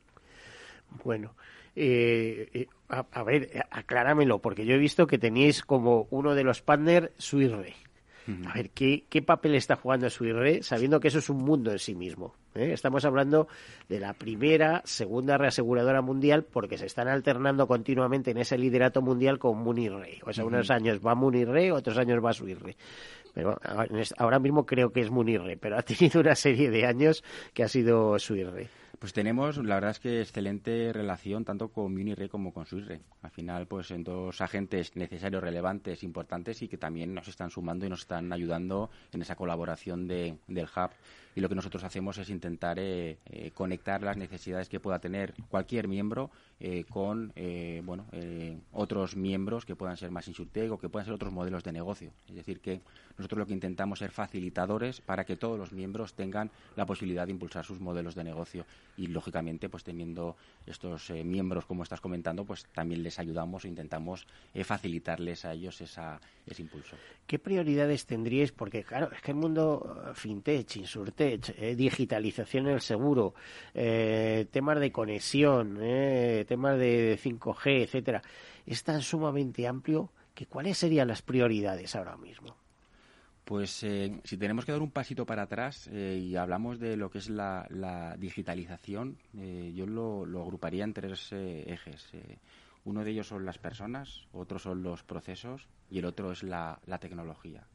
Bueno, 1.03 1.33
eh, 1.75 2.49
eh 2.53 2.67
a, 2.87 3.23
ver, 3.23 3.65
acláramelo, 3.71 4.39
porque 4.39 4.65
yo 4.65 4.75
he 4.75 4.77
visto 4.77 5.07
que 5.07 5.17
tenéis 5.17 5.63
como 5.63 6.07
uno 6.11 6.35
de 6.35 6.43
los 6.43 6.61
partners 6.61 7.09
Suirre. 7.17 7.73
A 8.47 8.53
ver, 8.53 8.71
¿qué, 8.71 9.05
¿qué 9.07 9.21
papel 9.21 9.55
está 9.55 9.75
jugando 9.75 10.09
Suirre 10.09 10.63
sabiendo 10.63 10.99
que 10.99 11.09
eso 11.09 11.19
es 11.19 11.29
un 11.29 11.37
mundo 11.37 11.71
en 11.71 11.79
sí 11.79 11.93
mismo? 11.93 12.33
¿eh? 12.55 12.71
Estamos 12.73 13.05
hablando 13.05 13.47
de 13.87 13.99
la 13.99 14.13
primera, 14.13 14.81
segunda 14.83 15.37
reaseguradora 15.37 16.01
mundial 16.01 16.43
porque 16.43 16.77
se 16.77 16.87
están 16.87 17.07
alternando 17.07 17.67
continuamente 17.67 18.31
en 18.31 18.37
ese 18.37 18.57
liderato 18.57 19.01
mundial 19.01 19.37
con 19.37 19.59
Munirre. 19.59 20.19
O 20.25 20.33
sea, 20.33 20.43
unos 20.43 20.71
años 20.71 20.99
va 21.05 21.13
Munirre, 21.13 21.71
otros 21.71 21.97
años 21.97 22.23
va 22.23 22.33
Suirre. 22.33 22.75
Pero 23.33 23.59
ahora 24.17 24.39
mismo 24.39 24.65
creo 24.65 24.91
que 24.91 25.01
es 25.01 25.11
Munirre, 25.11 25.57
pero 25.57 25.77
ha 25.77 25.81
tenido 25.83 26.21
una 26.21 26.35
serie 26.35 26.71
de 26.71 26.85
años 26.85 27.23
que 27.53 27.63
ha 27.63 27.67
sido 27.67 28.17
Suirre. 28.17 28.69
Pues 29.05 29.13
tenemos, 29.13 29.57
la 29.57 29.75
verdad 29.75 29.91
es 29.91 29.99
que 29.99 30.19
excelente 30.19 30.91
relación 30.91 31.45
tanto 31.45 31.67
con 31.67 31.93
Munirre 31.93 32.27
como 32.27 32.51
con 32.51 32.65
Suirre. 32.65 33.01
Al 33.21 33.29
final, 33.29 33.67
pues 33.67 33.91
en 33.91 34.03
dos 34.03 34.41
agentes 34.41 34.95
necesarios, 34.95 35.43
relevantes, 35.43 36.01
importantes 36.01 36.63
y 36.63 36.67
que 36.67 36.79
también 36.79 37.13
nos 37.13 37.27
están 37.27 37.51
sumando 37.51 37.85
y 37.85 37.89
nos 37.89 37.99
están 37.99 38.33
ayudando 38.33 38.89
en 39.11 39.21
esa 39.21 39.35
colaboración 39.35 40.07
de, 40.07 40.39
del 40.47 40.65
hub 40.65 40.89
y 41.35 41.41
lo 41.41 41.49
que 41.49 41.55
nosotros 41.55 41.83
hacemos 41.83 42.17
es 42.17 42.29
intentar 42.29 42.79
eh, 42.79 43.17
eh, 43.25 43.51
conectar 43.53 44.01
las 44.01 44.15
necesidades 44.15 44.69
que 44.69 44.79
pueda 44.79 44.99
tener 44.99 45.33
cualquier 45.49 45.87
miembro 45.87 46.31
eh, 46.61 46.85
con 46.89 47.33
bueno 47.83 48.05
otros 48.71 49.17
miembros 49.17 49.65
que 49.65 49.75
puedan 49.75 49.97
ser 49.97 50.09
más 50.11 50.27
insurtech 50.29 50.71
o 50.71 50.79
que 50.79 50.87
puedan 50.87 51.05
ser 51.05 51.13
otros 51.13 51.33
modelos 51.33 51.63
de 51.63 51.73
negocio. 51.73 52.11
Es 52.29 52.35
decir, 52.35 52.61
que 52.61 52.79
nosotros 53.17 53.39
lo 53.39 53.45
que 53.45 53.53
intentamos 53.53 53.97
es 53.97 54.05
ser 54.05 54.11
facilitadores 54.11 55.01
para 55.01 55.25
que 55.25 55.35
todos 55.35 55.59
los 55.59 55.73
miembros 55.73 56.13
tengan 56.13 56.49
la 56.77 56.85
posibilidad 56.85 57.25
de 57.25 57.33
impulsar 57.33 57.65
sus 57.65 57.81
modelos 57.81 58.15
de 58.15 58.23
negocio 58.23 58.65
y 58.97 59.07
lógicamente 59.07 59.69
pues 59.69 59.83
teniendo 59.83 60.35
estos 60.65 61.09
miembros 61.09 61.65
como 61.65 61.83
estás 61.83 62.01
comentando 62.01 62.45
pues 62.45 62.65
también 62.73 63.03
les 63.03 63.19
ayudamos 63.19 63.65
e 63.65 63.67
intentamos 63.67 64.27
facilitarles 64.63 65.45
a 65.45 65.53
ellos 65.53 65.81
esa, 65.81 66.19
ese 66.45 66.61
impulso. 66.61 66.95
¿Qué 67.27 67.39
prioridades 67.39 68.05
tendríais? 68.05 68.51
Porque 68.51 68.83
claro, 68.83 69.11
es 69.11 69.21
que 69.21 69.31
el 69.31 69.37
mundo 69.37 70.11
fintech, 70.13 70.77
insurtech 70.77 71.55
eh, 71.57 71.75
digitalización 71.75 72.67
en 72.67 72.73
el 72.73 72.81
seguro, 72.81 73.33
eh, 73.73 74.45
temas 74.51 74.79
de 74.79 74.91
conexión, 74.91 75.79
eh, 75.81 76.45
temas 76.47 76.77
de 76.77 77.17
5G, 77.21 77.83
etcétera, 77.83 78.21
es 78.65 78.83
tan 78.83 79.01
sumamente 79.01 79.67
amplio 79.67 80.11
que 80.33 80.45
cuáles 80.45 80.77
serían 80.77 81.07
las 81.07 81.21
prioridades 81.21 81.95
ahora 81.95 82.17
mismo. 82.17 82.55
Pues 83.45 83.69
si 83.69 84.37
tenemos 84.37 84.65
que 84.65 84.71
dar 84.71 84.81
un 84.81 84.91
pasito 84.91 85.25
para 85.25 85.43
atrás 85.43 85.87
y 85.87 86.35
hablamos 86.35 86.79
de 86.79 86.97
lo 86.97 87.11
que 87.11 87.19
es 87.19 87.29
la, 87.29 88.15
digitalización, 88.17 89.17
yo 89.33 89.85
lo, 89.85 90.41
agruparía 90.41 90.83
en 90.83 90.93
tres 90.93 91.31
ejes. 91.31 92.09
uno 92.85 93.03
de 93.03 93.11
ellos 93.11 93.27
son 93.27 93.45
las 93.45 93.59
personas, 93.59 94.27
otro 94.33 94.57
son 94.57 94.81
los 94.81 95.03
procesos 95.03 95.67
y 95.91 95.99
el 95.99 96.05
otro 96.05 96.31
es 96.31 96.41
la 96.41 96.79
tecnología. 96.99 97.67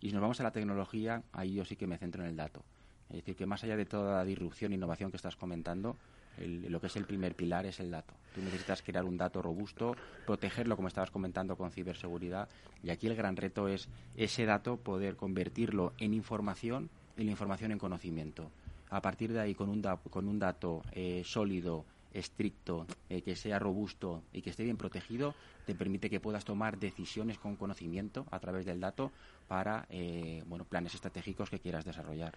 Y 0.00 0.08
si 0.08 0.12
nos 0.12 0.22
vamos 0.22 0.40
a 0.40 0.44
la 0.44 0.52
tecnología, 0.52 1.22
ahí 1.32 1.54
yo 1.54 1.64
sí 1.64 1.76
que 1.76 1.86
me 1.86 1.98
centro 1.98 2.22
en 2.22 2.30
el 2.30 2.36
dato. 2.36 2.64
Es 3.10 3.16
decir, 3.16 3.36
que 3.36 3.46
más 3.46 3.62
allá 3.64 3.76
de 3.76 3.84
toda 3.84 4.18
la 4.18 4.24
disrupción 4.24 4.72
e 4.72 4.76
innovación 4.76 5.10
que 5.10 5.16
estás 5.16 5.36
comentando, 5.36 5.96
lo 6.38 6.80
que 6.80 6.86
es 6.86 6.96
el 6.96 7.04
primer 7.04 7.34
pilar 7.34 7.66
es 7.66 7.80
el 7.80 7.90
dato. 7.90 8.14
Tú 8.34 8.40
necesitas 8.42 8.82
crear 8.82 9.04
un 9.04 9.16
dato 9.16 9.42
robusto, 9.42 9.96
protegerlo, 10.26 10.76
como 10.76 10.88
estabas 10.88 11.10
comentando, 11.10 11.56
con 11.56 11.70
ciberseguridad. 11.70 12.48
Y 12.82 12.90
aquí 12.90 13.06
el 13.06 13.16
gran 13.16 13.36
reto 13.36 13.68
es 13.68 13.88
ese 14.16 14.46
dato 14.46 14.76
poder 14.76 15.16
convertirlo 15.16 15.92
en 15.98 16.14
información 16.14 16.90
y 17.16 17.24
la 17.24 17.32
información 17.32 17.72
en 17.72 17.78
conocimiento. 17.78 18.50
a 18.92 19.00
partir 19.00 19.32
de 19.32 19.38
ahí 19.38 19.54
con 19.54 19.68
un, 19.68 19.82
con 20.10 20.26
un 20.26 20.40
dato 20.40 20.82
eh, 20.92 21.22
sólido, 21.24 21.84
estricto, 22.12 22.86
eh, 23.08 23.22
que 23.22 23.36
sea 23.36 23.58
robusto 23.58 24.24
y 24.32 24.42
que 24.42 24.50
esté 24.50 24.64
bien 24.64 24.76
protegido, 24.76 25.34
te 25.64 25.74
permite 25.74 26.10
que 26.10 26.18
puedas 26.18 26.44
tomar 26.44 26.78
decisiones 26.78 27.38
con 27.38 27.56
conocimiento 27.56 28.26
a 28.30 28.40
través 28.40 28.66
del 28.66 28.80
dato 28.80 29.12
para 29.50 29.84
eh, 29.90 30.44
bueno 30.46 30.64
planes 30.64 30.94
estratégicos 30.94 31.50
que 31.50 31.58
quieras 31.58 31.84
desarrollar. 31.84 32.32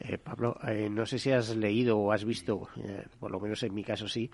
Eh, 0.00 0.16
Pablo, 0.16 0.56
no 0.90 1.04
sé 1.04 1.18
si 1.18 1.30
has 1.30 1.54
leído 1.54 1.98
o 1.98 2.10
has 2.10 2.24
visto, 2.24 2.68
por 3.20 3.30
lo 3.30 3.38
menos 3.38 3.62
en 3.64 3.74
mi 3.74 3.84
caso 3.84 4.08
sí, 4.08 4.30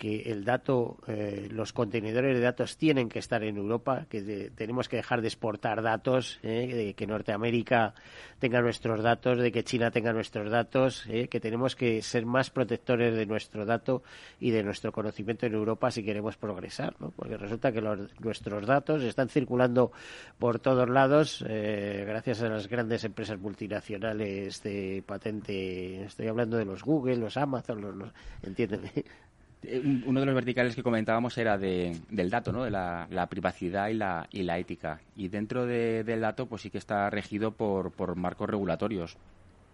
que 0.00 0.22
el 0.32 0.46
dato, 0.46 0.96
eh, 1.08 1.48
los 1.50 1.74
contenedores 1.74 2.34
de 2.34 2.40
datos 2.40 2.78
tienen 2.78 3.10
que 3.10 3.18
estar 3.18 3.44
en 3.44 3.58
Europa, 3.58 4.06
que 4.08 4.50
tenemos 4.54 4.88
que 4.88 4.96
dejar 4.96 5.20
de 5.20 5.28
exportar 5.28 5.82
datos, 5.82 6.40
eh, 6.42 6.74
de 6.74 6.94
que 6.94 7.06
Norteamérica 7.06 7.92
tenga 8.38 8.62
nuestros 8.62 9.02
datos, 9.02 9.38
de 9.38 9.52
que 9.52 9.62
China 9.62 9.90
tenga 9.90 10.14
nuestros 10.14 10.50
datos, 10.50 11.04
eh, 11.06 11.28
que 11.28 11.38
tenemos 11.38 11.76
que 11.76 12.00
ser 12.00 12.24
más 12.24 12.48
protectores 12.48 13.14
de 13.14 13.26
nuestro 13.26 13.66
dato 13.66 14.02
y 14.40 14.52
de 14.52 14.62
nuestro 14.62 14.90
conocimiento 14.90 15.44
en 15.44 15.52
Europa 15.52 15.90
si 15.90 16.02
queremos 16.02 16.38
progresar, 16.38 16.96
¿no? 16.98 17.10
porque 17.10 17.36
resulta 17.36 17.70
que 17.70 17.82
nuestros 18.20 18.66
datos 18.66 19.02
están 19.02 19.28
circulando 19.28 19.92
por 20.38 20.60
todos 20.60 20.88
lados 20.88 21.44
gracias 21.46 22.42
a 22.42 22.48
las 22.48 22.68
grandes 22.68 23.04
empresas 23.04 23.38
multinacionales 23.38 24.62
de 24.62 25.04
patente, 25.06 26.04
estoy 26.04 26.28
hablando 26.28 26.56
de 26.56 26.64
los 26.64 26.82
Google, 26.82 27.16
los 27.16 27.36
Amazon, 27.36 27.82
los, 27.82 27.94
los 27.94 28.12
entiéndeme, 28.42 28.92
eh, 28.96 29.04
uno 29.62 30.20
de 30.20 30.26
los 30.26 30.34
verticales 30.34 30.74
que 30.74 30.82
comentábamos 30.82 31.36
era 31.36 31.58
de, 31.58 31.98
del 32.08 32.30
dato, 32.30 32.52
¿no? 32.52 32.64
de 32.64 32.70
la, 32.70 33.26
privacidad 33.28 33.88
y 33.88 33.94
la, 33.94 34.26
y 34.30 34.42
la 34.42 34.58
ética. 34.58 35.00
Y 35.16 35.28
dentro 35.28 35.66
del 35.66 36.20
dato, 36.20 36.46
pues 36.46 36.62
sí 36.62 36.70
que 36.70 36.78
está 36.78 37.10
regido 37.10 37.52
por, 37.52 37.92
por 37.92 38.16
marcos 38.16 38.48
regulatorios. 38.48 39.16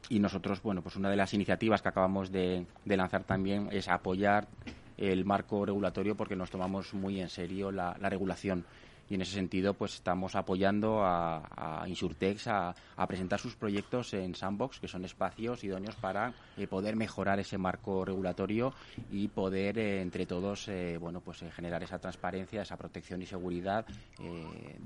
Y 0.08 0.18
nosotros, 0.18 0.62
bueno, 0.62 0.82
pues 0.82 0.96
una 0.96 1.10
de 1.10 1.16
las 1.16 1.34
iniciativas 1.34 1.82
que 1.82 1.88
acabamos 1.88 2.30
de, 2.30 2.66
de 2.84 2.96
lanzar 2.96 3.24
también 3.24 3.68
es 3.72 3.88
apoyar 3.88 4.48
el 4.96 5.24
marco 5.24 5.64
regulatorio 5.64 6.16
porque 6.16 6.36
nos 6.36 6.50
tomamos 6.50 6.94
muy 6.94 7.20
en 7.20 7.28
serio 7.28 7.70
la, 7.70 7.96
la 8.00 8.08
regulación 8.08 8.64
y 9.08 9.14
en 9.14 9.22
ese 9.22 9.32
sentido 9.32 9.74
pues 9.74 9.94
estamos 9.94 10.34
apoyando 10.34 11.00
a, 11.04 11.84
Insurtex 11.86 12.48
a, 12.48 12.74
presentar 13.06 13.38
sus 13.38 13.54
proyectos 13.54 14.14
en 14.14 14.34
Sandbox, 14.34 14.80
que 14.80 14.88
son 14.88 15.04
espacios 15.04 15.62
idóneos 15.62 15.94
para 15.96 16.32
eh, 16.56 16.66
poder 16.66 16.96
mejorar 16.96 17.38
ese 17.38 17.56
marco 17.58 18.04
regulatorio 18.04 18.72
y 19.10 19.28
poder 19.28 19.78
eh, 19.78 20.00
entre 20.00 20.26
todos 20.26 20.68
eh, 20.68 20.98
bueno 21.00 21.20
pues 21.20 21.44
generar 21.54 21.82
esa 21.82 21.98
transparencia, 21.98 22.62
esa 22.62 22.76
protección 22.76 23.22
y 23.22 23.26
seguridad 23.26 23.86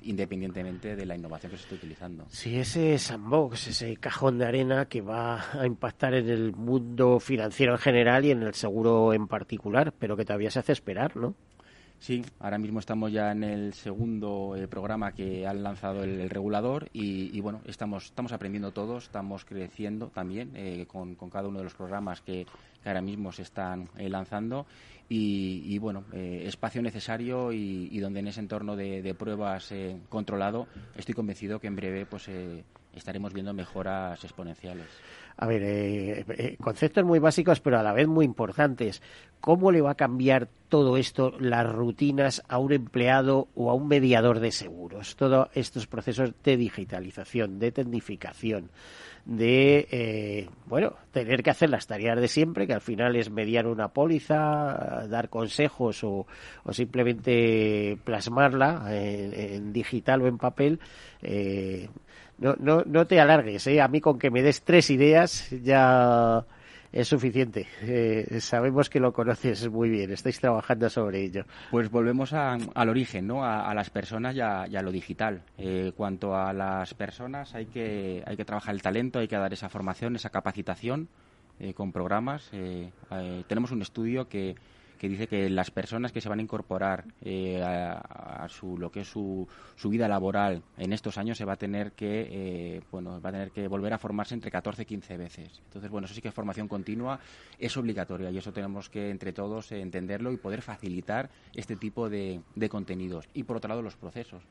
independientemente 0.02 0.96
de 0.96 1.06
la 1.06 1.16
innovación 1.16 1.52
que 1.52 1.58
se 1.58 1.64
esté 1.64 1.74
utilizando. 1.76 2.26
Sí, 2.28 2.58
ese 2.58 2.98
Sandbox, 2.98 3.68
ese 3.68 3.96
cajón 3.96 4.38
de 4.38 4.46
arena 4.46 4.86
que 4.86 5.00
va 5.00 5.44
a 5.52 5.66
impactar 5.66 6.14
en 6.14 6.28
el 6.28 6.52
mundo 6.52 7.20
financiero 7.20 7.72
en 7.72 7.78
general 7.78 8.24
y 8.24 8.30
en 8.30 8.42
el 8.42 8.54
seguro 8.54 9.12
en 9.12 9.26
particular, 9.28 9.92
pero 9.98 10.16
que 10.16 10.24
todavía 10.24 10.50
se 10.50 10.58
hace 10.58 10.72
esperar, 10.72 11.16
¿no? 11.16 11.34
Sí, 12.00 12.24
ahora 12.38 12.56
mismo 12.56 12.80
estamos 12.80 13.12
ya 13.12 13.30
en 13.30 13.44
el 13.44 13.74
segundo 13.74 14.56
eh, 14.56 14.66
programa 14.68 15.12
que 15.12 15.46
ha 15.46 15.52
lanzado 15.52 16.02
el, 16.02 16.30
regulador 16.30 16.88
y, 16.94 17.38
bueno, 17.42 17.60
estamos, 17.66 18.06
estamos 18.06 18.32
aprendiendo 18.32 18.72
todos, 18.72 19.04
estamos 19.04 19.44
creciendo 19.44 20.08
también 20.08 20.50
eh, 20.56 20.86
con, 20.88 21.14
cada 21.14 21.48
uno 21.48 21.58
de 21.58 21.64
los 21.64 21.74
programas 21.74 22.22
que, 22.22 22.46
ahora 22.86 23.02
mismo 23.02 23.32
se 23.32 23.42
están 23.42 23.90
eh, 23.98 24.08
lanzando 24.08 24.64
y, 25.10 25.76
bueno, 25.78 26.04
espacio 26.12 26.80
necesario 26.80 27.52
y, 27.52 27.98
donde 27.98 28.20
en 28.20 28.28
ese 28.28 28.40
entorno 28.40 28.76
de, 28.76 29.02
de 29.02 29.14
pruebas 29.14 29.74
controlado 30.08 30.68
estoy 30.96 31.14
convencido 31.14 31.58
que 31.58 31.66
en 31.66 31.76
breve 31.76 32.06
pues 32.06 32.30
estaremos 32.94 33.34
viendo 33.34 33.52
mejoras 33.52 34.22
exponenciales. 34.24 34.86
A 35.42 35.46
ver, 35.46 35.62
eh, 35.62 36.24
eh, 36.36 36.56
conceptos 36.62 37.02
muy 37.02 37.18
básicos, 37.18 37.60
pero 37.60 37.78
a 37.78 37.82
la 37.82 37.94
vez 37.94 38.06
muy 38.06 38.26
importantes. 38.26 39.00
¿Cómo 39.40 39.72
le 39.72 39.80
va 39.80 39.92
a 39.92 39.94
cambiar 39.94 40.50
todo 40.68 40.98
esto, 40.98 41.32
las 41.40 41.66
rutinas, 41.66 42.42
a 42.46 42.58
un 42.58 42.74
empleado 42.74 43.48
o 43.54 43.70
a 43.70 43.74
un 43.74 43.88
mediador 43.88 44.40
de 44.40 44.52
seguros? 44.52 45.16
Todos 45.16 45.48
estos 45.54 45.86
procesos 45.86 46.34
de 46.44 46.58
digitalización, 46.58 47.58
de 47.58 47.72
tecnificación, 47.72 48.68
de, 49.24 49.88
eh, 49.90 50.50
bueno, 50.66 50.96
tener 51.10 51.42
que 51.42 51.48
hacer 51.48 51.70
las 51.70 51.86
tareas 51.86 52.20
de 52.20 52.28
siempre, 52.28 52.66
que 52.66 52.74
al 52.74 52.82
final 52.82 53.16
es 53.16 53.30
mediar 53.30 53.66
una 53.66 53.88
póliza, 53.88 55.06
dar 55.08 55.30
consejos 55.30 56.04
o, 56.04 56.26
simplemente 56.70 57.96
plasmarla 58.04 58.88
en, 58.90 59.72
digital 59.72 60.20
o 60.20 60.26
en 60.26 60.36
papel. 60.36 60.80
No, 62.40 62.56
no, 62.58 62.82
no 62.86 63.06
te 63.06 63.20
alargues, 63.20 63.66
¿eh? 63.66 63.80
A 63.80 63.88
mí 63.88 64.00
con 64.00 64.18
que 64.18 64.30
me 64.30 64.42
des 64.42 64.62
tres 64.62 64.88
ideas 64.90 65.50
ya 65.62 66.44
es 66.90 67.06
suficiente. 67.06 67.66
Eh, 67.82 68.40
sabemos 68.40 68.88
que 68.88 68.98
lo 68.98 69.12
conoces 69.12 69.68
muy 69.68 69.90
bien, 69.90 70.10
estáis 70.10 70.40
trabajando 70.40 70.88
sobre 70.88 71.22
ello. 71.22 71.44
Pues 71.70 71.90
volvemos 71.90 72.32
al 72.32 72.88
origen, 72.88 73.26
¿no? 73.26 73.44
A, 73.44 73.72
las 73.74 73.90
personas 73.90 74.34
y 74.34 74.40
a, 74.40 74.82
lo 74.82 74.90
digital. 74.90 75.42
Eh, 75.58 75.92
cuanto 75.94 76.34
a 76.34 76.52
las 76.52 76.94
personas, 76.94 77.54
hay 77.54 77.66
que, 77.66 78.22
hay 78.26 78.36
que 78.36 78.44
trabajar 78.44 78.74
el 78.74 78.82
talento, 78.82 79.18
hay 79.18 79.28
que 79.28 79.36
dar 79.36 79.52
esa 79.52 79.68
formación, 79.68 80.16
esa 80.16 80.30
capacitación 80.30 81.08
eh, 81.58 81.74
con 81.74 81.92
programas. 81.92 82.48
Eh, 82.52 82.90
tenemos 83.46 83.70
un 83.70 83.82
estudio 83.82 84.28
que 84.28 84.56
que 85.00 85.08
dice 85.08 85.26
que 85.26 85.48
las 85.48 85.70
personas 85.70 86.12
que 86.12 86.20
se 86.20 86.28
van 86.28 86.40
a 86.40 86.42
incorporar 86.42 87.06
eh, 87.22 87.58
a, 87.64 88.46
su 88.50 88.76
lo 88.76 88.90
que 88.92 89.00
es 89.00 89.08
su, 89.08 89.48
su, 89.74 89.88
vida 89.88 90.06
laboral 90.08 90.62
en 90.76 90.92
estos 90.92 91.16
años 91.16 91.38
se 91.38 91.46
va 91.46 91.54
a 91.54 91.56
tener 91.56 91.92
que 91.92 92.28
eh, 92.30 92.82
bueno 92.92 93.18
va 93.18 93.30
a 93.30 93.32
tener 93.32 93.50
que 93.50 93.66
volver 93.66 93.94
a 93.94 93.98
formarse 93.98 94.34
entre 94.34 94.50
14 94.50 94.82
y 94.82 94.84
15 94.84 95.16
veces. 95.16 95.62
Entonces 95.64 95.90
bueno 95.90 96.04
eso 96.04 96.14
sí 96.14 96.20
que 96.20 96.30
formación 96.30 96.68
continua 96.68 97.18
es 97.58 97.74
obligatoria 97.78 98.30
y 98.30 98.36
eso 98.36 98.52
tenemos 98.52 98.90
que 98.90 99.08
entre 99.08 99.32
todos 99.32 99.72
entenderlo 99.72 100.32
y 100.32 100.36
poder 100.36 100.60
facilitar 100.60 101.30
este 101.54 101.76
tipo 101.76 102.10
de 102.10 102.42
contenidos. 102.68 103.26
Y 103.32 103.44
por 103.44 103.56
otro 103.56 103.68
lado 103.68 103.80
los 103.80 103.96
procesos 103.96 104.42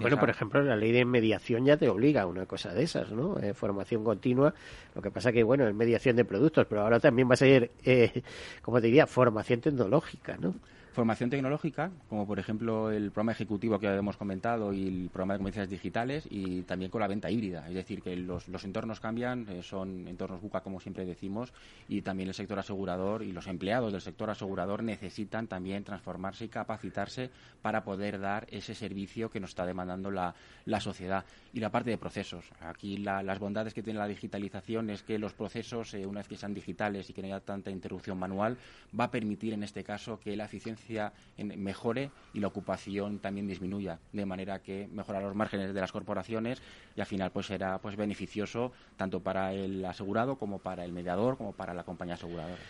bueno, 0.00 0.18
por 0.18 0.30
ejemplo, 0.30 0.62
la 0.62 0.74
ley 0.74 0.90
de 0.90 1.04
mediación 1.04 1.64
ya 1.64 1.76
te 1.76 1.88
obliga 1.88 2.22
a 2.22 2.26
una 2.26 2.46
cosa 2.46 2.74
de 2.74 2.82
esas, 2.82 3.12
¿no? 3.12 3.38
Eh, 3.38 3.54
formación 3.54 4.02
continua. 4.02 4.52
Lo 4.94 5.02
que 5.02 5.10
pasa 5.10 5.30
que, 5.30 5.44
bueno, 5.44 5.66
es 5.68 5.74
mediación 5.74 6.16
de 6.16 6.24
productos, 6.24 6.66
pero 6.68 6.82
ahora 6.82 6.98
también 6.98 7.28
va 7.28 7.34
a 7.34 7.36
ser, 7.36 7.70
eh, 7.84 8.22
como 8.62 8.80
te 8.80 8.88
diría, 8.88 9.06
formación 9.06 9.60
tecnológica, 9.60 10.36
¿no? 10.38 10.54
Formación 10.92 11.30
tecnológica, 11.30 11.92
como 12.08 12.26
por 12.26 12.40
ejemplo 12.40 12.90
el 12.90 13.12
programa 13.12 13.30
ejecutivo 13.30 13.78
que 13.78 13.86
hemos 13.86 14.16
comentado 14.16 14.72
y 14.72 14.88
el 14.88 15.08
programa 15.08 15.34
de 15.34 15.38
comerciales 15.38 15.70
digitales 15.70 16.26
y 16.28 16.62
también 16.62 16.90
con 16.90 17.00
la 17.00 17.06
venta 17.06 17.30
híbrida. 17.30 17.68
Es 17.68 17.74
decir, 17.74 18.02
que 18.02 18.16
los, 18.16 18.48
los 18.48 18.64
entornos 18.64 18.98
cambian, 18.98 19.46
eh, 19.48 19.62
son 19.62 20.08
entornos 20.08 20.40
buca, 20.40 20.62
como 20.62 20.80
siempre 20.80 21.04
decimos, 21.04 21.52
y 21.88 22.02
también 22.02 22.28
el 22.28 22.34
sector 22.34 22.58
asegurador 22.58 23.22
y 23.22 23.30
los 23.30 23.46
empleados 23.46 23.92
del 23.92 24.00
sector 24.00 24.30
asegurador 24.30 24.82
necesitan 24.82 25.46
también 25.46 25.84
transformarse 25.84 26.46
y 26.46 26.48
capacitarse 26.48 27.30
para 27.62 27.84
poder 27.84 28.18
dar 28.18 28.48
ese 28.50 28.74
servicio 28.74 29.30
que 29.30 29.38
nos 29.38 29.50
está 29.50 29.64
demandando 29.66 30.10
la, 30.10 30.34
la 30.64 30.80
sociedad. 30.80 31.24
Y 31.52 31.60
la 31.60 31.70
parte 31.70 31.90
de 31.90 31.98
procesos. 31.98 32.46
Aquí 32.60 32.96
las 32.96 33.38
bondades 33.38 33.74
que 33.74 33.82
tiene 33.84 34.00
la 34.00 34.08
digitalización 34.08 34.90
es 34.90 35.04
que 35.04 35.20
los 35.20 35.34
procesos, 35.34 35.94
eh, 35.94 36.04
una 36.04 36.18
vez 36.18 36.28
que 36.28 36.36
sean 36.36 36.52
digitales 36.52 37.08
y 37.10 37.12
que 37.12 37.22
no 37.22 37.28
haya 37.28 37.40
tanta 37.40 37.70
interrupción 37.70 38.18
manual, 38.18 38.58
va 38.98 39.04
a 39.04 39.10
permitir 39.12 39.52
en 39.52 39.62
este 39.62 39.84
caso 39.84 40.18
que 40.18 40.36
la 40.36 40.46
eficiencia 40.46 40.79
mejore 41.38 42.10
y 42.32 42.40
la 42.40 42.48
ocupación 42.48 43.18
también 43.18 43.46
disminuya, 43.46 43.98
de 44.12 44.26
manera 44.26 44.60
que 44.60 44.88
mejora 44.92 45.20
los 45.20 45.34
márgenes 45.34 45.74
de 45.74 45.80
las 45.80 45.92
corporaciones 45.92 46.60
y 46.96 47.00
al 47.00 47.06
final 47.06 47.30
pues 47.30 47.46
será 47.46 47.78
pues 47.78 47.96
beneficioso 47.96 48.72
tanto 48.96 49.20
para 49.20 49.52
el 49.52 49.84
asegurado 49.84 50.36
como 50.36 50.58
para 50.58 50.84
el 50.84 50.92
mediador 50.92 51.36
como 51.36 51.52
para 51.52 51.74
la 51.74 51.84
compañía 51.84 52.14
aseguradora. 52.14 52.60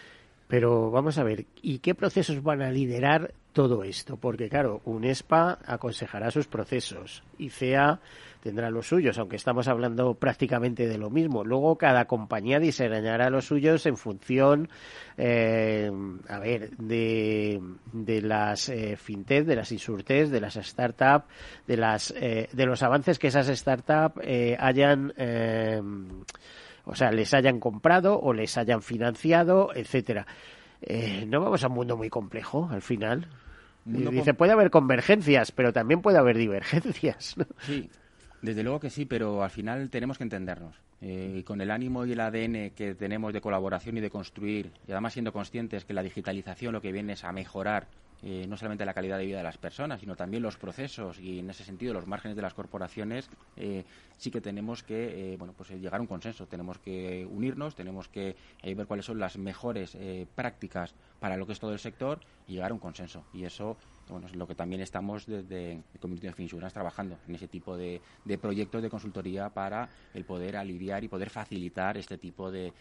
Pero 0.50 0.90
vamos 0.90 1.16
a 1.16 1.22
ver, 1.22 1.46
¿y 1.62 1.78
qué 1.78 1.94
procesos 1.94 2.42
van 2.42 2.60
a 2.60 2.72
liderar 2.72 3.32
todo 3.52 3.84
esto? 3.84 4.16
Porque 4.16 4.48
claro, 4.48 4.80
UNESPA 4.84 5.60
aconsejará 5.64 6.32
sus 6.32 6.48
procesos, 6.48 7.22
ICEA 7.38 8.00
tendrá 8.42 8.68
los 8.68 8.88
suyos, 8.88 9.16
aunque 9.18 9.36
estamos 9.36 9.68
hablando 9.68 10.14
prácticamente 10.14 10.88
de 10.88 10.98
lo 10.98 11.08
mismo. 11.08 11.44
Luego 11.44 11.76
cada 11.76 12.06
compañía 12.06 12.58
diseñará 12.58 13.30
los 13.30 13.44
suyos 13.44 13.86
en 13.86 13.96
función, 13.96 14.68
eh, 15.16 15.88
a 16.28 16.38
ver, 16.40 16.70
de, 16.78 17.60
de 17.92 18.22
las 18.22 18.68
eh, 18.70 18.96
fintech, 18.96 19.44
de 19.44 19.54
las 19.54 19.70
insurtech, 19.70 20.30
de 20.30 20.40
las 20.40 20.54
startups, 20.54 21.26
de 21.68 21.76
las 21.76 22.12
eh, 22.16 22.48
de 22.52 22.66
los 22.66 22.82
avances 22.82 23.20
que 23.20 23.28
esas 23.28 23.46
startups 23.46 24.20
eh, 24.24 24.56
hayan 24.58 25.12
eh, 25.16 25.80
o 26.84 26.94
sea, 26.94 27.10
les 27.12 27.34
hayan 27.34 27.60
comprado 27.60 28.18
o 28.18 28.32
les 28.32 28.56
hayan 28.58 28.82
financiado, 28.82 29.70
etcétera. 29.74 30.26
Eh, 30.82 31.26
no 31.26 31.40
vamos 31.40 31.62
a 31.62 31.68
un 31.68 31.74
mundo 31.74 31.96
muy 31.96 32.08
complejo 32.08 32.68
al 32.70 32.82
final. 32.82 33.28
dice, 33.84 34.34
puede 34.34 34.52
haber 34.52 34.70
convergencias, 34.70 35.52
pero 35.52 35.72
también 35.72 36.00
puede 36.00 36.18
haber 36.18 36.36
divergencias. 36.38 37.36
Sí, 37.60 37.90
desde 38.42 38.62
luego 38.62 38.80
que 38.80 38.90
sí, 38.90 39.04
pero 39.04 39.42
al 39.42 39.50
final 39.50 39.90
tenemos 39.90 40.18
que 40.18 40.24
entendernos. 40.24 40.74
Eh, 41.02 41.44
con 41.46 41.62
el 41.62 41.70
ánimo 41.70 42.04
y 42.04 42.12
el 42.12 42.20
ADN 42.20 42.72
que 42.76 42.94
tenemos 42.94 43.32
de 43.32 43.40
colaboración 43.40 43.96
y 43.96 44.00
de 44.00 44.10
construir, 44.10 44.70
y 44.86 44.92
además 44.92 45.14
siendo 45.14 45.32
conscientes 45.32 45.86
que 45.86 45.94
la 45.94 46.02
digitalización 46.02 46.74
lo 46.74 46.82
que 46.82 46.92
viene 46.92 47.14
es 47.14 47.24
a 47.24 47.32
mejorar 47.32 47.86
eh, 48.22 48.46
no 48.48 48.56
solamente 48.56 48.84
la 48.84 48.94
calidad 48.94 49.18
de 49.18 49.26
vida 49.26 49.38
de 49.38 49.44
las 49.44 49.58
personas, 49.58 50.00
sino 50.00 50.16
también 50.16 50.42
los 50.42 50.56
procesos 50.56 51.18
y 51.18 51.38
en 51.38 51.50
ese 51.50 51.64
sentido 51.64 51.94
los 51.94 52.06
márgenes 52.06 52.36
de 52.36 52.42
las 52.42 52.54
corporaciones, 52.54 53.30
eh, 53.56 53.84
sí 54.16 54.30
que 54.30 54.40
tenemos 54.40 54.82
que 54.82 55.36
bueno, 55.38 55.54
pues 55.56 55.70
llegar 55.70 55.98
a 55.98 56.00
un 56.00 56.06
consenso. 56.06 56.46
Tenemos 56.46 56.78
que 56.78 57.26
unirnos, 57.30 57.74
tenemos 57.74 58.08
que 58.08 58.36
ver 58.62 58.86
cuáles 58.86 59.06
son 59.06 59.18
las 59.18 59.38
mejores 59.38 59.96
prácticas 60.34 60.94
para 61.18 61.36
lo 61.36 61.46
que 61.46 61.52
es 61.52 61.60
todo 61.60 61.72
el 61.72 61.78
sector 61.78 62.20
y 62.46 62.54
llegar 62.54 62.70
a 62.70 62.74
un 62.74 62.80
consenso. 62.80 63.24
Y 63.32 63.44
eso 63.44 63.76
bueno, 64.10 64.26
lo 64.34 64.46
que 64.46 64.54
también 64.54 64.82
estamos 64.82 65.26
desde 65.26 65.82
Comité 66.00 66.30
de 66.30 66.42
Insurance 66.42 66.74
trabajando 66.74 67.18
en 67.28 67.34
ese 67.34 67.48
tipo 67.48 67.76
de, 67.76 68.00
proyectos 68.40 68.82
de 68.82 68.90
consultoría 68.90 69.48
para 69.48 69.88
el 70.14 70.24
poder 70.24 70.56
aliviar 70.56 71.04
y 71.04 71.08
poder 71.08 71.30
facilitar 71.30 71.96
este 71.96 72.18
tipo 72.18 72.50
de, 72.50 72.72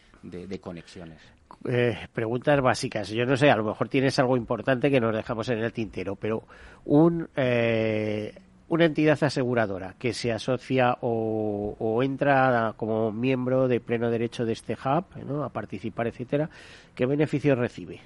conexiones. 0.61 1.21
Eh, 1.65 1.97
preguntas 2.13 2.61
básicas. 2.61 3.09
Yo 3.09 3.25
no 3.25 3.35
sé, 3.37 3.49
a 3.49 3.55
lo 3.55 3.63
mejor 3.63 3.89
tienes 3.89 4.17
algo 4.19 4.37
importante 4.37 4.89
que 4.89 4.99
nos 4.99 5.15
dejamos 5.15 5.49
en 5.49 5.59
el 5.59 5.73
tintero, 5.73 6.15
pero 6.15 6.43
un, 6.85 7.27
eh, 7.35 8.33
una 8.69 8.85
entidad 8.85 9.21
aseguradora 9.23 9.95
que 9.97 10.13
se 10.13 10.31
asocia 10.31 10.97
o, 11.01 12.01
entra 12.03 12.73
como 12.77 13.11
miembro 13.11 13.67
de 13.67 13.79
pleno 13.79 14.09
derecho 14.09 14.45
de 14.45 14.53
este 14.53 14.73
hub, 14.73 15.05
¿no? 15.25 15.43
a 15.43 15.49
participar, 15.49 16.07
etcétera, 16.07 16.49
¿qué 16.95 17.05
beneficios 17.05 17.57
recibe? 17.57 17.99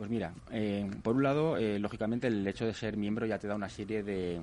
Pues 0.00 0.08
mira, 0.08 0.32
eh, 0.50 0.88
por 1.02 1.14
un 1.14 1.22
lado, 1.22 1.58
eh, 1.58 1.78
lógicamente 1.78 2.26
el 2.28 2.46
hecho 2.48 2.64
de 2.64 2.72
ser 2.72 2.96
miembro 2.96 3.26
ya 3.26 3.38
te 3.38 3.46
da 3.46 3.54
una 3.54 3.68
serie 3.68 4.02
de, 4.02 4.40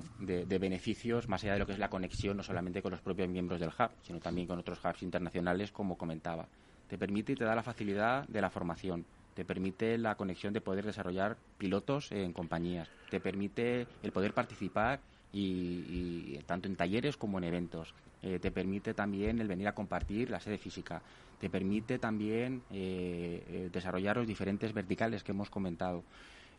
beneficios 0.60 1.28
más 1.28 1.42
allá 1.42 1.54
de 1.54 1.58
lo 1.58 1.66
que 1.66 1.72
es 1.72 1.80
la 1.80 1.90
conexión 1.90 2.36
no 2.36 2.44
solamente 2.44 2.80
con 2.80 2.92
los 2.92 3.00
propios 3.00 3.28
miembros 3.28 3.58
del 3.58 3.70
hub, 3.70 3.90
sino 4.00 4.20
también 4.20 4.46
con 4.46 4.60
otros 4.60 4.78
hubs 4.84 5.02
internacionales, 5.02 5.72
como 5.72 5.98
comentaba. 5.98 6.48
Te 6.86 6.96
permite 6.96 7.32
y 7.32 7.34
te 7.34 7.42
da 7.42 7.56
la 7.56 7.64
facilidad 7.64 8.28
de 8.28 8.40
la 8.40 8.50
formación, 8.50 9.04
te 9.34 9.44
permite 9.44 9.98
la 9.98 10.14
conexión 10.14 10.52
de 10.52 10.60
poder 10.60 10.86
desarrollar 10.86 11.38
pilotos 11.58 12.12
en 12.12 12.32
compañías, 12.32 12.88
te 13.10 13.18
permite 13.18 13.88
el 14.04 14.12
poder 14.12 14.34
participar 14.34 15.00
y, 15.32 16.38
tanto 16.46 16.68
en 16.68 16.76
talleres 16.76 17.16
como 17.16 17.38
en 17.38 17.42
eventos. 17.42 17.96
Eh, 18.22 18.38
te 18.38 18.52
permite 18.52 18.94
también 18.94 19.40
el 19.40 19.48
venir 19.48 19.66
a 19.66 19.74
compartir 19.74 20.30
la 20.30 20.40
sede 20.40 20.58
física 20.58 21.02
te 21.38 21.48
permite 21.48 21.98
también 21.98 22.62
eh, 22.70 23.42
eh, 23.48 23.70
desarrollar 23.72 24.16
los 24.16 24.26
diferentes 24.26 24.72
verticales 24.72 25.22
que 25.22 25.32
hemos 25.32 25.50
comentado. 25.50 26.02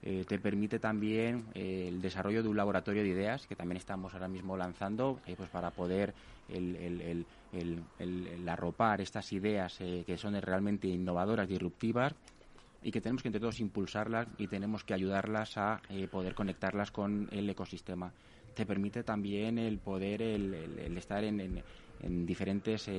Eh, 0.02 0.24
te 0.26 0.40
permite 0.40 0.80
también 0.80 1.44
el 1.54 2.02
desarrollo 2.02 2.42
de 2.42 2.48
un 2.48 2.56
laboratorio 2.56 3.04
de 3.04 3.10
ideas 3.10 3.46
que 3.46 3.56
también 3.58 3.76
estamos 3.76 4.14
ahora 4.14 4.30
mismo 4.30 4.56
lanzando 4.56 5.20
pues 5.36 5.50
para 5.50 5.72
poder 5.72 6.14
el, 6.48 7.26
arropar 8.48 9.02
estas 9.02 9.34
ideas 9.34 9.78
que 9.78 10.18
son 10.18 10.42
realmente 10.42 10.88
innovadoras, 10.88 11.50
disruptivas 11.50 12.16
y 12.82 12.92
que 12.92 13.02
tenemos 13.02 13.24
que 13.24 13.28
entre 13.28 13.42
todos 13.42 13.60
impulsarlas 13.60 14.30
y 14.38 14.48
tenemos 14.48 14.86
que 14.86 14.94
ayudarlas 14.94 15.58
a 15.58 15.82
poder 16.10 16.34
conectarlas 16.34 16.92
con 16.92 17.28
el 17.34 17.50
ecosistema. 17.50 18.14
Te 18.54 18.66
permite 18.66 19.04
también 19.04 19.58
el 19.58 19.80
poder 19.80 20.22
el, 20.22 20.96
estar 20.98 21.26
en, 21.26 21.62
en 22.02 22.26
diferentes 22.26 22.90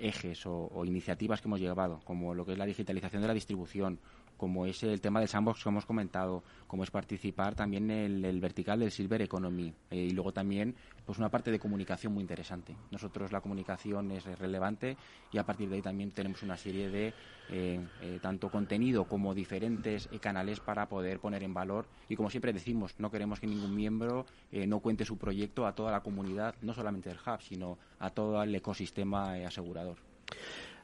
ejes 0.00 0.46
o, 0.46 0.84
iniciativas 0.84 1.40
que 1.40 1.48
hemos 1.48 1.60
llevado, 1.60 2.00
como 2.04 2.34
lo 2.34 2.44
que 2.44 2.52
es 2.52 2.58
la 2.58 2.66
digitalización 2.66 3.22
de 3.22 3.28
la 3.28 3.34
distribución, 3.34 4.00
como 4.38 4.64
es 4.64 4.82
el 4.84 5.00
tema 5.02 5.18
del 5.18 5.28
sandbox 5.28 5.62
que 5.62 5.68
hemos 5.68 5.84
comentado, 5.84 6.42
como 6.66 6.84
es 6.84 6.90
participar 6.90 7.54
también 7.54 7.90
en 7.90 8.24
el, 8.24 8.40
vertical 8.40 8.78
del 8.78 8.92
Silver 8.92 9.20
Economy 9.20 9.74
eh, 9.90 9.96
y 9.96 10.10
luego 10.12 10.32
también 10.32 10.74
pues 11.04 11.18
una 11.18 11.28
parte 11.28 11.50
de 11.50 11.58
comunicación 11.58 12.14
muy 12.14 12.22
interesante. 12.22 12.76
Nosotros 12.90 13.32
la 13.32 13.40
comunicación 13.40 14.12
es 14.12 14.24
relevante 14.38 14.96
y 15.32 15.38
a 15.38 15.44
partir 15.44 15.68
de 15.68 15.76
ahí 15.76 15.82
también 15.82 16.12
tenemos 16.12 16.42
una 16.42 16.56
serie 16.56 16.88
de 16.88 17.12
eh, 17.50 17.80
eh, 18.00 18.18
tanto 18.22 18.48
contenido 18.48 19.04
como 19.04 19.34
diferentes 19.34 20.08
canales 20.20 20.60
para 20.60 20.88
poder 20.88 21.18
poner 21.18 21.42
en 21.42 21.52
valor 21.52 21.86
y 22.08 22.14
como 22.14 22.30
siempre 22.30 22.52
decimos, 22.52 22.94
no 22.98 23.10
queremos 23.10 23.40
que 23.40 23.46
ningún 23.46 23.74
miembro 23.74 24.24
no 24.52 24.80
cuente 24.80 25.04
su 25.04 25.18
proyecto 25.18 25.66
a 25.66 25.74
toda 25.74 25.90
la 25.90 26.00
comunidad, 26.00 26.54
no 26.62 26.74
solamente 26.74 27.08
del 27.08 27.18
hub, 27.18 27.40
sino 27.40 27.78
a 27.98 28.10
todo 28.10 28.42
el 28.42 28.54
ecosistema 28.54 29.32
asegurador. 29.46 29.96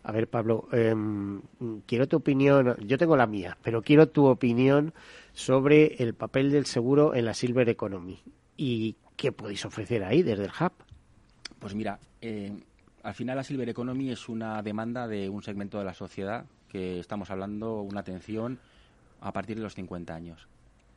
A 0.05 0.12
ver, 0.12 0.28
Pablo, 0.28 0.68
em, 0.70 1.40
quiero 1.86 2.07
tu 2.07 2.18
opinión, 2.18 2.76
yo 2.86 2.98
tengo 2.98 3.16
la 3.16 3.26
mía, 3.26 3.57
pero 3.62 3.80
quiero 3.80 4.07
tu 4.07 4.26
opinión 4.26 4.92
sobre 5.32 5.94
el 6.02 6.12
papel 6.12 6.52
del 6.52 6.66
seguro 6.66 7.14
en 7.14 7.24
la 7.24 7.32
Silver 7.32 7.66
Economy 7.70 8.22
y 8.55 8.96
qué 9.16 9.32
podéis 9.32 9.64
ofrecer 9.64 10.05
ahí 10.05 10.22
desde 10.22 10.44
el 10.44 10.50
Hub. 10.50 10.72
Pues 11.59 11.74
mira, 11.74 11.98
eh, 12.20 12.52
al 13.02 13.14
final 13.14 13.36
la 13.36 13.44
Silver 13.44 13.66
Economy 13.66 14.11
es 14.11 14.28
una 14.28 14.62
demanda 14.62 15.09
de 15.09 15.30
un 15.30 15.42
segmento 15.42 15.78
de 15.78 15.84
la 15.84 15.94
sociedad 15.94 16.44
que 16.68 17.00
estamos 17.00 17.30
hablando 17.30 17.80
una 17.80 18.00
atención 18.00 18.59
a 19.22 19.32
partir 19.32 19.57
de 19.57 19.62
los 19.62 19.74
50 19.74 20.14
años. 20.14 20.48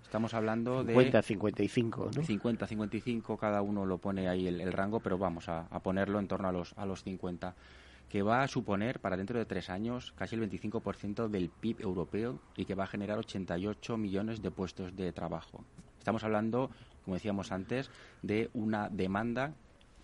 Estamos 0.03 0.33
hablando 0.33 0.83
de... 0.83 0.91
50, 0.91 1.21
55, 1.21 2.11
¿no? 2.13 2.23
50, 2.23 2.67
55, 2.67 3.37
cada 3.37 3.61
uno 3.61 3.85
lo 3.85 3.99
pone 3.99 4.27
ahí 4.27 4.47
el, 4.47 4.73
rango, 4.73 4.99
pero 4.99 5.17
vamos 5.17 5.47
a, 5.47 5.67
a, 5.69 5.79
ponerlo 5.79 6.19
en 6.19 6.27
torno 6.27 6.49
a 6.49 6.51
los, 6.51 6.73
a 6.77 6.85
los 6.85 7.03
50 7.03 7.55
que 8.09 8.21
va 8.21 8.43
a 8.43 8.47
suponer 8.47 8.99
para 8.99 9.17
dentro 9.17 9.37
de 9.37 9.45
tres 9.45 9.69
años 9.69 10.13
casi 10.15 10.35
el 10.35 10.49
25% 10.49 11.27
del 11.27 11.49
PIB 11.49 11.81
europeo 11.81 12.39
y 12.55 12.65
que 12.65 12.75
va 12.75 12.85
a 12.85 12.87
generar 12.87 13.17
88 13.17 13.97
millones 13.97 14.41
de 14.41 14.51
puestos 14.51 14.95
de 14.95 15.11
trabajo. 15.11 15.63
Estamos 15.97 16.23
hablando, 16.23 16.69
como 17.03 17.15
decíamos 17.15 17.51
antes, 17.51 17.89
de 18.21 18.49
una 18.53 18.89
demanda 18.89 19.53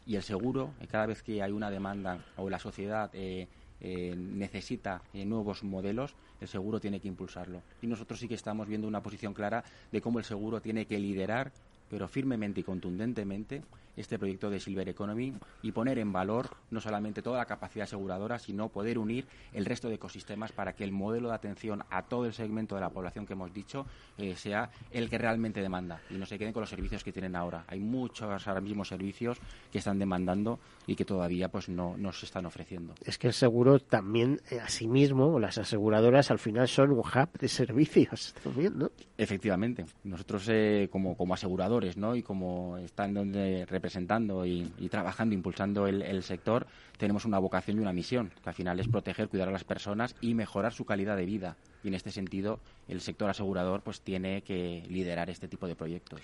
y 0.05 0.15
el 0.15 0.23
seguro, 0.23 0.73
eh, 0.81 0.87
cada 0.87 1.05
vez 1.05 1.23
que 1.23 1.41
hay 1.41 1.51
una 1.51 1.71
demanda 1.71 2.25
o 2.35 2.49
la 2.49 2.59
sociedad 2.59 3.09
eh, 3.13 3.47
eh, 3.79 4.13
necesita 4.15 5.01
nuevos 5.13 5.63
modelos, 5.63 6.15
el 6.41 6.47
seguro 6.47 6.79
tiene 6.79 6.99
que 6.99 7.07
impulsarlo. 7.07 7.61
Y 7.81 7.87
nosotros 7.87 8.19
sí 8.19 8.27
que 8.27 8.35
estamos 8.35 8.67
viendo 8.67 8.87
una 8.87 9.01
posición 9.01 9.33
clara 9.33 9.63
de 9.91 10.01
cómo 10.01 10.19
el 10.19 10.25
seguro 10.25 10.61
tiene 10.61 10.85
que 10.85 10.99
liderar, 10.99 11.51
pero 11.89 12.07
firmemente 12.07 12.61
y 12.61 12.63
contundentemente, 12.63 13.61
este 13.95 14.17
proyecto 14.17 14.49
de 14.49 14.59
Silver 14.59 14.89
Economy 14.89 15.33
y 15.61 15.71
poner 15.71 15.99
en 15.99 16.11
valor 16.11 16.57
no 16.71 16.81
solamente 16.81 17.21
toda 17.21 17.37
la 17.37 17.45
capacidad 17.45 17.83
aseguradora, 17.83 18.39
sino 18.39 18.69
poder 18.69 18.97
unir 18.97 19.27
el 19.53 19.65
resto 19.65 19.89
de 19.89 19.95
ecosistemas 19.95 20.51
para 20.51 20.73
que 20.73 20.83
el 20.83 20.91
modelo 20.91 21.29
de 21.29 21.35
atención 21.35 21.83
a 21.89 22.03
todo 22.03 22.25
el 22.25 22.33
segmento 22.33 22.75
de 22.75 22.81
la 22.81 22.89
población 22.89 23.25
que 23.25 23.33
hemos 23.33 23.53
dicho 23.53 23.85
eh, 24.17 24.35
sea 24.35 24.69
el 24.91 25.09
que 25.09 25.17
realmente 25.17 25.61
demanda 25.61 26.01
y 26.09 26.15
no 26.15 26.25
se 26.25 26.37
queden 26.37 26.53
con 26.53 26.61
los 26.61 26.69
servicios 26.69 27.03
que 27.03 27.11
tienen 27.11 27.35
ahora. 27.35 27.65
Hay 27.67 27.79
muchos 27.79 28.47
ahora 28.47 28.61
mismo 28.61 28.85
servicios 28.85 29.37
que 29.71 29.77
están 29.77 29.99
demandando 29.99 30.59
y 30.87 30.95
que 30.95 31.05
todavía 31.05 31.49
pues 31.49 31.69
no, 31.69 31.95
se 32.11 32.25
están 32.25 32.45
ofreciendo. 32.45 32.93
Es 33.03 33.17
que 33.17 33.27
el 33.27 33.33
seguro 33.33 33.79
también, 33.79 34.41
eh, 34.49 34.59
a 34.59 34.67
sí 34.67 34.87
mismo, 34.87 35.39
las 35.39 35.57
aseguradoras 35.57 36.31
al 36.31 36.39
final 36.39 36.67
son 36.67 36.91
un 36.91 36.99
hub 36.99 37.39
de 37.39 37.47
servicios 37.47 38.35
también, 38.43 38.77
¿no? 38.77 38.91
Efectivamente. 39.17 39.85
Nosotros 40.03 40.47
eh, 40.49 40.89
como, 40.91 41.15
como 41.15 41.33
aseguradores 41.33 41.97
¿no? 41.97 42.15
y 42.15 42.23
como 42.23 42.77
están 42.77 43.13
donde 43.13 43.65
representando 43.83 44.45
y, 44.45 44.63
trabajando, 44.89 45.35
impulsando 45.35 45.87
el, 45.87 46.23
sector, 46.23 46.65
tenemos 46.97 47.25
una 47.25 47.37
vocación 47.37 47.75
y 47.75 47.81
una 47.81 47.91
misión, 47.91 48.31
que 48.41 48.49
al 48.49 48.55
final 48.55 48.79
es 48.79 48.87
proteger, 48.87 49.27
cuidar 49.27 49.49
a 49.49 49.51
las 49.51 49.65
personas 49.65 50.15
y 50.21 50.35
mejorar 50.35 50.71
su 50.71 50.85
calidad 50.85 51.17
de 51.17 51.25
vida. 51.25 51.57
Y 51.83 51.89
en 51.89 51.93
este 51.93 52.09
sentido, 52.09 52.61
el 52.87 53.01
sector 53.01 53.29
asegurador 53.29 53.81
pues 53.81 53.99
tiene 53.99 54.41
que 54.43 54.85
liderar 54.87 55.29
este 55.29 55.49
tipo 55.49 55.67
de 55.67 55.75
proyectos. 55.75 56.21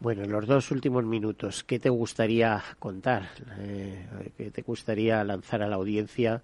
Bueno, 0.00 0.22
en 0.22 0.32
los 0.32 0.46
dos 0.46 0.70
últimos 0.70 1.04
minutos, 1.04 1.62
¿qué 1.62 1.78
te 1.78 1.90
gustaría 1.90 2.64
contar? 2.78 3.28
Eh, 3.58 4.32
¿Qué 4.38 4.50
te 4.50 4.62
gustaría 4.62 5.22
lanzar 5.24 5.62
a 5.62 5.68
la 5.68 5.76
audiencia? 5.76 6.40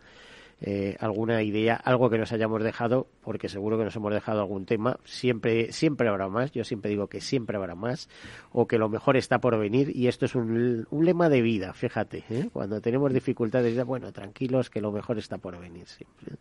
Eh, 0.62 0.96
alguna 1.00 1.42
idea, 1.42 1.74
algo 1.74 2.10
que 2.10 2.18
nos 2.18 2.32
hayamos 2.32 2.62
dejado, 2.62 3.06
porque 3.22 3.48
seguro 3.48 3.78
que 3.78 3.84
nos 3.84 3.96
hemos 3.96 4.12
dejado 4.12 4.40
algún 4.40 4.66
tema. 4.66 4.98
Siempre, 5.04 5.72
siempre 5.72 6.08
habrá 6.08 6.28
más. 6.28 6.52
Yo 6.52 6.64
siempre 6.64 6.90
digo 6.90 7.06
que 7.06 7.22
siempre 7.22 7.56
habrá 7.56 7.74
más, 7.74 8.08
o 8.52 8.66
que 8.66 8.76
lo 8.76 8.88
mejor 8.90 9.16
está 9.16 9.38
por 9.40 9.58
venir. 9.58 9.96
Y 9.96 10.08
esto 10.08 10.26
es 10.26 10.34
un, 10.34 10.86
lema 10.90 11.30
de 11.30 11.40
vida, 11.40 11.72
fíjate. 11.72 12.24
¿eh? 12.28 12.50
Cuando 12.52 12.80
tenemos 12.80 13.12
dificultades, 13.12 13.82
bueno, 13.86 14.12
tranquilos, 14.12 14.68
que 14.68 14.82
lo 14.82 14.92
mejor 14.92 15.18
está 15.18 15.38
por 15.38 15.58
venir 15.58 15.86
siempre. 15.86 16.36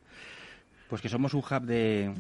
Pues 0.90 1.02
que 1.02 1.10
somos 1.10 1.34
un 1.34 1.42
hub 1.42 1.66
de, 1.66 2.12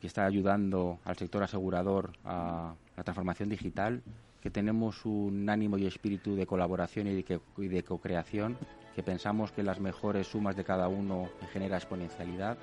que 0.00 0.06
está 0.06 0.26
ayudando 0.26 0.98
al 1.04 1.16
sector 1.16 1.42
asegurador 1.42 2.12
a 2.22 2.74
la 2.96 3.02
transformación 3.02 3.48
digital, 3.48 4.02
que 4.44 4.50
tenemos 4.50 5.06
un 5.06 5.48
ánimo 5.48 5.78
y 5.78 5.86
espíritu 5.86 6.36
de 6.36 6.46
colaboración 6.46 7.06
y 7.06 7.22
de, 7.22 7.82
co-creación 7.82 8.58
que 8.94 9.02
pensamos 9.02 9.50
que 9.52 9.62
las 9.62 9.80
mejores 9.80 10.26
sumas 10.26 10.54
de 10.54 10.64
cada 10.64 10.86
uno 10.86 11.30
genera 11.50 11.78
exponencialidad. 11.78 12.58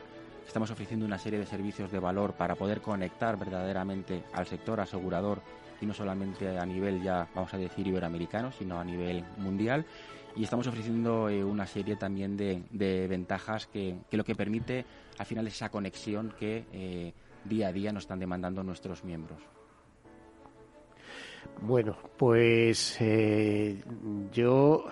Estamos 0.45 0.69
ofreciendo 0.69 1.07
una 1.07 1.17
serie 1.17 1.39
de 1.39 1.47
servicios 1.47 1.91
de 1.91 1.97
valor 1.97 2.33
para 2.33 2.53
poder 2.53 2.81
conectar 2.81 3.35
verdaderamente 3.39 4.23
al 4.31 4.45
sector 4.45 4.79
asegurador 4.79 5.41
y 5.81 5.87
no 5.87 5.95
solamente 5.95 6.55
a 6.55 6.65
nivel 6.67 7.01
ya, 7.01 7.27
vamos 7.33 7.51
a 7.55 7.57
decir, 7.57 7.87
iberoamericano, 7.87 8.51
sino 8.51 8.79
a 8.79 8.83
nivel 8.83 9.25
mundial. 9.37 9.83
Y 10.35 10.43
estamos 10.43 10.67
ofreciendo 10.67 11.29
eh, 11.29 11.43
una 11.43 11.65
serie 11.65 11.95
también 11.95 12.37
de, 12.37 13.07
ventajas 13.09 13.65
que, 13.65 13.97
lo 14.11 14.23
que 14.23 14.35
permite 14.35 14.85
al 15.17 15.25
final 15.25 15.47
es 15.47 15.55
esa 15.55 15.69
conexión 15.69 16.31
que 16.37 16.63
eh, 16.73 17.11
día 17.43 17.69
a 17.69 17.73
día 17.73 17.91
nos 17.91 18.03
están 18.03 18.19
demandando 18.19 18.61
nuestros 18.61 19.03
miembros. 19.03 19.41
Bueno, 21.59 21.95
pues 22.17 22.97
eh, 22.99 23.83
yo 24.31 24.85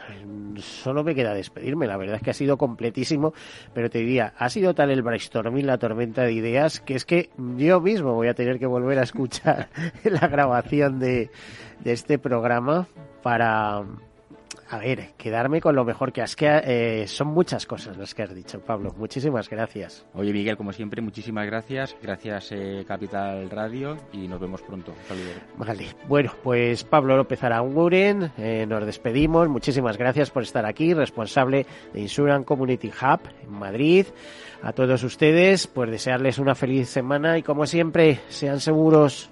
solo 0.57 1.03
me 1.03 1.15
queda 1.15 1.33
despedirme. 1.33 1.87
La 1.87 1.97
verdad 1.97 2.17
es 2.17 2.21
que 2.21 2.29
ha 2.29 2.33
sido 2.33 2.57
completísimo, 2.57 3.33
pero 3.73 3.89
te 3.89 3.99
diría, 3.99 4.33
ha 4.37 4.49
sido 4.49 4.75
tal 4.75 4.91
el 4.91 5.01
brainstorming, 5.01 5.65
la 5.65 5.79
tormenta 5.79 6.23
de 6.23 6.33
ideas, 6.33 6.79
que 6.79 6.93
es 6.95 7.05
que 7.05 7.31
yo 7.57 7.81
mismo 7.81 8.13
voy 8.13 8.27
a 8.27 8.35
tener 8.35 8.59
que 8.59 8.67
volver 8.67 8.99
a 8.99 9.03
escuchar 9.03 9.69
la 10.03 10.27
grabación 10.27 10.99
de, 10.99 11.31
de 11.79 11.91
este 11.91 12.19
programa 12.19 12.87
para, 13.23 13.83
a 14.71 14.77
ver, 14.77 15.13
quedarme 15.17 15.61
con 15.61 15.75
lo 15.75 15.83
mejor 15.83 16.13
que 16.13 16.21
has 16.21 16.35
que 16.35 16.47
eh, 16.47 17.07
son 17.07 17.29
muchas 17.29 17.65
cosas 17.65 17.97
las 17.97 18.13
que 18.13 18.23
has 18.23 18.33
dicho, 18.35 18.59
Pablo. 18.59 18.93
Muchísimas 18.97 19.49
gracias. 19.49 20.05
Oye, 20.13 20.31
Miguel, 20.31 20.57
como 20.57 20.71
siempre, 20.73 21.01
muchísimas 21.01 21.47
gracias. 21.47 21.95
Gracias, 22.01 22.51
eh, 22.51 22.85
Capital 22.87 23.49
Radio, 23.49 23.97
y 24.13 24.27
nos 24.27 24.39
vemos 24.39 24.61
pronto. 24.61 24.93
Saludos. 25.07 25.35
Vale, 25.57 25.87
bueno, 26.07 26.33
pues 26.43 26.83
Pablo 26.83 27.17
López 27.17 27.43
Aranguren, 27.43 28.31
eh, 28.37 28.65
nos 28.67 28.85
despedimos. 28.85 29.49
Muchísimas 29.49 29.97
gracias 29.97 30.29
por 30.29 30.43
estar 30.43 30.65
aquí, 30.67 30.93
responsable 30.93 31.65
de 31.91 32.01
Insurance 32.01 32.45
Community 32.45 32.89
Hub 32.89 33.21
en 33.43 33.51
Madrid. 33.51 34.05
A 34.61 34.73
todos 34.73 35.03
ustedes, 35.03 35.65
pues 35.65 35.89
desearles 35.89 36.37
una 36.37 36.53
feliz 36.53 36.89
semana 36.89 37.37
y 37.37 37.43
como 37.43 37.65
siempre, 37.65 38.19
sean 38.27 38.59
seguros. 38.59 39.31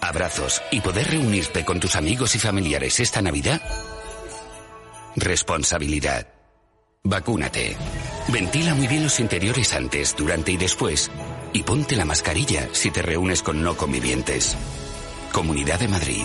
abrazos 0.00 0.62
y 0.70 0.80
poder 0.80 1.10
reunirte 1.10 1.64
con 1.64 1.80
tus 1.80 1.96
amigos 1.96 2.34
y 2.34 2.38
familiares 2.38 3.00
esta 3.00 3.22
Navidad? 3.22 3.60
Responsabilidad. 5.16 6.28
Vacúnate. 7.02 7.76
Ventila 8.28 8.74
muy 8.74 8.86
bien 8.86 9.04
los 9.04 9.20
interiores 9.20 9.72
antes, 9.74 10.14
durante 10.16 10.52
y 10.52 10.56
después. 10.56 11.10
Y 11.52 11.62
ponte 11.62 11.96
la 11.96 12.04
mascarilla 12.04 12.68
si 12.72 12.90
te 12.90 13.02
reúnes 13.02 13.42
con 13.42 13.62
no 13.62 13.76
convivientes. 13.76 14.56
Comunidad 15.32 15.80
de 15.80 15.88
Madrid. 15.88 16.24